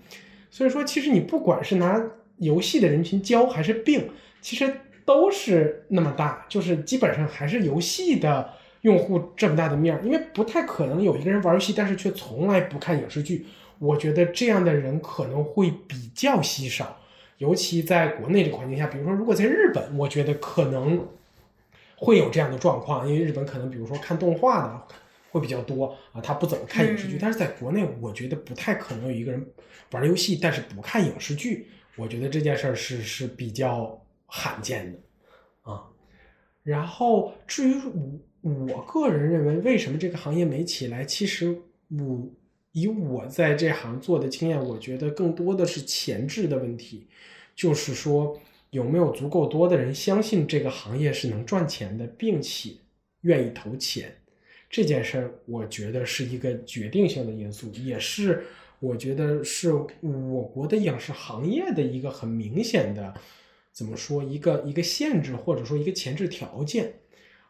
[0.51, 2.05] 所以说，其实你不管是拿
[2.39, 4.11] 游戏的人群交还是并，
[4.41, 4.71] 其实
[5.09, 8.53] 都是那么大，就是基本上还是游戏的
[8.83, 13.47] 用户这么大的面儿，因为不太可能有一个人玩游戏，但是却从来不看影视剧。
[13.79, 16.95] 我觉得这样的人可能会比较稀少，
[17.39, 21.09] 尤其在国内这个环境下，比如说如果在日本，我觉得可能
[21.97, 24.83] 会有这样的状况，因为日本可能比如说看动画的
[25.31, 27.17] 会比较多啊，他不怎么看影视剧。
[27.19, 29.47] 但是在国内，我觉得不太可能有一个人
[29.93, 31.67] 玩游戏但是不看影视剧，
[31.97, 33.99] 我觉得这件事儿是是比较
[34.29, 34.99] 罕见的
[35.73, 35.91] 啊。
[36.63, 37.75] 然后至于
[38.43, 41.61] 我我个人认为，为什么这个行业没起来，其实
[41.91, 42.31] 我。
[42.73, 47.09] 以我在这行做的经验，我觉得更多的是前置的问题，
[47.57, 48.39] 就是说
[48.71, 52.75] 有没有足够多的人相信这个行业是能赚钱的，并且
[53.23, 54.15] 愿意投钱，
[54.71, 58.45] 这件事儿我觉得是一个决定性的因素，也是
[58.79, 63.13] 我觉得是我国的影视行业的一个很明显的
[63.79, 66.95] 怎么说一个一个限制或者说一个前置条件。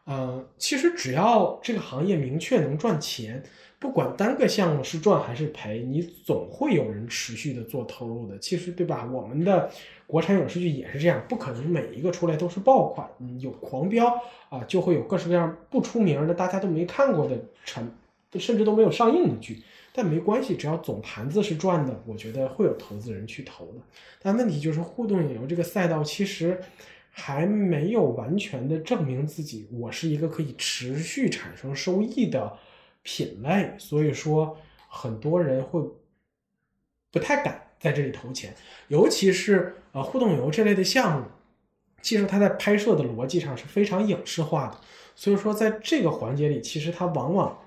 [0.03, 3.43] 呃，其实只要这个行业明确能赚钱。
[3.79, 8.37] 不管单个项目是赚还是赔，你总会有人持续的做投入的。
[8.37, 9.09] 其实，对吧？
[9.11, 9.71] 我们的
[10.05, 13.09] 国产影视剧也是这样，不可能每一个出来都是爆款。
[13.39, 14.05] 有狂飙
[14.49, 17.89] 啊，就会有各式各样不出名的、大家都没看过的产，
[18.33, 19.63] 甚至都没有上映的剧。
[19.99, 23.81] 但没关系，只要总盘子是赚的，我觉得会有投资人去投的。
[24.21, 26.61] 但问题就是，互动影游这个赛道其实
[27.09, 32.57] 还没有完全的证明自己，我是一个可以持续产生收益的。
[33.01, 34.57] 品类，所以说
[34.89, 35.81] 很多人会
[37.09, 38.53] 不太敢在这里投钱，
[38.89, 41.25] 尤其是呃互动游这类的项目，
[42.01, 44.77] 其实它在拍摄的逻辑上是非常影视化的，
[45.15, 47.57] 所以说在这个环节里，其实它往往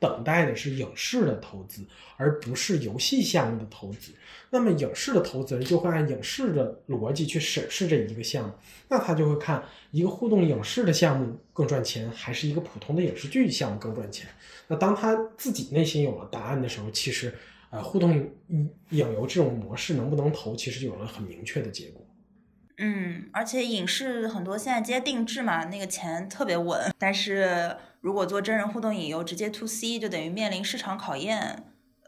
[0.00, 1.84] 等待的是影视的投资，
[2.16, 4.12] 而不是游戏项目的投资。
[4.50, 8.52] 那么影视的投资人就会按影视的逻辑去审视这一个项目，
[8.88, 14.26] 那他就会看一个互动影视的项目更赚钱，还是一个普通的影视剧项目更赚钱。
[14.66, 17.34] 那当他自己内心有了答案的时候，其实，
[17.70, 18.12] 呃，互动
[18.48, 22.02] 影游这种模式能不能投，其实就有了很明确的结果。
[22.78, 26.90] 嗯，而且影视很多现在接定制嘛，那个钱特别稳。
[26.96, 31.64] 但是如果做真人互动引游，直接 to C，就等于面临市场考验，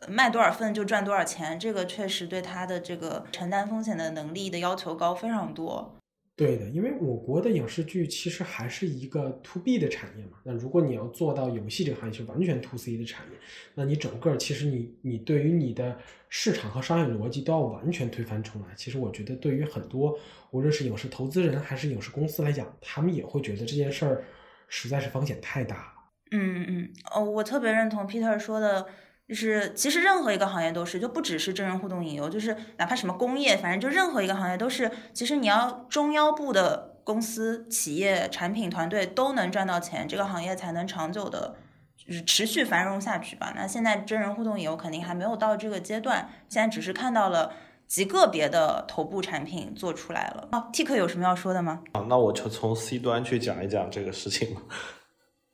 [0.09, 5.97] 卖多少份就赚多少钱，这个确实对他的这个承担风险的能力的要求高非常多。
[6.37, 10.39] 对的，因为我国的影视剧其实还是一个 to B 的产业嘛。
[10.43, 13.37] 那如果你要做到游戏这个行业是完全 to C 的产业，
[13.75, 15.99] 那你整个其实你你对于你的
[16.31, 18.69] 市场和商业逻辑都要完全推翻重来。
[18.75, 20.19] 其实我觉得对于很多
[20.53, 24.25] 无论是影视投资人还是影视公司来讲，他们也会觉得这件事儿
[24.71, 25.93] 实在是风险太大了。
[26.31, 28.87] 嗯嗯哦，我特别认同 Peter 说的。
[29.29, 34.91] 就是其实任何一个行业都是，就不只是真人互动引游，就是哪怕什么工业，反正就任何一个行业都是。
[35.13, 41.55] 其实你要中腰部的公司、企业、产品团队都能赚到钱，这个行业才能长久的，
[41.97, 43.53] 就是持续繁荣下去吧。
[43.55, 47.53] 那现在真人互动引游肯定还没有到这个阶段，现在只是看到了
[47.91, 50.49] 极个别的头部产品做出来了。
[50.53, 51.83] 哦，Tik 有什么要说的吗？
[51.93, 54.63] 啊，那我就从 C 端去讲一讲这个事情吧。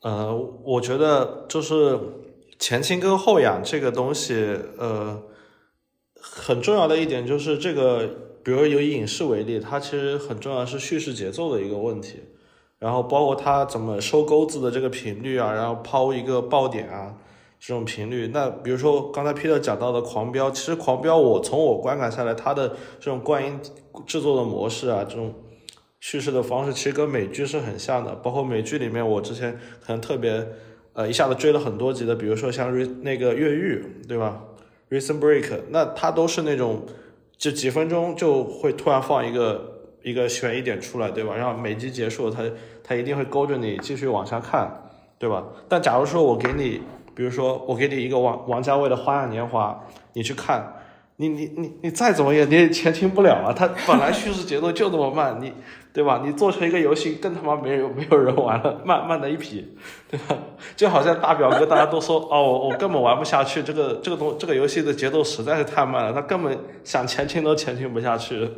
[0.02, 1.98] 呃，我觉得就是。
[2.58, 4.32] 前倾跟后仰这个东西，
[4.78, 5.22] 呃，
[6.18, 8.08] 很重要的一点就是，这个，
[8.42, 12.22] 比如以影视为例，它其实很重要的是叙事节奏的一个问题。
[12.78, 17.18] 然后包括它怎么收钩子的这个频率啊，然后抛一个爆点啊，
[17.58, 18.30] 这种频率。
[18.32, 22.68] 那比如说刚才 Peter 讲到的狂飙，其实狂飙我从我观感下来，它的
[22.98, 23.60] 这种观音
[24.06, 25.34] 制作的模式啊，这种
[26.00, 28.14] 叙事的方式，其实跟美剧是很像的。
[28.16, 30.46] 包括美剧里面，我之前可能特别
[30.92, 34.40] 呃一下子追了很多集的，比如说像瑞那个越狱，对吧
[34.90, 36.84] rison Break，那它都是那种
[37.36, 39.72] 就几分钟就会突然放一个。
[40.02, 41.34] 一个悬疑点出来，对吧？
[41.34, 42.40] 然后每集结束，它
[42.84, 44.70] 它一定会勾着你继续往下看，
[45.18, 45.44] 对吧？
[45.68, 46.80] 但假如说我给你，
[47.16, 49.82] 比如说我给你一个王王家卫的《花样年华》，
[50.12, 50.74] 你去看，
[51.16, 53.52] 你你你你再怎么也你也前进不了啊！
[53.56, 55.52] 他 本来叙事节奏就那么慢，你
[55.92, 56.22] 对吧？
[56.22, 59.74] 你做成一个游戏，更他妈没有没有人玩了，慢慢的一批，
[60.10, 60.36] 对吧？
[60.76, 68.48] 就好像大表哥，大家都说哦，我我根本玩不下去，这个这个东这个游戏的节奏实在是太慢了，他根本想前进都前进不下去。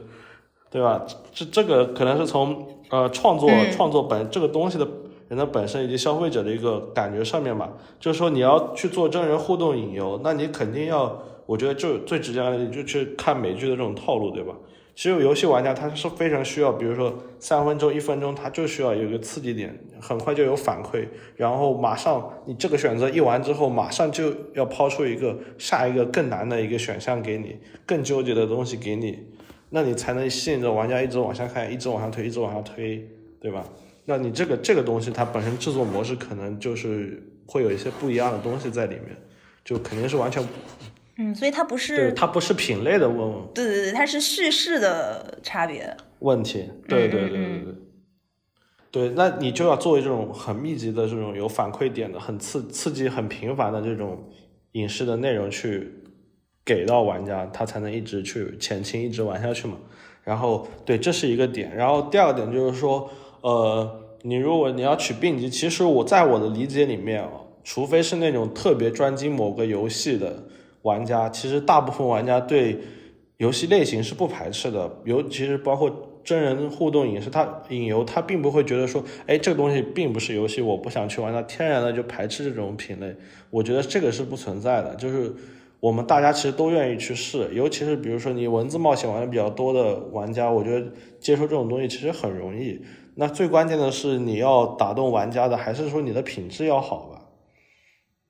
[0.70, 1.00] 对吧？
[1.32, 4.86] 这这个可能是从呃创作创作本这个东西的
[5.28, 7.72] 人的本身以及消费者的一个感觉上面吧。
[8.00, 14.54] 就是说你要去做真人互动引游，那你肯定要，我觉得就最直接的，你就去看美剧的这种套路，对吧？
[14.94, 21.06] 其实游戏玩家他是非常需要，比如说三分钟、一分钟，他就需要有一个刺激点，很快就有反馈，
[21.36, 27.56] 然后马上你这个选择一完之后，马上就要抛出一个下一个更难的一个选项给你，
[27.86, 29.20] 更纠结的东西给你。
[29.70, 33.06] 那你才能吸引着玩家一直往下看，一直往下推，一直往下推，
[33.38, 33.64] 对吧？
[34.08, 39.14] 那你这个这个东西它本身制作模式可能就是会有一些不一样的东西在里面，
[39.62, 40.42] 就肯定是完全，
[41.18, 47.64] 嗯，所以它不是它不是品类的问，对对对，它是叙事的差别问题，对对对对
[48.90, 54.30] 对，对，那你就要作为这种很密集的这种有反馈点的、很刺刺激、很频繁的这种
[54.72, 55.92] 影视的内容去。
[56.64, 59.78] 给到玩家，他才能一直去前倾，一直玩下去嘛。
[60.22, 61.74] 然后，对，这是一个点。
[61.74, 63.10] 然后第二个点就是说，
[63.40, 67.30] 呃，你如果你要取并级，其实我在我的理解里面啊，
[67.64, 70.44] 除非是那种特别专精某个游戏的
[70.82, 72.78] 玩家，其实大部分玩家对
[73.36, 74.90] 游戏类型是不排斥的。
[75.04, 83.14] 尤其是包括真人互动影视，他引游，他并不会觉得说，哎，这个东西并不是游戏，我不想去玩，他天然的就排斥这种品类。
[83.50, 85.34] 我觉得这个是不存在的，就是。
[85.80, 90.84] 我们大家其实都愿意去试，尤其是比如说你文字冒险玩的比较多的玩家，我觉得
[91.20, 92.80] 接受这种东西其实很容易。
[93.20, 97.20] 那最关键的是你要打动玩家的，还是说你的品质要好吧？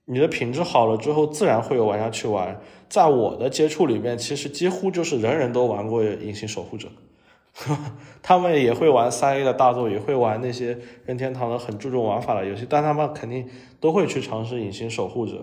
[0.07, 2.59] 你的品质好了之后，自然会有玩家去玩。
[2.89, 6.89] 在我的接触里面，其实几乎就是人人都玩过《隐形守护者》，
[8.23, 13.47] 他们也会玩三 A 的大作，也会玩那些任天堂的很注重玩法的游戏，但他们肯定
[13.81, 15.35] 都会去尝试《隐形守护者》。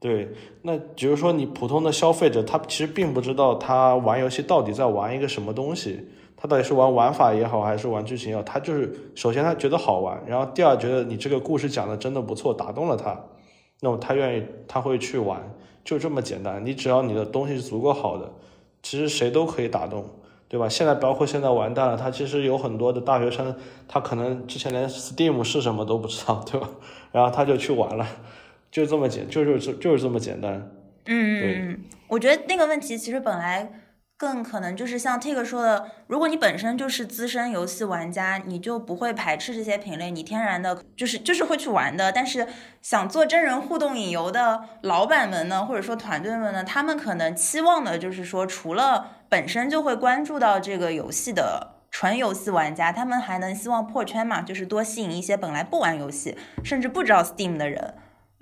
[0.00, 0.30] 对，
[0.62, 6.08] 那比如说你普通的消费者，他其实并不知道他玩游戏到底在玩一个什么东西，
[6.46, 13.18] 他到底是玩玩法也好，还是玩剧情也好，他就是首先他觉得好玩，然后第二觉得你这个故事讲的真的不错，打动了他，
[13.80, 15.42] 那么他愿意他会去玩，
[15.84, 16.64] 就这么简单。
[16.64, 18.30] 你只要你的东西是足够好的，
[18.82, 20.04] 其实谁都可以打动，
[20.48, 20.68] 对吧？
[20.68, 23.52] 现在包括现在完蛋了，他其实有很多的大学生，
[23.88, 26.68] 他可能之前连 Steam 是什么都不知道，对吧？
[27.10, 28.06] 然后他就去玩了。
[28.70, 30.70] 就这么简，就是就就是这么简单。
[31.06, 31.76] 嗯，对，
[32.08, 33.85] 我觉得那个问题其实本来
[34.18, 42.10] 更可能就是像 Tik 说的，如果你本身就是资深游戏玩家，你就不会排斥这些品类，你天然的就是就是会去玩的。
[42.10, 42.46] 但是
[42.80, 57.94] 想做真人互动引游的老板们呢，或者说团队们呢，他们可能期望的就是说，除了本身就会关注到这个游戏的纯游戏玩家，他们还能希望破圈嘛，就是多吸引一些本来不玩游戏，甚至不知道 Steam 的人。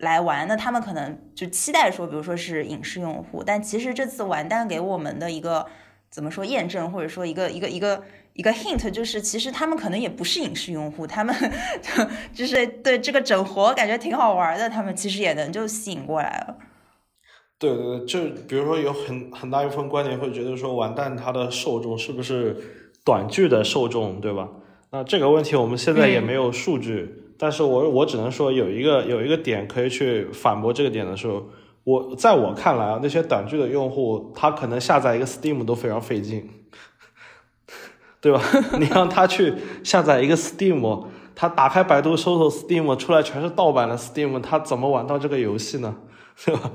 [0.05, 5.67] 来玩，那他们可能就期待说，比如说是影视用户，但其实这次完蛋给我们的一个
[6.09, 8.05] 怎么说验证，或者说一个一个一个
[8.35, 11.35] 一个 hint，就是其实他们可能也不是影视用户，他们
[12.33, 16.57] 就是对这个整活感觉挺好玩的，他们其实也能就吸引过来了。
[17.59, 22.57] 对对对，就比如说有很很大一部分观点会觉得说，完蛋，它的受众是不是
[23.05, 24.49] 短剧的受众，对吧？
[24.91, 27.24] 那这个问题我们现在也没有数据。
[27.37, 31.45] 但是我我只能说有一个有一个点可以去反驳这个点的时候，
[31.83, 36.49] 我在我看来啊，那些短剧的用户他可能下载一个 Steam 都非常费劲，
[38.23, 38.41] 对吧？
[38.79, 39.53] 你让他去
[39.83, 45.95] 下载一个 Steam，他打开百度搜索 Steam 出来全是盗版的 Steam，他怎么玩到这个游戏呢？
[46.47, 46.71] 对吧？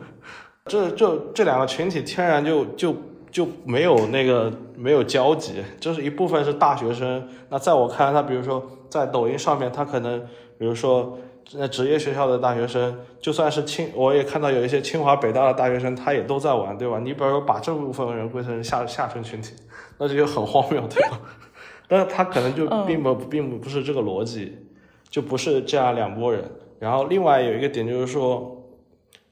[0.66, 2.96] 这这这两个群体天然就就
[3.32, 10.22] 就没有那个没有交集，就是一部分是大学生，那在我看来，他比如说在抖音上面，他可能。
[10.60, 11.18] 比如说，
[11.54, 17.00] 那职业学校的大学生，就算是清，我也看到有一些清华北大的大学生，他也都在玩，对吧？
[17.00, 19.54] 你比如说把这部分人归成下下层群体，
[19.98, 21.20] 那这就很荒谬，对吧？
[21.88, 24.58] 但是他可能就并不并不不是这个逻辑，
[25.10, 26.44] 就不是这样两拨人。
[26.78, 28.64] 然后另外有一个点就是说，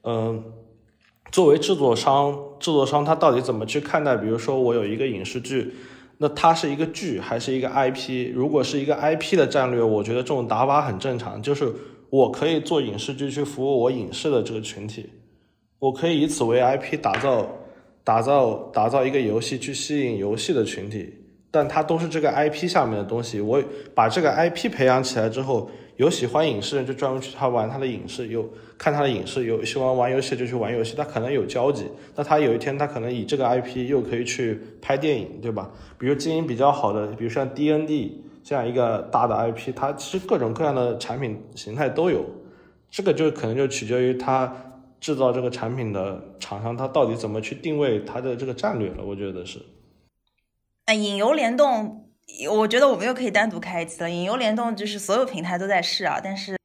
[0.02, 0.42] 嗯、
[1.30, 4.16] 作为制作商，制作商他到底怎么去看待？
[4.16, 5.74] 比如说我有一个影视剧，
[6.18, 8.32] 那它是一个剧还是一个 IP？
[8.34, 11.72] 如果是一个 IP 的战略，我觉得这种打法很正常，就是
[12.10, 15.08] 我可以做影视剧去服务我影视的这个群体，
[15.78, 17.48] 我可以以此为 IP 打造
[18.02, 21.14] 打造打造一个游戏去吸引游戏的群体，
[21.50, 23.40] 但它都是这个 IP 下面的东西。
[23.40, 23.62] 我
[23.94, 28.48] 把这个 IP 培养起来之后，有喜欢影视的就专门去他玩他的影视，有
[28.78, 31.86] 看他的影视，有喜欢玩游戏就去玩游戏，他可能有交集。
[32.14, 35.70] 那他有一天他可能以这个 IP 又可以去拍电影，对吧？
[35.98, 38.12] 比如经营比较好的，比如像 DND
[38.44, 42.24] 这样一个大的 IP，它其实各种各样的产品形态都有。
[42.90, 44.54] 这个就可能就取决于他
[45.00, 49.04] 制造这个产品的厂商，他到底怎么去定位他的这个战略了。
[49.04, 49.58] 我觉得是。
[50.86, 52.07] 哎，引游联动，
[52.50, 54.10] 我觉得我们又可以单独开一期了。
[54.10, 56.56] 引游联动就是所有平台都在试啊，但是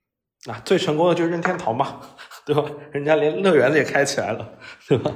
[0.50, 2.02] 啊，最成功的就是任天堂嘛，
[2.46, 2.64] 对吧？
[2.92, 4.54] 人家连乐园也开起来了，
[4.88, 5.12] 对吧？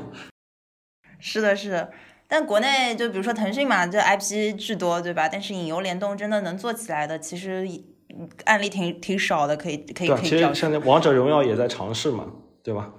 [1.20, 1.92] 是的，是的。
[2.30, 5.30] 但国内就比如说腾讯嘛，这 IP 巨多，对吧？
[5.30, 7.66] 但是引游联动真的能做起来的，其实
[8.10, 12.26] 嗯案例挺挺少的，可以可以可以其实现在王者荣耀也在尝试嘛，
[12.64, 12.92] 对吧？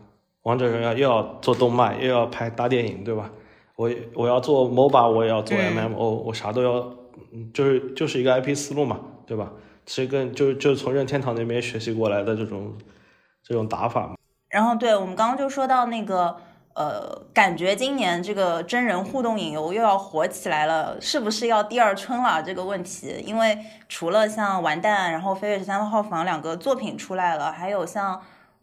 [0.42, 3.30] 王者荣耀又要做动漫，又要拍大电影，对吧？
[3.76, 6.97] 我我要做 MOBA，我也要做嗯 MMO，、我啥都要，嗯
[7.52, 9.50] 就是就是一个 IP 思路嘛，对吧？
[9.86, 12.76] 其实跟就是就是从任天堂那边学习过来的这种
[13.42, 14.16] 这种打法嘛。
[14.50, 16.36] 然后对我们刚刚就说到那个
[16.74, 23.22] 呃，感觉今年这个真人互动影游又要火起来了，是不是要第二春了这个问题？
[23.24, 28.20] 因为除了像完蛋，然后飞跃十三号房两个作品出来了，还有像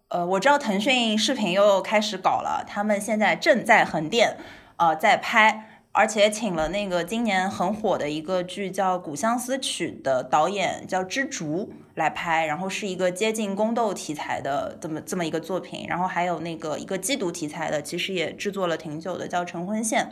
[0.09, 4.37] 呃，我知道腾讯视频又开始搞了，他们现在正在横店
[4.77, 5.71] 呃在拍。
[5.97, 20.05] 而且请了那个今年很火的一个剧叫《古相思曲》的导演叫知竹来拍，然后是一个接近宫斗题材的这么这么一个作品，然后还有那个一个缉毒题材的，其实也制作了挺久的，叫《晨昏线》，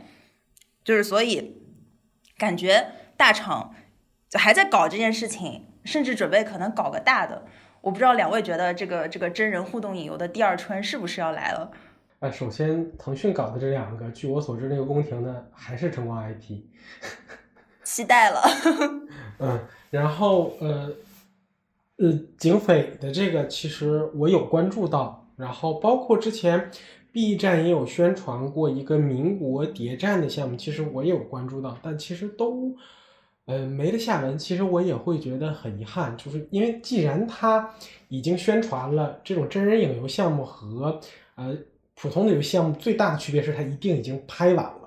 [0.85, 1.61] 就是所以
[2.37, 2.87] 感觉
[3.17, 3.75] 大厂
[4.29, 7.43] 就还在搞这件事情，甚至准备可能搞个大的。
[7.81, 11.71] 我不知道两位觉得这个这个真人互动影游的第二春是不是要来了？
[12.23, 16.61] 呃，首先腾讯搞的这两个，据我所知，那个宫廷呢还是晨光 IP，
[17.83, 18.41] 期待了。
[19.39, 19.59] 嗯，
[19.89, 20.89] 然后呃
[21.97, 26.71] 呃，警匪的这个其实我有关注到，然后包括之前
[27.11, 32.73] B 站也有宣传过一个民国谍战的项目，其实我也有关注到，但其实都
[33.47, 34.37] 呃没了下文。
[34.37, 37.69] 其实我也会觉得很遗憾，就是因为既然他
[38.07, 41.01] 已经宣传了这种真人影游项目和
[41.35, 41.53] 呃
[41.95, 44.79] 普通的游戏项目最大的区别是它一定已经拍完了。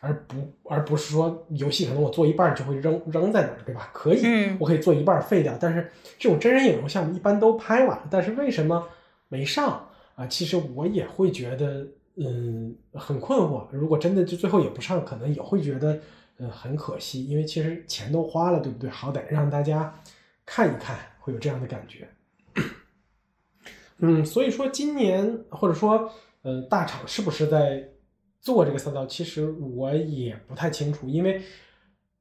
[0.00, 3.88] 而不而不是说游戏可能我做一半就会扔扔在那儿，对吧？
[3.92, 8.84] 可以，嗯我可以做一半废掉，但是这种真人影游项目一般都拍完了，但是为什么
[9.28, 10.26] 没上啊？
[10.26, 13.64] 其实我也会觉得，嗯，很困惑。
[13.70, 16.00] 如果真的就最后也不上，可能也会觉得，
[16.38, 18.90] 嗯，很可惜，因为其实钱都花了，对不对？
[18.90, 19.94] 好歹让大家
[20.44, 22.08] 看一看，会有这样的感觉。
[23.98, 26.10] 嗯，所以说今年或者说，
[26.46, 27.82] 呃，大厂是不是在
[28.40, 29.04] 做这个赛道？
[29.04, 31.42] 其实我也不太清楚，因为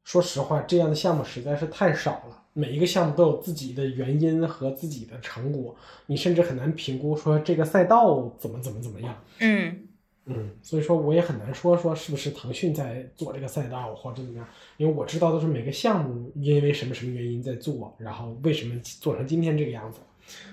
[0.03, 2.43] 说实话，这样的项目实在是太少了。
[2.53, 5.75] 每一个项目都有自己的原因和自己的成果，
[6.07, 9.15] 你甚至很难评估说这个赛道怎么怎么怎么样。
[9.41, 9.87] 嗯
[10.25, 14.47] 嗯，所以说我也很难说说是不是腾讯在做这个赛道或者怎么样，
[14.77, 19.99] 因为我知道的是每个项目因为什么什么原因在做，然后为什么做成今天这个样子，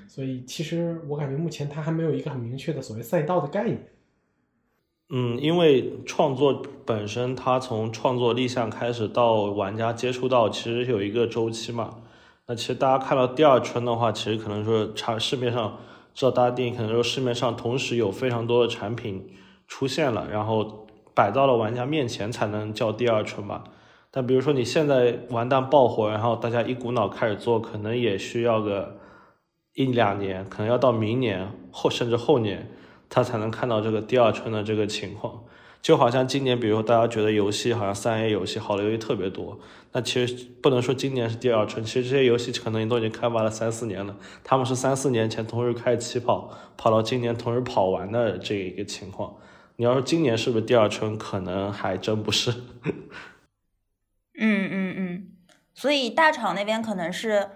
[0.07, 3.89] 所以其实我感觉目前它还没有一个很明确的所谓赛道的概念。
[5.15, 11.99] 嗯，因为创作本身，它从创作立项开始到玩家接触到，其实有一个周期嘛。
[12.47, 15.79] 那其实大家看到第二春的话，其实可能说查市面上，
[16.15, 19.31] 知道大家定义可能说市面上同时有非常多的产品
[19.69, 23.65] 出现了，然后摆到了玩家面前才能叫第二春吧。
[24.11, 28.97] 但比如说你现在完蛋爆火，然后大家一股脑开始做，可能也需要个
[29.75, 32.71] 一两年，可能要到明年后甚至后年。
[33.15, 35.45] 他才能看到这个第二春的这个情况，
[35.83, 39.61] 就好像今年，比如说大家觉得游戏好像三 A 游戏好的游戏特别多，
[39.93, 49.37] 那其实不能说今年是第二春，其实这些游戏可能都已经开发了三四年了，他们是三四年前同时开始起跑，跑到今年同时跑完的这一个情况。
[49.77, 52.51] 你要说今年是不是第二春，可能还真不是。
[54.39, 55.27] 嗯嗯嗯，
[55.75, 57.47] 所以大厂那边可能是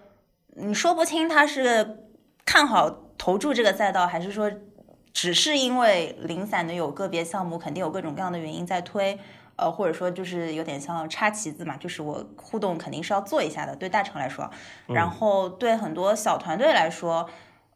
[0.54, 2.05] 你说不清他是
[2.46, 4.50] 看好投注这个赛道，还是说。
[5.18, 9.18] 只是因为零散的有个别项目，肯定有各种各样的原因在推，
[9.56, 14.50] 呃，或者说就是有点像插旗子嘛，就是我互动肯定是要做一下的，对大厂来说，
[14.88, 17.26] 然后对很多小团队来说，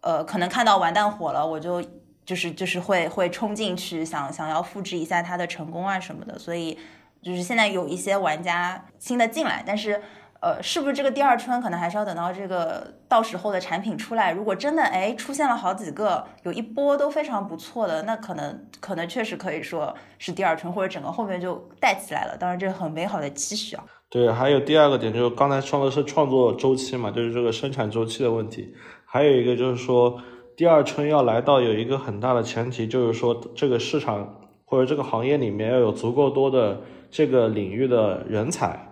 [0.03, 1.83] 呃，可能看到完蛋火了，我就
[2.27, 6.79] 就是就是会会冲进去想想要复制一下它的成功啊什么的，所以
[7.23, 10.03] 就是现在有一些玩家新的进来，但是。
[10.41, 14.33] 呃，是不是这个第二春可能还是要等到这个到时候的产品出来？
[14.33, 22.37] 如果真的哎出现了好几个，有一波都非常不错的，那可能可能确实可以说是第二春，或者整个后面就带起来了。
[22.39, 23.85] 当然，这是很美好的期许啊。
[24.09, 28.75] 对，还有第二个点就是刚才说的是创作周期嘛，就是这个生产周期的问题。
[29.05, 30.19] 还有一个就是说，
[30.57, 36.81] 第二春要来到有一个很大的前提，就是说这个市场或者这个行业里面要有足够多的
[37.11, 38.87] 这个领域的人才。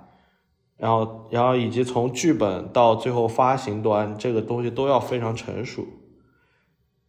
[0.78, 5.84] 然后，然后以及从剧本到最后发行端，这个东西都要非常成熟。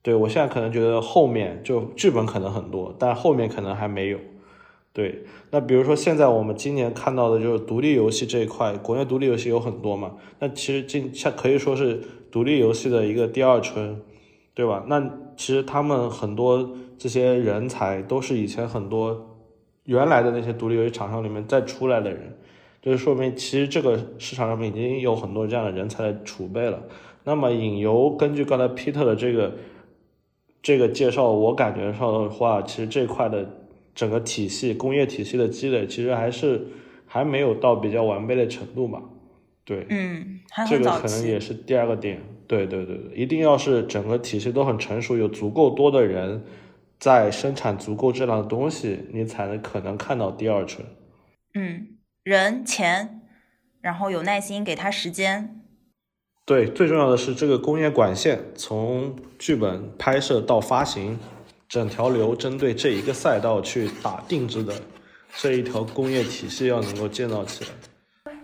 [0.01, 4.17] 对我现在可能觉得后面就剧本可能很多，但后面可能还没有。
[4.91, 12.01] 对，那比如说现在我们今年看到的就是独立游戏这一块，国内独立游戏有很多嘛，那其实今像可以说是
[12.31, 14.01] 独立游戏的一个第二春，
[14.55, 14.83] 对吧？
[14.87, 14.99] 那
[15.37, 19.37] 其实他们很多这些人才都是以前很多
[19.83, 22.39] 原来的那些独立游戏厂商里面再出来的人。
[22.81, 26.81] 就是说明，其实这个市场上面已经有很多这样的人才的储备了。
[27.25, 29.53] 那么，引游根据刚才 Peter 的这个
[30.61, 33.47] 这个介绍，我感觉上的话，其实这块的
[33.93, 36.65] 整个体系、工业体系的积累，其实还是
[37.05, 39.01] 还没有到比较完备的程度嘛。
[39.65, 42.21] 对，嗯，这个可能也是第二个点。
[42.47, 46.41] 对对对对，一定要是整个体系都很成熟，有足够多的人
[46.97, 50.87] 在生产足够质量的东西，你才能可能看到第二春。
[51.53, 51.98] 嗯。
[52.23, 53.21] 人钱，
[53.81, 55.61] 然后有耐心，给他时间。
[56.45, 61.19] 对，最重要的是这个工业管线，从剧本拍摄到发行，
[61.67, 64.73] 整条流针对这一个赛道去打定制的
[65.35, 67.69] 这一条工业体系要能够建造起来。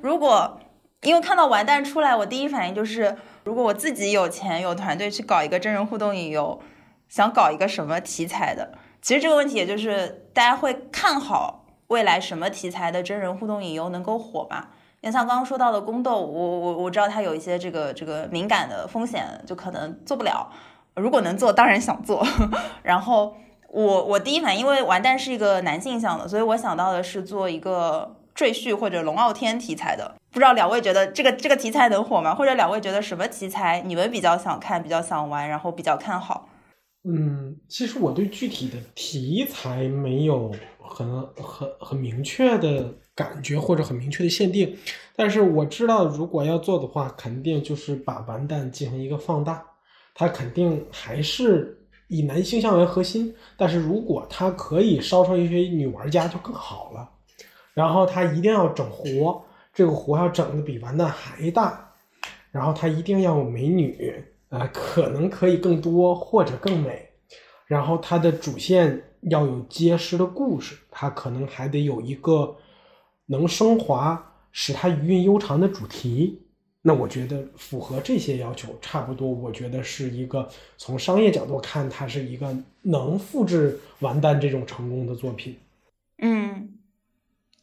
[0.01, 0.59] 如果
[1.01, 6.61] 因为看到完蛋出来，我第一反应就是，如果我自己有钱有团队去搞一个真人互动影游，
[7.09, 8.77] 想搞一个什么题材的？
[9.01, 11.64] 其实这个问题也就是大家会看好。
[11.87, 14.71] 未来什么题材的真人互动影游能够火吧？
[15.03, 20.51] 像像刚刚说到的宫斗，我我我知道它有一些这个这个敏感的风险，就可能做不了。
[20.95, 22.25] 如果能做，当然想做。
[22.81, 23.35] 然后
[23.69, 30.15] 我我第一反应，因为完蛋是一个男性向的，所以我想到的是做一个赘婿或者龙傲天题材的。
[30.31, 32.33] 不知道两位觉得这个这个题材能火吗？
[32.33, 36.49] 或者两位觉得什么题材你们比较想看、比较想玩，然后比较看好？
[37.07, 40.51] 嗯，其实我对具体的题材没有
[40.87, 44.77] 很很很明确的感觉或者很明确的限定，
[45.15, 49.65] 但是我知道如果要做的话，肯定就是把完蛋进行一个放大，
[50.13, 57.09] 它肯定还是以男性向为核心，但是如果它可以烧成一些女玩家就更好了，
[57.73, 59.43] 然后它一定要整活，
[59.73, 61.93] 这个活要整的比完蛋还大，
[62.51, 64.23] 然后它一定要有美女。
[64.49, 67.09] 啊，可能可以更多或者更美，
[67.65, 72.55] 然后它的主线要有结实的故事，它可能还得有一个
[73.27, 76.41] 能升华、使它余韵悠长的主题。
[76.87, 80.47] 那我觉得符合这些要求，差不多，我觉得是一个
[80.77, 85.57] 从商业角度看，它是一个能复制完蛋这种成功的作品。
[86.19, 86.77] 嗯，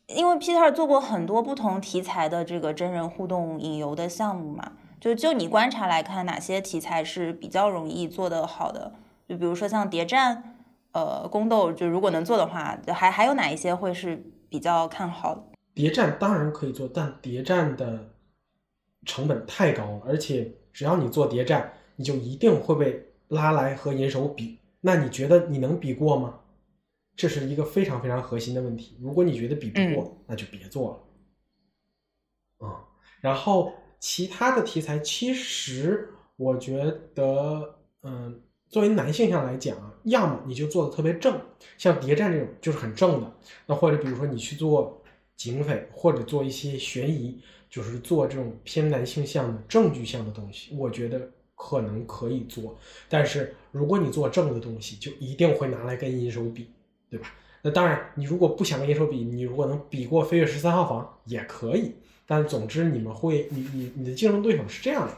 [0.08, 4.72] 因为 Peter 做过很多不同题材的这个真人互动影游的项目嘛。
[5.00, 8.92] 就就你观察来看，哪些题材是比较容易做得好的？
[9.28, 10.51] 就比如说像谍战、
[10.92, 15.42] 呃宫斗，就如果能做的话，还还有哪一些会是比较看好的？
[15.74, 18.14] 谍战当然可以做，但谍战的
[19.04, 24.58] 成本太高了，而且只要你做谍战，你就一定会被拉来和银手比。
[24.80, 26.40] 那你觉得你能比过吗？
[27.16, 28.96] 这是一个非常非常核心的问题。
[29.00, 31.04] 如果你觉得比不过，那就别做
[32.58, 32.66] 了。
[32.68, 32.84] 啊，
[33.20, 33.72] 然后。
[34.04, 41.38] 其他的题材，其实我觉得，嗯，作为男性上来讲啊，要么你就做的特别正，
[41.76, 43.30] 像谍战这种就是很正的，
[43.66, 45.02] 那或者比如说你去做
[45.36, 47.38] 警匪，或者做一些悬疑，
[47.68, 52.74] 就是做这种偏男性向的证据向的东西，我觉得可能可以做。
[53.10, 56.70] 但是如果你做正的东西，就一定会拿来跟银手比，
[57.10, 57.26] 对吧？
[57.60, 61.92] 那当然，你如果不想跟银手比，你如果能比过《飞跃十三号房》也可以。
[62.24, 65.12] 但总之，你们会，你你你的竞争对手是这样的，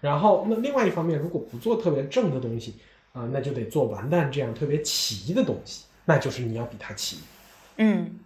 [0.00, 2.74] 然后那另外一方面，如果不做特别正的东西
[3.12, 7.18] 啊，那就得做完蛋这样特别奇的东西，那就是你要比它奇。
[7.76, 8.18] 嗯，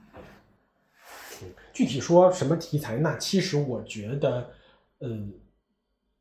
[1.73, 4.51] 具体说什么题材，那其实我觉得，
[5.01, 5.33] 嗯，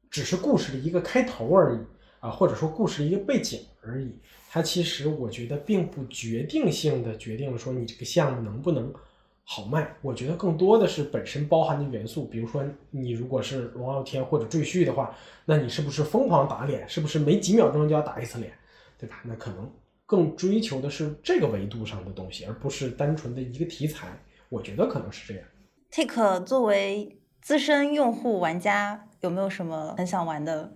[0.10, 1.80] 只是故事的一个开头而已
[2.20, 4.12] 啊，或者说故事的一个背景而已。
[4.50, 8.94] 它其实我觉得并不决定性的决定了说你这个项目能不能
[9.46, 9.96] 好卖。
[10.02, 15.16] 我觉得更多的是本身包含的元素，比如说你如果是龙傲天或者赘婿的话，
[15.46, 16.88] 那你是不是疯狂打脸？
[16.90, 18.52] 是不是每几秒钟就要打一次脸，
[19.00, 19.22] 对吧？
[19.24, 19.72] 那可能
[20.06, 24.08] 更追求的是这个维度上的东西，而不是单纯的一个题材。
[24.50, 25.48] 我觉得可能是这样。
[25.92, 30.74] Tik 作为资深用户玩家，有没有什么很想玩的？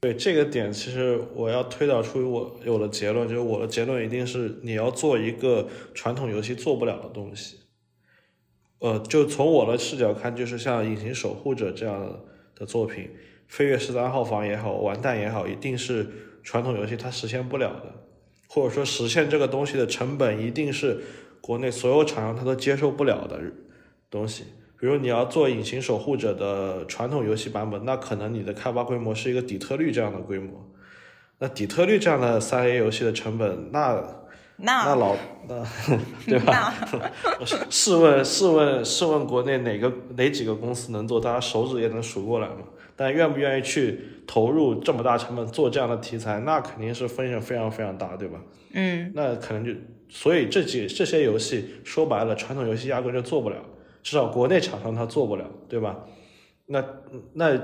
[0.00, 7.58] 对这个点，其实我要推导出我有了结论，就是我的结论一定是你要做一个传统游戏做不了的东西。
[8.80, 12.20] 呃，就从我的视角看，就是像《隐形守护者》这样
[12.54, 13.04] 的作品，
[13.48, 16.06] 《飞跃十三号房》也好，《完蛋》也好，一定是
[16.42, 17.92] 传统游戏它实现不了的，
[18.48, 21.00] 或者说实现这个东西的成本一定是
[21.40, 23.40] 国内所有厂商他都接受不了的
[24.08, 24.44] 东西。
[24.80, 30.70] 比如你要做《隐形守护者》的传统游戏版本，那可能你的开发规模是一个底特律这样的规模。
[31.40, 34.17] 那底特律这样的三 A 游戏的成本，那
[34.60, 35.16] 那那老
[35.48, 35.64] 那
[36.26, 36.74] 对吧？
[37.70, 41.20] 试问试问试问，国内哪个哪几个公司能做？
[41.20, 42.56] 大家手指也能数过来嘛。
[42.96, 48.40] 但愿不愿意去投入这么大成本做这样的题材，那肯定是风险非常非常大，对吧？
[48.72, 49.70] 嗯，那可能就
[50.08, 53.56] 所以这几这些游戏说白了，传统游戏压根就做不了，
[54.02, 56.00] 至少国内厂商他做不了，对吧？
[56.66, 56.84] 那
[57.34, 57.56] 那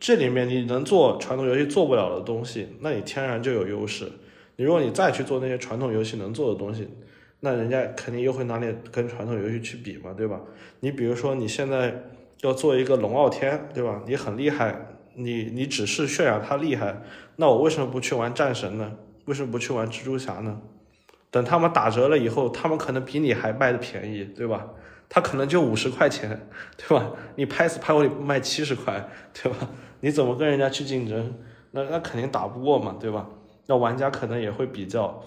[0.00, 4.10] 这里面你能做传统游戏做不了的东西，那你天然就有优势。
[4.58, 6.88] 你如果你再去做那些传统游戏能做的东西，
[7.38, 10.40] 那人家肯定又会拿你跟传统游戏去比嘛，对吧？
[10.80, 11.94] 你比如说你现在
[12.40, 14.02] 要做一个龙傲天，对吧？
[14.04, 14.76] 你很厉害，
[15.14, 17.00] 你你只是渲染他厉害，
[17.36, 18.96] 那我为什么不去玩战神呢？
[19.26, 20.60] 为什么不去玩蜘蛛侠呢？
[21.30, 24.66] 等他们打折了以后，他们可能比你还卖的便宜，对吧？
[25.08, 27.12] 他可能就五十块钱，对吧？
[27.36, 29.70] 你拍死拍活里卖七十块，对吧？
[30.00, 31.32] 你怎么跟人家去竞争？
[31.70, 33.28] 那那肯定打不过嘛，对吧？
[33.68, 35.22] 那玩家可能也会比较。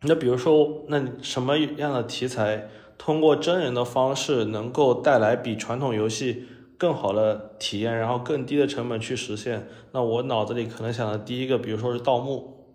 [0.00, 2.68] 那比如说，那什么样的题材
[2.98, 9.68] 通过真人的方式能够带来比传统游戏更好的体验，然后更低的成本去实现？
[9.92, 12.66] 那我脑子里可能想的第一个，比如说是盗墓，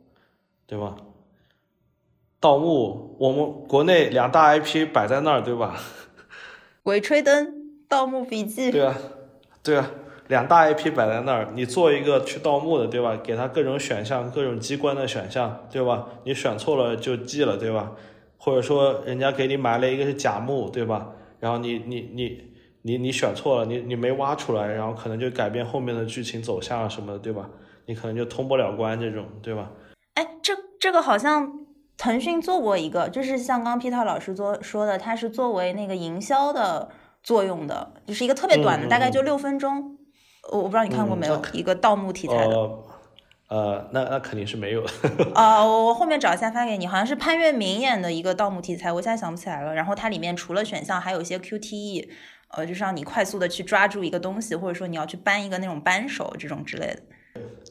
[0.65, 0.95] 对吧？
[2.39, 5.75] 盗墓，我们国内两大 IP 摆在那儿，对吧？
[6.83, 8.95] 鬼吹灯、盗墓笔记，对啊，
[9.61, 9.89] 对啊，
[10.27, 13.17] 两大 IP 摆在那儿，你做一个去盗墓的，对吧？
[13.23, 16.07] 给他各种选项，各种机关的选项，对吧？
[16.23, 17.93] 你选错了就记了，对吧？
[18.37, 21.09] 或者说人家给你埋了一个是假墓，对吧？
[21.39, 27.49] 然后你你你你你选错了，你你没挖出来，然后可能就改变后面的剧情走向啊什么的，对吧？
[27.85, 29.71] 你可能就通不了关这种，对吧？
[30.15, 31.65] 哎，这这个好像
[31.97, 36.89] 腾讯做过一个，就是像刚 Peter 老师做说的，它是作为那个营销的
[37.23, 39.96] 作用的，就是一个特别短的，嗯大概就六分钟。
[40.51, 42.55] 我我不知道你看过没有，嗯一个盗墓题材的。
[42.55, 42.83] 呃
[43.49, 44.91] 呃，那那肯定是没有的。
[45.33, 49.73] 啊、我我后面找一下发给你，好像是潘粤明演的一个盗墓题材，我现在想不起来了。
[49.73, 52.09] 然后它里面除了选项，还有一些 QTE，
[52.49, 56.99] 呃，就是让你快速的去抓住一个东西，或者说你要去搬一个那种扳手这种之类的。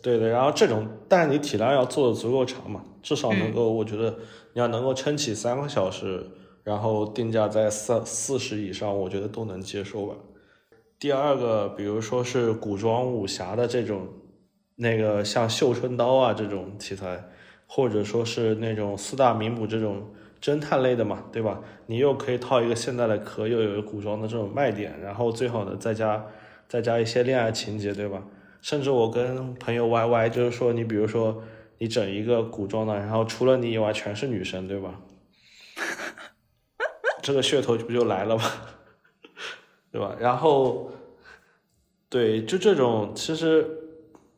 [0.02, 4.16] 对的，然后这种，但是你体量要做的足够长嘛，至少能嗯够，我觉得
[4.54, 6.26] 你要能够撑起三个小时，
[6.64, 10.14] 然后定价在三四十以上，我觉得都能接受吧。
[10.98, 14.08] 第二个，比如说是古装武侠的这种，
[14.76, 17.22] 那个像绣春刀啊这种题材，
[17.66, 20.10] 或者说是那种四大名捕这种
[20.40, 21.60] 侦探类的嘛，对吧？
[21.86, 26.24] 你又可以套一个现代的壳，又有一个古装的这种卖点，然后最好呢再加
[26.66, 28.22] 再加一些恋爱情节，对吧？
[28.62, 31.42] 甚至我跟朋友 YY 就是说，你比如说
[31.76, 34.98] 你整一个古装的，然后除了你以外全是女生，对吧？
[37.20, 38.44] 这个噱头不就来了吗？
[39.96, 40.14] 对吧？
[40.20, 40.90] 然后，
[42.10, 43.66] 对，就这种，其实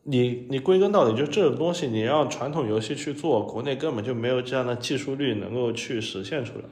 [0.05, 6.65] 你你归根到底，就这种东西，你让传统游戏去做，国内根本就没有这样的技术率能够去实现出来。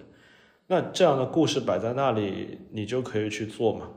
[0.68, 3.88] 那这样的故事摆在那里，你就可以去做嘛。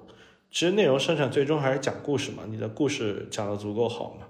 [0.50, 4.26] 其实内容生产最终还是讲故事嘛，你的故事讲的足够好嘛。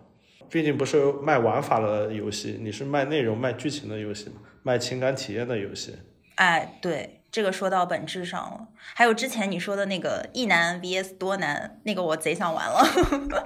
[0.50, 5.94] 毕竟不是卖玩法的游戏，你是卖内容、卖剧情的游戏嘛，卖情感体验的游戏。
[6.36, 8.68] 哎，对，这个说到本质上了。
[8.96, 12.84] 还有之前你说的那个一男 VS 多男，那个我贼想玩了。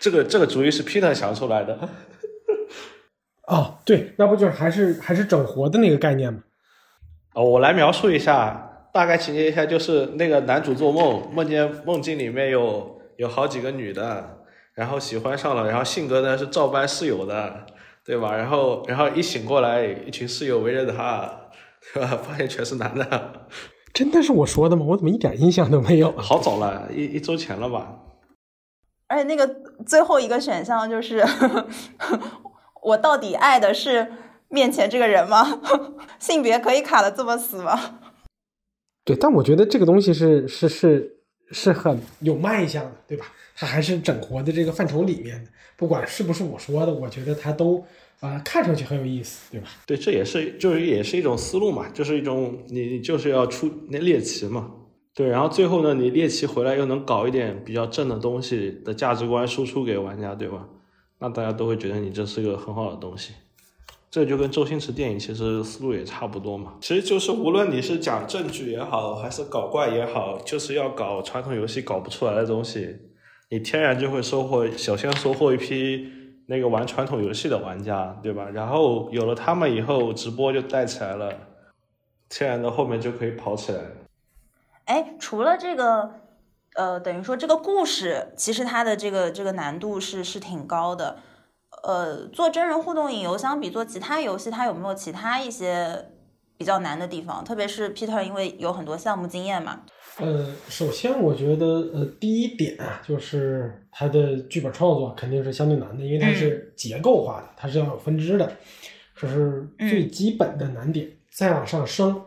[0.00, 1.88] 这个这个主意是 Peter 想出来的。
[3.46, 6.40] 哦，对，那不就是还是还是整活的那个概念吗？
[7.34, 14.38] 哦，我来描述一下，大概情节一下，就是那个男主做梦，梦见梦境里面有有好几个女的，
[14.74, 17.66] 然后喜欢上了，然后性格呢是照搬室友的，
[18.04, 18.36] 对吧？
[18.36, 21.45] 然后然后一醒过来，一群室友围着他，
[21.94, 22.16] 对吧？
[22.16, 23.46] 发现全是男的，
[23.92, 24.84] 真的是我说的吗？
[24.84, 26.22] 我怎么一点印象都没有啊？
[26.22, 27.98] 好早了，一一周前了吧？
[29.08, 29.46] 而且那个
[29.86, 31.24] 最后一个选项就是，
[32.82, 34.12] 我到底爱的是
[34.48, 35.60] 面前这个人吗？
[36.18, 38.00] 性别可以卡的这么死吗？
[39.04, 41.18] 对，但我觉得这个东西是是是
[41.52, 43.26] 是很有卖相的，对吧？
[43.54, 47.86] 它还是整活的这个范畴里面的，不管是不是我说的，我觉得它都
[48.20, 49.68] 啊、呃看上去很有意思，对吧？
[49.86, 54.70] 对，这也是就是也是一种思路嘛，就是一种你就是要出那猎奇嘛，
[55.14, 60.68] 对，然后最后呢，你猎奇回来又能搞一点比较正的东西的价值观输出给玩家，对吧？
[61.18, 63.32] 那大家都会觉得你这是个很好的东西。
[64.10, 66.74] 这就跟周星驰电影其实思路也差不多嘛。
[66.80, 72.96] 其实就是无论你是讲证据也好，还是搞怪也好，就是要搞传统游戏搞不出来的东西，
[73.50, 76.08] 你天然就会收获，首先收获一批
[76.46, 78.48] 那个玩传统游戏的玩家，对吧？
[78.52, 81.32] 然后有了他们以后，直播就带起来了，
[82.28, 83.80] 天然的后面就可以跑起来。
[84.84, 86.20] 哎，除了这个，
[86.74, 91.18] 呃，等于说这个故事，其实它的这个这个难度是是挺高的。
[91.82, 96.10] 呃，做真人互动影游相比做其他游戏，它有没有其他一些
[96.56, 97.44] 比较难的地方？
[97.44, 99.80] 特别是 Peter，因为有很多项目经验嘛。
[100.18, 108.50] 呃，首先我觉得，呃，第一点啊，就是它的剧本创作肯定是相对难的，因为它是结构化的，它是要有分支的，
[109.14, 111.06] 这是最基本的难点。
[111.30, 112.22] 再往上升，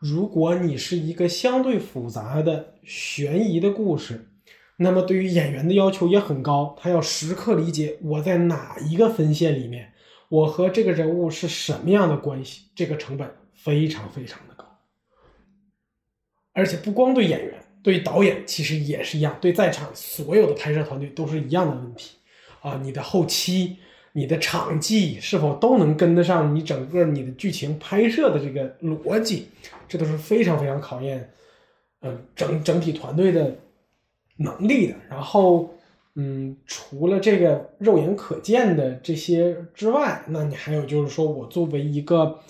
[0.00, 4.26] 如果你是一个相对复杂的悬疑的故事，
[4.76, 9.92] 那么对于演员的要求也很高，他要时刻理解我在哪一个分线里面，
[10.28, 14.40] 我和这个人物是什么样的关系，这个成本非常非常。
[16.58, 17.54] 而且不光对演员，
[17.84, 22.16] 对导演其实也是一样，对在场所有的拍摄团队都是一样的问题
[22.60, 22.80] 啊！
[22.82, 23.76] 你的后期、
[24.12, 29.46] 你的场记是否都能跟得上你整个你的剧情拍摄的这个逻辑，
[29.86, 31.30] 这都是非常非常考验，
[32.00, 33.56] 嗯，整整体团队的
[34.36, 34.96] 能力的。
[35.08, 35.72] 然后，
[36.16, 42.40] 嗯，除了这个肉眼可见的这些之外，那你还有就是说我作为一个，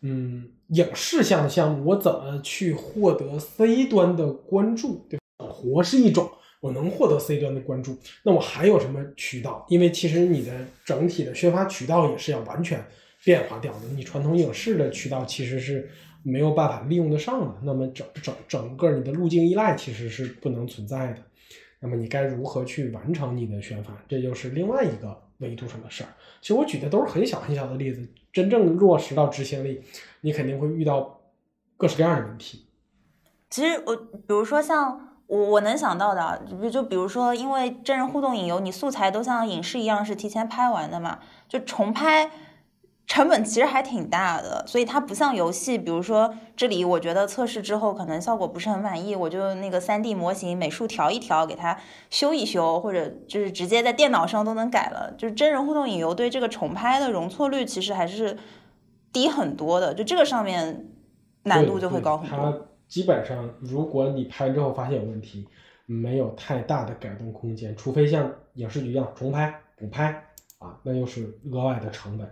[0.00, 0.50] 嗯。
[0.68, 5.06] 影视向的项目，我怎么去获得 C 端的关注？
[5.08, 5.18] 对？
[5.36, 6.30] 活是一种，
[6.60, 9.66] 我能获得 C 端的关注，那我还有什么渠道？
[9.68, 10.52] 因为其实你的
[10.84, 12.82] 整体的宣发渠道也是要完全
[13.24, 13.80] 变化掉的。
[13.94, 15.88] 你传统影视的渠道其实是
[16.22, 17.60] 没有办法利用得上的。
[17.62, 21.18] 那么整整整个你的路径依赖其实是不能存在的。
[21.80, 24.02] 那么你该如何去完成你的宣发？
[24.08, 26.08] 这就是另外一个维度上的事儿。
[26.40, 29.82] 其实我举的都是很小很小的例子，真正落实到执行力。
[30.20, 31.20] 你肯定会遇到
[31.78, 32.66] 各式各样的问题。
[33.48, 42.30] 其实我，比如说像我我能想到的，就就比如说，因为真人互动影游，你素材都像影视一样是提前拍完的嘛，就重拍
[43.06, 45.76] 成本其实还挺大的，所以它不像游戏。
[45.76, 51.78] 比如说这里，我觉得测试之后可能效果不是很满意，我就那个三 D 模型美术调一调，给它
[52.10, 55.14] 修一修，或者就是直接在电脑上都能改了。
[55.18, 58.36] 就是真人互动影游对这个重拍的容错率其实还是。
[59.14, 60.88] 低很多的，就这个上面
[61.44, 62.36] 难度就会高很多。
[62.36, 65.46] 它基本上，如果你拍之后发现有问题，
[65.86, 70.20] 没有太大的改动空间，除非像影视剧一样重拍、补拍
[70.58, 72.28] 啊，那又是额外的成本。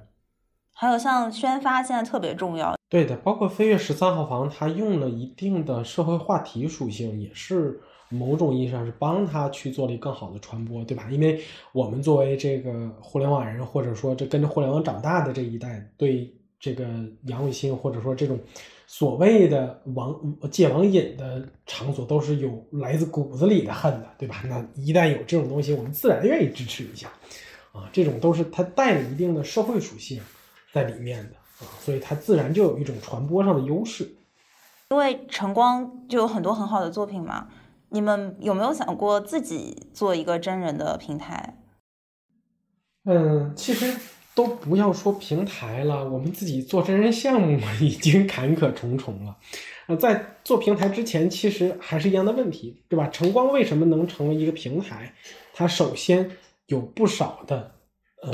[0.83, 2.75] 还有像宣发现在特别重要。
[2.89, 11.07] 对的，包括《飞跃十三号房》，它用了一定的社会话题属性，也是某种意义上是帮他去做了一个更好的传播，对吧？
[11.09, 11.41] 因为
[11.71, 16.35] 我们作为这个互联网人，或者说这跟着互联网长大的这一代，对。
[16.65, 16.87] 这个
[17.25, 18.39] 杨伟新或者说这种
[18.87, 20.15] 所谓的网
[20.49, 24.45] 戒网瘾的场所，都是有来自骨子里的恨的，对吧？
[24.47, 27.09] 那一旦有这种东西，我们自然愿意支持一下，
[27.73, 30.23] 啊，这种都是它带了一定的社会属性
[30.73, 34.11] 在里面的啊，所以它自然就有一种传播上的优势。
[34.91, 37.49] 因为晨光就有很多很好的作品嘛，
[37.91, 41.59] 你们有没有想过自己做一个真人的平台？
[43.05, 43.97] 嗯，其实。
[44.35, 49.37] 都不要说平台了，我们自己做真人项目已经坎坷重重了。
[49.89, 53.07] 呃，在做平台之前，其实还是一样的问题，对吧？
[53.09, 55.13] 晨光为什么能成为一个平台？
[55.53, 56.31] 它首先
[56.65, 57.75] 有不少的
[58.23, 58.33] 呃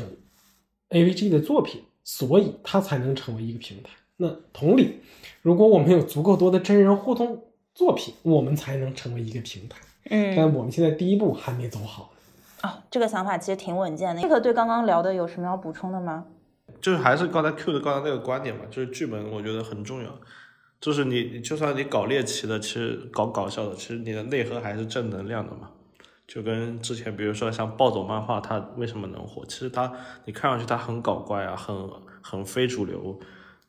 [0.90, 3.90] AVG 的作品，所以它才能成为一个平台。
[4.16, 4.98] 那同理，
[5.42, 7.44] 如果我们有足够多的真人互动
[7.74, 9.78] 作品，我们才能成为一个平台。
[10.08, 12.10] 嗯，但我们现在第一步还没走好。
[12.62, 14.22] 哦，这个想法其实挺稳健的。
[14.22, 16.24] 这个对刚刚聊的有什么要补充的吗？
[16.80, 20.08] 就是还是刚才 Q 的刚才那个观点嘛，就是剧本我觉得很重要。
[20.80, 25.68] 就是你就算你搞猎奇的，其实搞搞笑的，其实你的内核还是正能量的嘛。
[26.28, 29.44] 就跟之前比如说像暴走漫画，它为什么能火？
[29.48, 29.90] 其实它
[30.26, 31.74] 你看上去它很搞怪啊，很
[32.22, 33.18] 很非主流，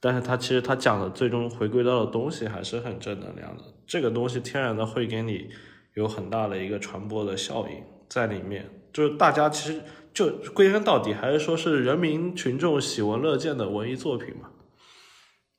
[0.01, 3.63] 但是它其实它讲的最终回归到的东西还是很正能量的。
[3.87, 5.49] 这个东西天然的会给你
[5.93, 8.69] 有很大的一个传播的效应在里面。
[8.91, 9.81] 就是大家其实
[10.13, 14.49] 就归根到底还是说是人民群众喜闻乐见的文艺作品嘛，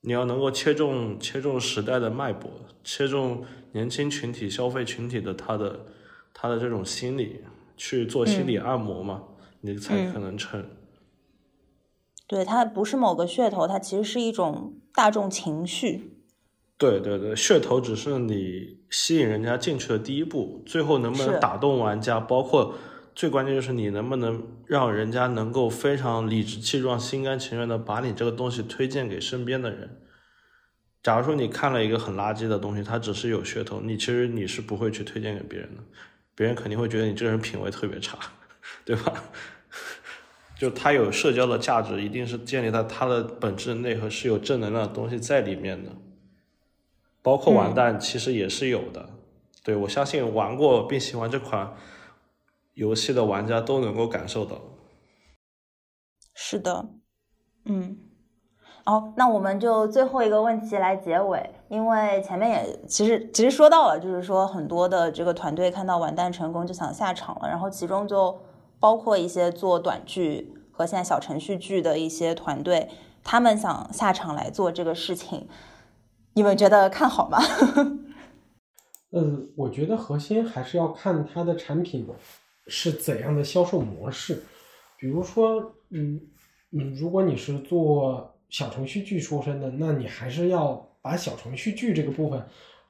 [0.03, 2.51] 你要能够切中切中时代的脉搏，
[2.85, 5.87] 切中年轻群体消费群体的他的
[6.35, 7.41] 他的这种心理，
[7.77, 9.23] 去做心理按摩嘛，
[9.61, 10.65] 你才可能成。
[12.27, 16.17] 对，它不是某个噱头，它其实是一种大众情绪。
[16.79, 22.75] 对对对，噱头只是你吸引人家进去的第一步，最后能不能打动玩家，包括
[23.15, 30.01] 最关键就是你能不能让人家能够非常理直气壮、心甘情愿的把你这个东西推荐给身边的人。
[31.03, 35.83] 假如说你看了一个很垃圾的东西，它只是有噱头，你其实你是不会去推荐给别人的，
[36.41, 38.17] 别人肯定会觉得你这个人品味特别差，
[38.83, 39.13] 对吧？
[40.57, 45.91] 就他有社交的价值，一定是建立在他的本质内核是有正能量的东西在里面的，
[47.21, 49.11] 包括完蛋其实也是有的。
[49.63, 51.77] 对我相信玩过并喜欢这款
[52.73, 54.59] 游戏的玩家都能够感受到。
[56.35, 56.89] 是的，
[57.67, 57.99] 嗯，
[58.87, 68.39] 好，那我们就最后一个问题来结尾，因为前面也其实其实说到了，就是说很多的这个团队看到完蛋成功就想下场了，然后其中就。
[68.83, 72.89] 包括一些做短剧和现在小程序剧的一些团队，
[73.23, 75.47] 他们想下场来做这个事情，
[76.33, 77.39] 你们觉得看好吗？
[79.13, 82.09] 嗯， 我觉得核心还是要看它的产品
[82.69, 84.43] 是怎样的销售模式。
[84.97, 85.61] 比如说，
[85.91, 86.19] 嗯
[86.73, 92.43] 嗯，如果你是做小程序剧出身的，那你还是要把小程序剧这个部分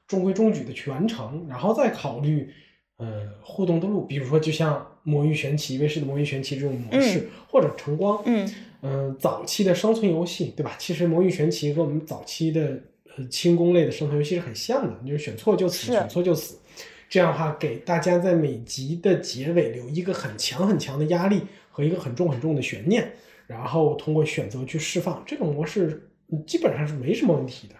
[0.07, 2.51] 中规中矩的去完成，然后再考虑。
[2.97, 10.75] 呃，互动的路，比如说，就像《魔域玄奇》卫视的《魔域玄奇》这种模式，或者晨光，嗯嗯，早期的生存游戏，对吧？
[10.77, 12.79] 其实《魔域玄奇》和我们早期的
[13.17, 16.59] 呃轻功类的生存游戏是很像的，就是选错就死，选错就死。
[17.09, 23.11] 这样的话，给大家在每集的结尾留一个很强很强的压力和一个很重很重的悬念，
[23.47, 25.23] 然后通过选择去释放。
[25.25, 26.07] 这种模式
[26.39, 27.75] 基本上是没什么问题的。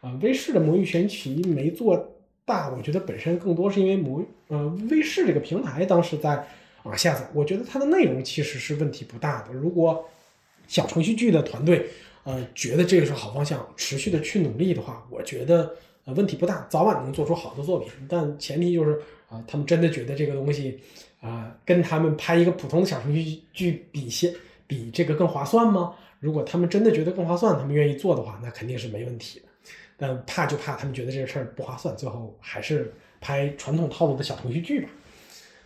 [0.00, 2.10] 啊，威视的《魔域玄奇》没做。
[2.46, 6.46] 大，我觉得本身更多是因为魔呃微视这个平台当时在
[6.82, 9.54] 往下走，我觉得它的内容其实是问题不大的。
[9.54, 10.06] 如果
[10.68, 11.86] 小程序剧的团队
[12.24, 15.74] 呃觉得这个是好方向，持续的去努力的话，我觉得
[16.04, 17.88] 呃问题不大，早晚能做出好的作品。
[18.06, 19.00] 但前提就是
[19.30, 20.78] 啊，他们真的觉得这个东西
[21.22, 24.34] 啊跟他们拍一个普通的小程序剧比些
[24.66, 25.94] 比这个更划算吗？
[26.24, 29.46] 如果他们真的觉得更划算，他们愿意做的话，那肯定是没问题的。
[29.98, 34.88] 但怕就怕他们觉得这个事儿不划算，最后还是拍传统套路的小程序剧吧。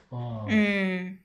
[0.08, 1.16] 哦，嗯。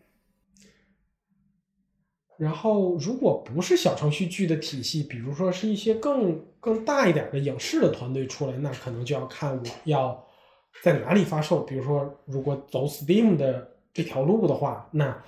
[2.38, 10.24] 然后，如果不是小程序剧的体系，比如说是一些更更大一点的影视的团队出来，那可能就要看我要
[10.84, 11.62] 在哪里发售。
[11.62, 15.24] 比如说，如果走 Steam 的这条路的话，那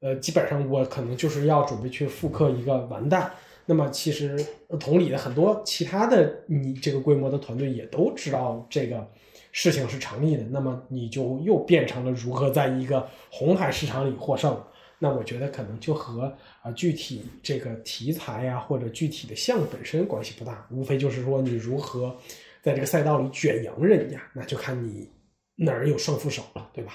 [0.00, 3.30] 呃，基本上我可能就是要准备去复刻一个完蛋。
[3.66, 4.36] 那么其实
[4.80, 9.06] 同理的很多其他的你这个规模的团队也都知道这个
[9.52, 14.60] 事情是成立的，那么你就又变成了如何在一个红海市场里获胜。
[14.98, 22.14] 那我觉得可能就和啊具体这个题材呀或者具体的项目本身关系不大，无非就是说你如何
[22.62, 25.08] 在这个赛道里卷赢人家，那就看你
[25.54, 26.94] 哪儿有胜负手了，对吧？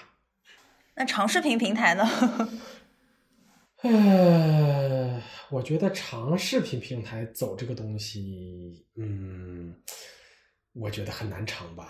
[0.97, 2.07] 那长视频平台呢？
[3.87, 5.21] 呃，
[5.51, 9.75] 我觉得长视频平台走这个东西，嗯，
[10.73, 11.89] 我觉得很难长吧。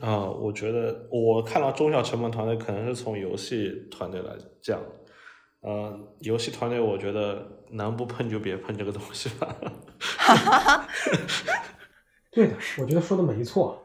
[0.00, 4.80] 啊，我觉得我看到中小成本团队可能是从游戏团队来讲，
[5.60, 9.54] 呃，游戏团队我觉得能不碰就别碰这个东西吧。
[12.30, 13.84] 对的，我觉得说的没错。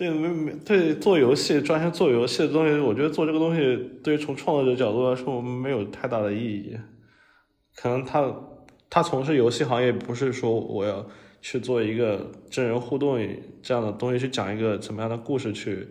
[0.00, 6.74] 对没没对做游戏专心做游戏的东西，我觉得做这个东西对于从创作者角度来说没有太大的意义。
[7.76, 8.34] 可能他
[8.88, 11.06] 他从事游戏行业不是说我要
[11.42, 13.18] 去做一个真人互动
[13.60, 15.86] 这样的东西，去讲一个怎么样的故事去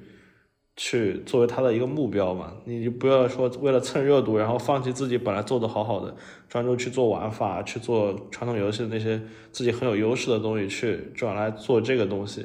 [0.76, 2.52] 去作为他的一个目标嘛？
[2.66, 6.16] 你就不要说为了蹭热度，然后放弃自己本来做的好好的，
[6.50, 9.22] 专注去做玩法，去做传统游戏的那些
[9.52, 12.44] 自己很有优势的东西，去转来做这个东西。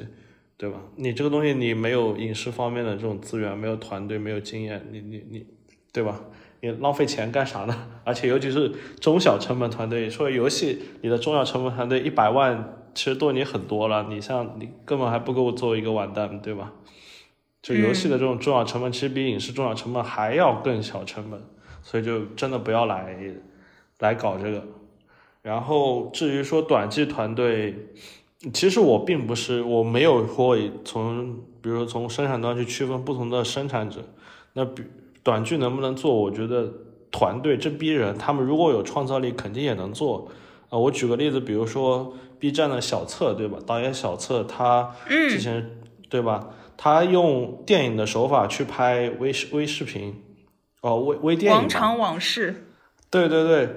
[0.57, 0.79] 对吧？
[0.95, 5.45] 你这个东西你没有影视方面的这种资源，没有团队，没有经验，你你你，
[5.91, 6.21] 对吧？
[6.61, 7.87] 你浪费钱干啥呢？
[8.05, 8.71] 而且尤其是
[9.01, 16.71] 中小成本团队，说游戏你的中小成本团队一百万其实都已经很多了，你像你根本还不够做一个完蛋，对吧？
[17.61, 21.41] 就游戏的这种重要成本，其实比影视重要成本还要更小成本，
[21.83, 23.17] 所以就真的不要来
[23.99, 24.65] 来搞这个。
[25.41, 27.89] 然后至于说短剧团队。
[28.53, 34.01] 其实我并不是，我没有说从，比如说从生产端去区分不同的生产者。
[34.53, 34.83] 那比
[35.23, 36.15] 短剧能不能做？
[36.15, 36.71] 我觉得
[37.11, 40.29] 团队这逼人，他们如果有创造力，肯定也能做。
[40.69, 43.57] 啊，我举个例子，比如说 B 站的小策，对吧？
[43.65, 45.77] 导演小策他之前、
[46.09, 46.49] 对吧？
[46.77, 50.21] 他用电影的手法去拍微视微视频，
[50.81, 51.59] 哦，微微电影。
[51.59, 52.65] 广场往事，
[53.09, 53.69] 对对对，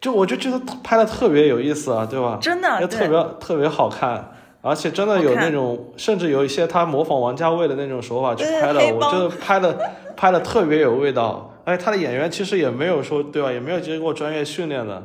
[0.00, 2.38] 就我就觉得拍的特别有意思啊，对吧？
[2.40, 9.78] 真的特别特别好看，而且真的有那种，甚至有一些他模仿王家卫的那种手法去拍的，我觉得拍的
[10.16, 11.52] 拍的特别有味道。
[11.64, 15.02] 哎，他的演员其实也没有说对吧，也没有经过专业训练的，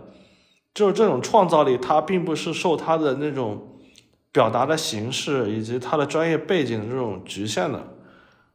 [0.73, 3.79] 就是这种创造力，他并不是受他的那种
[4.31, 7.81] 表达的形式以及他的专业背景的这种局限的。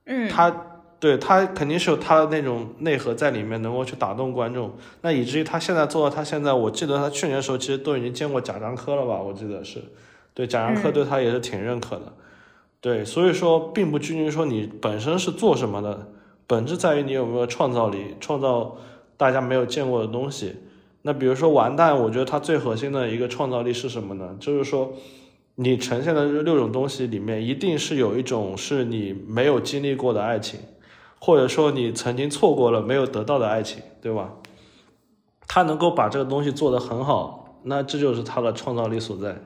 [0.06, 0.54] 嗯，他
[0.98, 4.72] 对他肯定是有他的那种内核在里面，能够去打动观众。
[5.02, 9.20] 那以至于他现在做到他现在，我记得他去年的时候其实都已经见过贾樟柯了吧？
[9.20, 9.82] 我记得是，
[10.32, 12.12] 对贾樟柯嗯对他也是挺认可的。
[12.80, 16.08] 对，所以说并不拘泥说你本身是做什么的，
[16.46, 18.76] 本质在于你有没有创造力，创造
[19.16, 20.54] 大家没有见过的东西。
[21.02, 24.36] 那比如说完蛋，我觉得它最核心的一个创造力是什么呢？
[24.40, 24.92] 就是说，
[25.56, 30.58] 你呈现的这六种东西里面，一定是有一种是你没有经历过的爱情，
[31.18, 34.34] 或者说你曾经错过了没有得到的爱情，对吧？
[35.48, 39.36] 他能够把这个东西做得很好，那这就是他的创造力所在。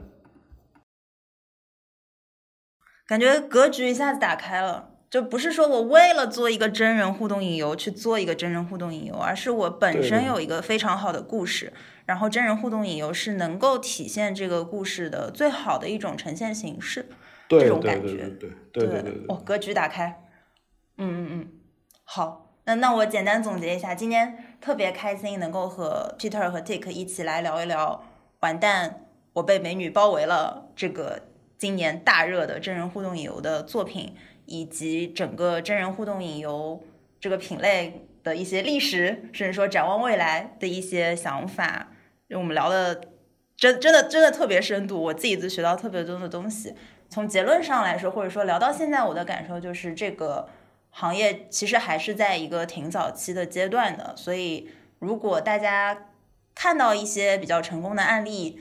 [3.07, 11.73] 感觉格局一下子打开了，就不是说我为了做一个真人互动影游去做一个真人互动影游，而是我本身有一个非常好的故事，
[12.07, 17.09] 然后真人互动影游是能够体现这个故事的最好的一种呈现形式。
[17.49, 20.29] 对这种感觉对对对对对对对哦，格局打开。
[20.97, 21.49] 嗯嗯嗯，
[22.13, 28.03] 好，那那我简单总结一下，今天特别开心能够和 Peter 和 Tick 一起来聊一聊
[28.41, 34.17] 《完蛋，我被美女包围了》这个今年大热的真人互动影游的作品，
[34.47, 36.83] 以及整个真人互动影游
[37.21, 41.91] 这个品类的一些历史，甚至说展望未来的一些想法。
[42.27, 43.03] 因为我们聊的
[43.57, 46.75] 真真的真的特别深度，我自己都学到特别多的东西。
[47.09, 50.49] 从结论上来说，或者说聊到现在，我的感受就是这个
[50.91, 54.15] 行业其实还是在一个挺早期的阶段的。
[54.17, 56.09] 所以，如果大家
[56.55, 58.61] 看到一些比较成功的案例，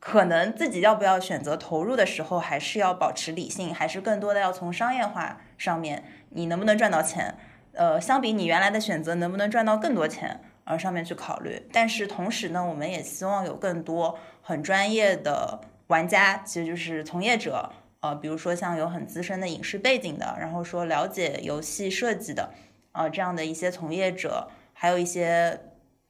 [0.00, 7.34] 可能自己要不要选择投入的时候，还是要保持理性，还是更多的要从商业化上面，你能不能赚到钱？
[7.72, 11.66] 呃，相比你原来的选择能不能赚到更多钱，而上面去考虑。
[11.72, 17.72] 但是同时呢，我们也希望有更多很专业的玩家，其实就是从业者，
[18.04, 22.50] 呃，比如说像有很资深的影视背景的，然后说了解游戏设计的，
[22.92, 25.58] 呃，这样的一些从业者，还有一些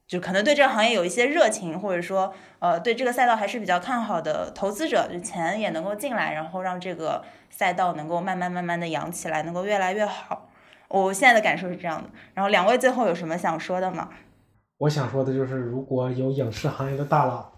[0.05, 10.49] 就可能对这个行业有一些热情，或者说呃对这个赛道还是比较看好的投资者，就钱也能够进来，然后让这个赛道能够慢慢慢慢的养起来，能够越来越好。
[10.89, 12.09] 我现在的感受是这样的。
[12.33, 14.09] 然后两位最后有什么想说的吗？
[14.79, 17.53] 我想说的就是，如果有影视行业的大佬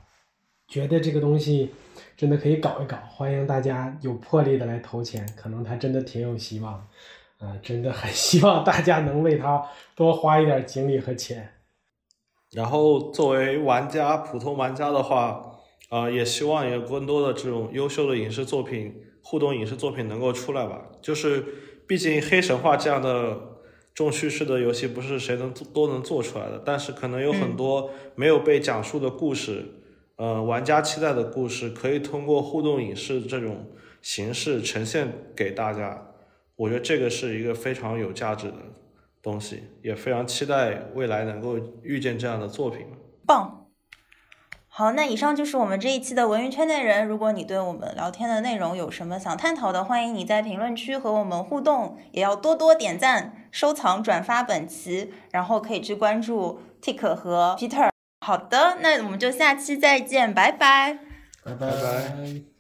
[0.67, 1.73] 觉得这个东西
[2.17, 6.73] 真的可以搞一搞，欢迎大家有魄力的来投钱，可能他真的挺有希望，
[7.37, 9.63] 啊、真的很希望大家能为他
[9.95, 11.47] 多花一点精力和钱。
[12.51, 20.87] 然后作为玩家，普通玩家的话，啊、也希望有更多的这种优秀的影视作品、互动影视作品能够出来吧。
[20.99, 21.45] 就是，
[21.87, 23.37] 毕竟黑神话这样的
[23.93, 29.76] 重叙事的游戏不是谁能做都能做出来的，但是可能有很多没有被讲述的故事，
[30.17, 33.67] 呃，玩家期待的故事，可以通过互动影视这种
[34.01, 36.07] 形式呈现给大家。
[36.55, 38.57] 我觉得这个是一个非常有价值的
[39.21, 42.87] 东西，也非常期待未来能够遇见这样的作品。
[43.27, 43.67] 棒。
[44.67, 47.05] 好，那以上就是我们这一期的文娱圈内人。
[47.07, 57.89] 如果你对我们聊天的内容有什么想探讨的，欢迎你在评论区和我们互动，也要多多点赞、收藏、转发本期，然后可以去关注 Tick 和 Peter。
[58.27, 60.99] 好的，那我们就下期再见，拜拜。
[61.45, 62.56] 拜拜拜